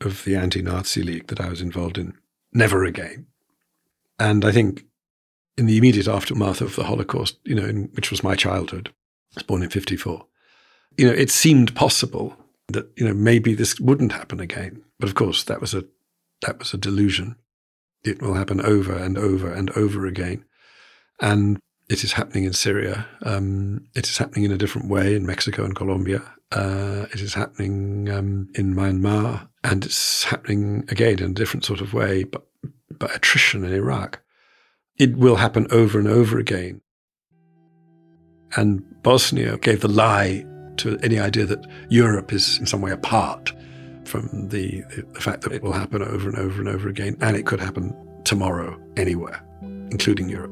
of 0.00 0.24
the 0.24 0.36
anti 0.36 0.60
Nazi 0.60 1.02
League 1.02 1.28
that 1.28 1.40
I 1.40 1.48
was 1.48 1.60
involved 1.60 1.96
in 1.96 2.14
never 2.52 2.84
again. 2.84 3.26
And 4.18 4.44
I 4.44 4.52
think 4.52 4.84
in 5.56 5.66
the 5.66 5.78
immediate 5.78 6.08
aftermath 6.08 6.60
of 6.60 6.76
the 6.76 6.84
Holocaust, 6.84 7.38
you 7.44 7.54
know, 7.54 7.64
in, 7.64 7.84
which 7.94 8.10
was 8.10 8.24
my 8.24 8.34
childhood, 8.34 8.88
I 8.88 9.36
was 9.36 9.42
born 9.42 9.62
in 9.62 9.70
54, 9.70 10.26
you 10.98 11.06
know, 11.06 11.12
it 11.12 11.30
seemed 11.30 11.74
possible 11.74 12.36
that, 12.72 12.90
you 12.96 13.06
know, 13.06 13.14
maybe 13.14 13.54
this 13.54 13.78
wouldn't 13.80 14.12
happen 14.12 14.40
again. 14.40 14.82
But 14.98 15.08
of 15.08 15.14
course, 15.14 15.44
that 15.44 15.60
was 15.60 15.74
a 15.74 15.84
that 16.42 16.58
was 16.58 16.74
a 16.74 16.78
delusion. 16.78 17.36
It 18.04 18.20
will 18.20 18.34
happen 18.34 18.60
over 18.60 18.94
and 18.94 19.16
over 19.16 19.52
and 19.52 19.70
over 19.70 20.06
again. 20.06 20.44
And 21.20 21.60
it 21.88 22.02
is 22.02 22.14
happening 22.14 22.44
in 22.44 22.52
Syria. 22.52 23.06
Um, 23.22 23.86
it 23.94 24.08
is 24.08 24.18
happening 24.18 24.44
in 24.44 24.52
a 24.52 24.58
different 24.58 24.88
way 24.88 25.14
in 25.14 25.26
Mexico 25.26 25.64
and 25.64 25.76
Colombia. 25.76 26.22
Uh, 26.50 27.06
it 27.12 27.20
is 27.20 27.34
happening 27.34 28.08
um, 28.08 28.48
in 28.54 28.74
Myanmar. 28.74 29.48
And 29.62 29.84
it's 29.84 30.24
happening 30.24 30.84
again 30.88 31.20
in 31.20 31.30
a 31.30 31.34
different 31.34 31.64
sort 31.64 31.80
of 31.80 31.94
way, 31.94 32.24
but 32.24 32.46
by 32.98 33.06
attrition 33.14 33.64
in 33.64 33.72
Iraq. 33.72 34.20
It 34.98 35.16
will 35.16 35.36
happen 35.36 35.66
over 35.70 35.98
and 35.98 36.08
over 36.08 36.38
again. 36.38 36.80
And 38.56 39.02
Bosnia 39.02 39.56
gave 39.58 39.80
the 39.80 39.88
lie 39.88 40.44
to 40.78 40.98
any 41.02 41.18
idea 41.18 41.46
that 41.46 41.66
Europe 41.88 42.32
is 42.32 42.58
in 42.58 42.66
some 42.66 42.80
way 42.80 42.90
apart 42.90 43.52
from 44.04 44.48
the, 44.48 44.82
the 45.12 45.20
fact 45.20 45.42
that 45.42 45.52
it 45.52 45.62
will 45.62 45.72
happen 45.72 46.02
over 46.02 46.28
and 46.28 46.38
over 46.38 46.60
and 46.60 46.68
over 46.68 46.88
again, 46.88 47.16
and 47.20 47.36
it 47.36 47.46
could 47.46 47.60
happen 47.60 47.94
tomorrow 48.24 48.78
anywhere, 48.96 49.42
including 49.90 50.28
Europe. 50.28 50.50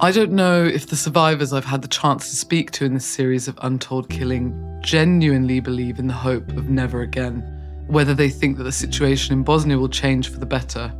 I 0.00 0.10
don't 0.10 0.32
know 0.32 0.64
if 0.64 0.88
the 0.88 0.96
survivors 0.96 1.52
I've 1.52 1.64
had 1.64 1.82
the 1.82 1.88
chance 1.88 2.28
to 2.30 2.36
speak 2.36 2.72
to 2.72 2.84
in 2.84 2.94
this 2.94 3.06
series 3.06 3.48
of 3.48 3.58
Untold 3.62 4.10
Killing 4.10 4.52
genuinely 4.82 5.60
believe 5.60 5.98
in 5.98 6.08
the 6.08 6.14
hope 6.14 6.48
of 6.50 6.68
never 6.68 7.00
again, 7.00 7.40
whether 7.86 8.12
they 8.12 8.28
think 8.28 8.58
that 8.58 8.64
the 8.64 8.72
situation 8.72 9.32
in 9.32 9.44
Bosnia 9.44 9.78
will 9.78 9.88
change 9.88 10.30
for 10.30 10.38
the 10.38 10.46
better, 10.46 10.92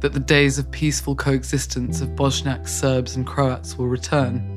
that 0.00 0.12
the 0.12 0.20
days 0.20 0.58
of 0.58 0.70
peaceful 0.70 1.14
coexistence 1.14 2.00
of 2.00 2.10
Bosniaks, 2.10 2.68
Serbs, 2.68 3.16
and 3.16 3.26
Croats 3.26 3.78
will 3.78 3.88
return. 3.88 4.53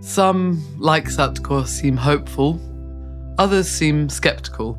Some, 0.00 0.62
like 0.78 1.04
Satko, 1.06 1.66
seem 1.66 1.96
hopeful, 1.96 2.60
Others 3.38 3.68
seem 3.68 4.08
skeptical, 4.08 4.78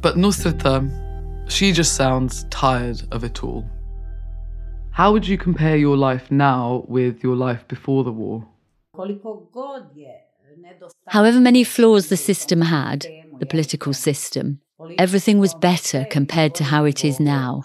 but 0.00 0.14
Nusreta, 0.14 0.88
she 1.50 1.72
just 1.72 1.96
sounds 1.96 2.44
tired 2.50 3.02
of 3.10 3.24
it 3.24 3.42
all. 3.42 3.64
How 4.92 5.10
would 5.12 5.26
you 5.26 5.36
compare 5.36 5.76
your 5.76 5.96
life 5.96 6.30
now 6.30 6.84
with 6.86 7.24
your 7.24 7.34
life 7.34 7.66
before 7.66 8.04
the 8.04 8.12
war? 8.12 8.46
However 11.08 11.40
many 11.40 11.64
flaws 11.64 12.08
the 12.08 12.16
system 12.16 12.60
had, 12.60 13.06
the 13.40 13.46
political 13.46 13.92
system, 13.92 14.60
everything 14.96 15.40
was 15.40 15.54
better 15.54 16.06
compared 16.08 16.54
to 16.54 16.64
how 16.64 16.84
it 16.84 17.04
is 17.04 17.18
now. 17.18 17.64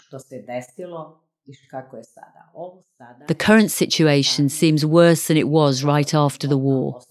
The 3.28 3.36
current 3.36 3.72
situation 3.72 4.49
seems 4.49 4.86
worse 4.86 5.28
than 5.28 5.38
it 5.38 5.47
was 5.47 5.84
right 5.84 6.14
after 6.14 6.47
the 6.47 6.58
war. 6.58 7.02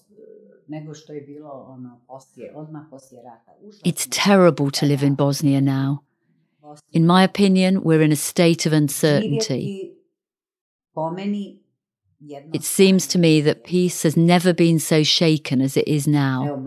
It's 3.85 4.07
terrible 4.11 4.71
to 4.71 4.87
live 4.87 5.03
in 5.03 5.15
Bosnia 5.15 5.61
now. 5.61 6.03
In 6.93 7.07
my 7.07 7.25
opinion, 7.25 7.83
we're 7.83 8.03
in 8.03 8.13
a 8.13 8.17
state 8.17 8.67
of 8.67 8.73
uncertainty. 8.73 9.93
It 12.53 12.65
seems 12.65 13.07
to 13.09 13.19
me 13.19 13.41
that 13.41 13.65
peace 13.65 14.03
has 14.03 14.17
never 14.17 14.53
been 14.53 14.79
so 14.79 15.03
shaken 15.03 15.61
as 15.61 15.77
it 15.77 15.89
is 15.89 16.07
now. 16.07 16.63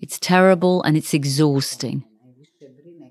It's 0.00 0.18
terrible 0.18 0.82
and 0.82 0.96
it's 0.96 1.14
exhausting. 1.14 2.04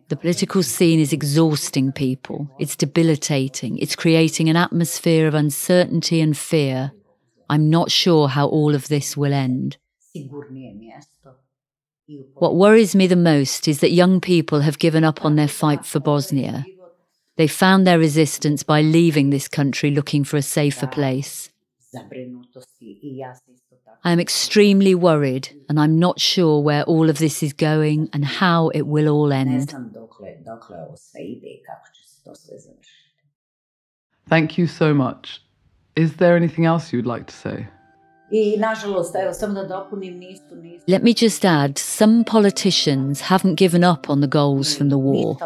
The 0.09 0.15
political 0.15 0.63
scene 0.63 1.01
is 1.01 1.11
exhausting 1.11 1.91
people. 1.91 2.49
It's 2.59 2.77
debilitating. 2.77 3.77
It's 3.77 3.95
creating 3.95 4.47
an 4.47 4.55
atmosphere 4.55 5.27
of 5.27 5.33
uncertainty 5.33 6.21
and 6.21 6.37
fear. 6.37 6.93
I'm 7.49 7.69
not 7.69 7.91
sure 7.91 8.29
how 8.29 8.47
all 8.47 8.73
of 8.73 8.87
this 8.87 9.17
will 9.17 9.33
end. 9.33 9.77
What 12.35 12.55
worries 12.55 12.95
me 12.95 13.07
the 13.07 13.17
most 13.17 13.67
is 13.67 13.81
that 13.81 13.91
young 13.91 14.21
people 14.21 14.61
have 14.61 14.79
given 14.79 15.03
up 15.03 15.25
on 15.25 15.35
their 15.35 15.49
fight 15.49 15.85
for 15.85 15.99
Bosnia. 15.99 16.65
They 17.35 17.47
found 17.47 17.85
their 17.85 17.99
resistance 17.99 18.63
by 18.63 18.81
leaving 18.81 19.29
this 19.29 19.49
country 19.49 19.91
looking 19.91 20.23
for 20.23 20.37
a 20.37 20.41
safer 20.41 20.87
place. 20.87 21.49
I 24.03 24.11
am 24.11 24.19
extremely 24.19 24.95
worried, 24.95 25.49
and 25.67 25.79
I'm 25.79 25.99
not 25.99 26.19
sure 26.19 26.61
where 26.61 26.83
all 26.83 27.09
of 27.09 27.17
this 27.17 27.43
is 27.43 27.53
going 27.53 28.09
and 28.13 28.23
how 28.23 28.69
it 28.69 28.83
will 28.83 29.09
all 29.09 29.33
end. 29.33 29.73
Thank 34.27 34.57
you 34.57 34.67
so 34.67 34.93
much. 34.93 35.41
Is 35.95 36.17
there 36.17 36.35
anything 36.35 36.65
else 36.65 36.93
you'd 36.93 37.05
like 37.05 37.27
to 37.27 37.35
say? 37.35 37.67
Let 40.87 41.03
me 41.03 41.13
just 41.13 41.45
add 41.45 41.77
some 41.77 42.25
politicians 42.25 43.21
haven't 43.21 43.55
given 43.55 43.83
up 43.83 44.09
on 44.09 44.19
the 44.19 44.27
goals 44.27 44.75
from 44.75 44.89
the 44.89 44.97
war. 44.97 45.37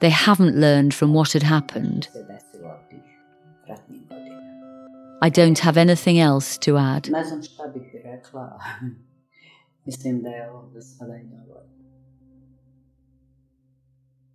They 0.00 0.10
haven't 0.10 0.56
learned 0.56 0.94
from 0.94 1.12
what 1.12 1.32
had 1.32 1.42
happened. 1.42 2.08
I 5.22 5.28
don't 5.28 5.60
have 5.60 5.76
anything 5.76 6.18
else 6.18 6.58
to 6.58 6.76
add. 6.76 7.08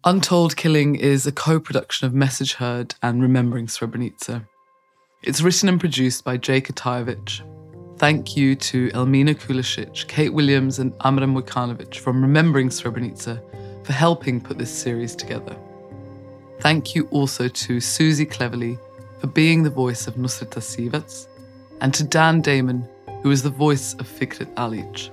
Untold 0.05 0.55
Killing 0.55 0.95
is 0.95 1.27
a 1.27 1.33
co 1.33 1.59
production 1.59 2.07
of 2.07 2.13
Message 2.13 2.53
Heard 2.53 2.95
and 3.03 3.21
Remembering 3.21 3.67
Srebrenica. 3.67 4.47
It's 5.23 5.41
written 5.41 5.67
and 5.67 5.77
produced 5.77 6.23
by 6.23 6.37
Jake 6.37 6.69
Atajevic. 6.69 7.41
Thank 7.97 8.37
you 8.37 8.55
to 8.55 8.89
Elmina 8.93 9.33
Kulisic, 9.33 10.07
Kate 10.07 10.31
Williams, 10.33 10.79
and 10.79 10.93
Amram 11.03 11.35
Wojkanovic 11.35 11.95
from 11.95 12.21
Remembering 12.21 12.69
Srebrenica 12.69 13.41
for 13.85 13.91
helping 13.91 14.39
put 14.39 14.57
this 14.57 14.71
series 14.71 15.17
together. 15.17 15.57
Thank 16.61 16.95
you 16.95 17.09
also 17.11 17.49
to 17.49 17.81
Susie 17.81 18.25
Cleverly 18.25 18.79
for 19.19 19.27
being 19.27 19.63
the 19.63 19.69
voice 19.69 20.07
of 20.07 20.15
Nusreta 20.15 20.59
Sivac, 20.59 21.27
and 21.81 21.93
to 21.93 22.03
Dan 22.03 22.41
Damon, 22.41 22.87
who 23.21 23.31
is 23.31 23.43
the 23.43 23.49
voice 23.49 23.93
of 23.95 24.07
Fikret 24.07 24.53
Alic. 24.55 25.09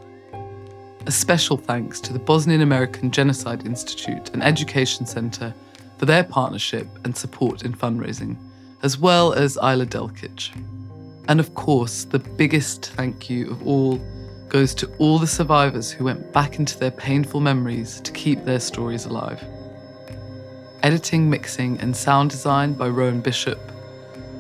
A 1.06 1.10
special 1.10 1.56
thanks 1.56 2.00
to 2.00 2.12
the 2.12 2.18
Bosnian 2.18 2.62
American 2.62 3.10
Genocide 3.10 3.66
Institute 3.66 4.30
and 4.32 4.42
Education 4.42 5.04
Center 5.04 5.54
for 5.98 6.06
their 6.06 6.24
partnership 6.24 6.86
and 7.04 7.16
support 7.16 7.64
in 7.64 7.74
fundraising, 7.74 8.36
as 8.82 8.98
well 8.98 9.32
as 9.32 9.56
Isla 9.56 9.86
Delkic. 9.86 10.50
And 11.28 11.40
of 11.40 11.54
course, 11.54 12.04
the 12.04 12.18
biggest 12.18 12.90
thank 12.90 13.28
you 13.30 13.50
of 13.50 13.66
all 13.66 14.00
goes 14.48 14.74
to 14.74 14.90
all 14.98 15.18
the 15.18 15.26
survivors 15.26 15.90
who 15.90 16.04
went 16.04 16.32
back 16.32 16.58
into 16.58 16.78
their 16.78 16.90
painful 16.90 17.40
memories 17.40 18.00
to 18.02 18.12
keep 18.12 18.44
their 18.44 18.60
stories 18.60 19.06
alive. 19.06 19.42
Editing, 20.82 21.28
mixing, 21.28 21.80
and 21.80 21.96
sound 21.96 22.30
design 22.30 22.74
by 22.74 22.88
Rowan 22.88 23.20
Bishop. 23.20 23.58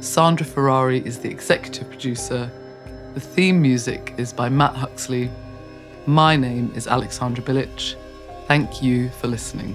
Sandra 0.04 0.44
Ferrari 0.44 1.04
is 1.06 1.18
the 1.18 1.30
executive 1.30 1.88
producer. 1.88 2.50
The 3.14 3.20
theme 3.20 3.60
music 3.60 4.14
is 4.18 4.32
by 4.32 4.48
Matt 4.50 4.74
Huxley 4.74 5.30
my 6.06 6.36
name 6.36 6.70
is 6.76 6.86
Alexandra 6.86 7.42
Bilic. 7.42 7.94
Thank 8.46 8.82
you 8.82 9.08
for 9.08 9.26
listening. 9.26 9.74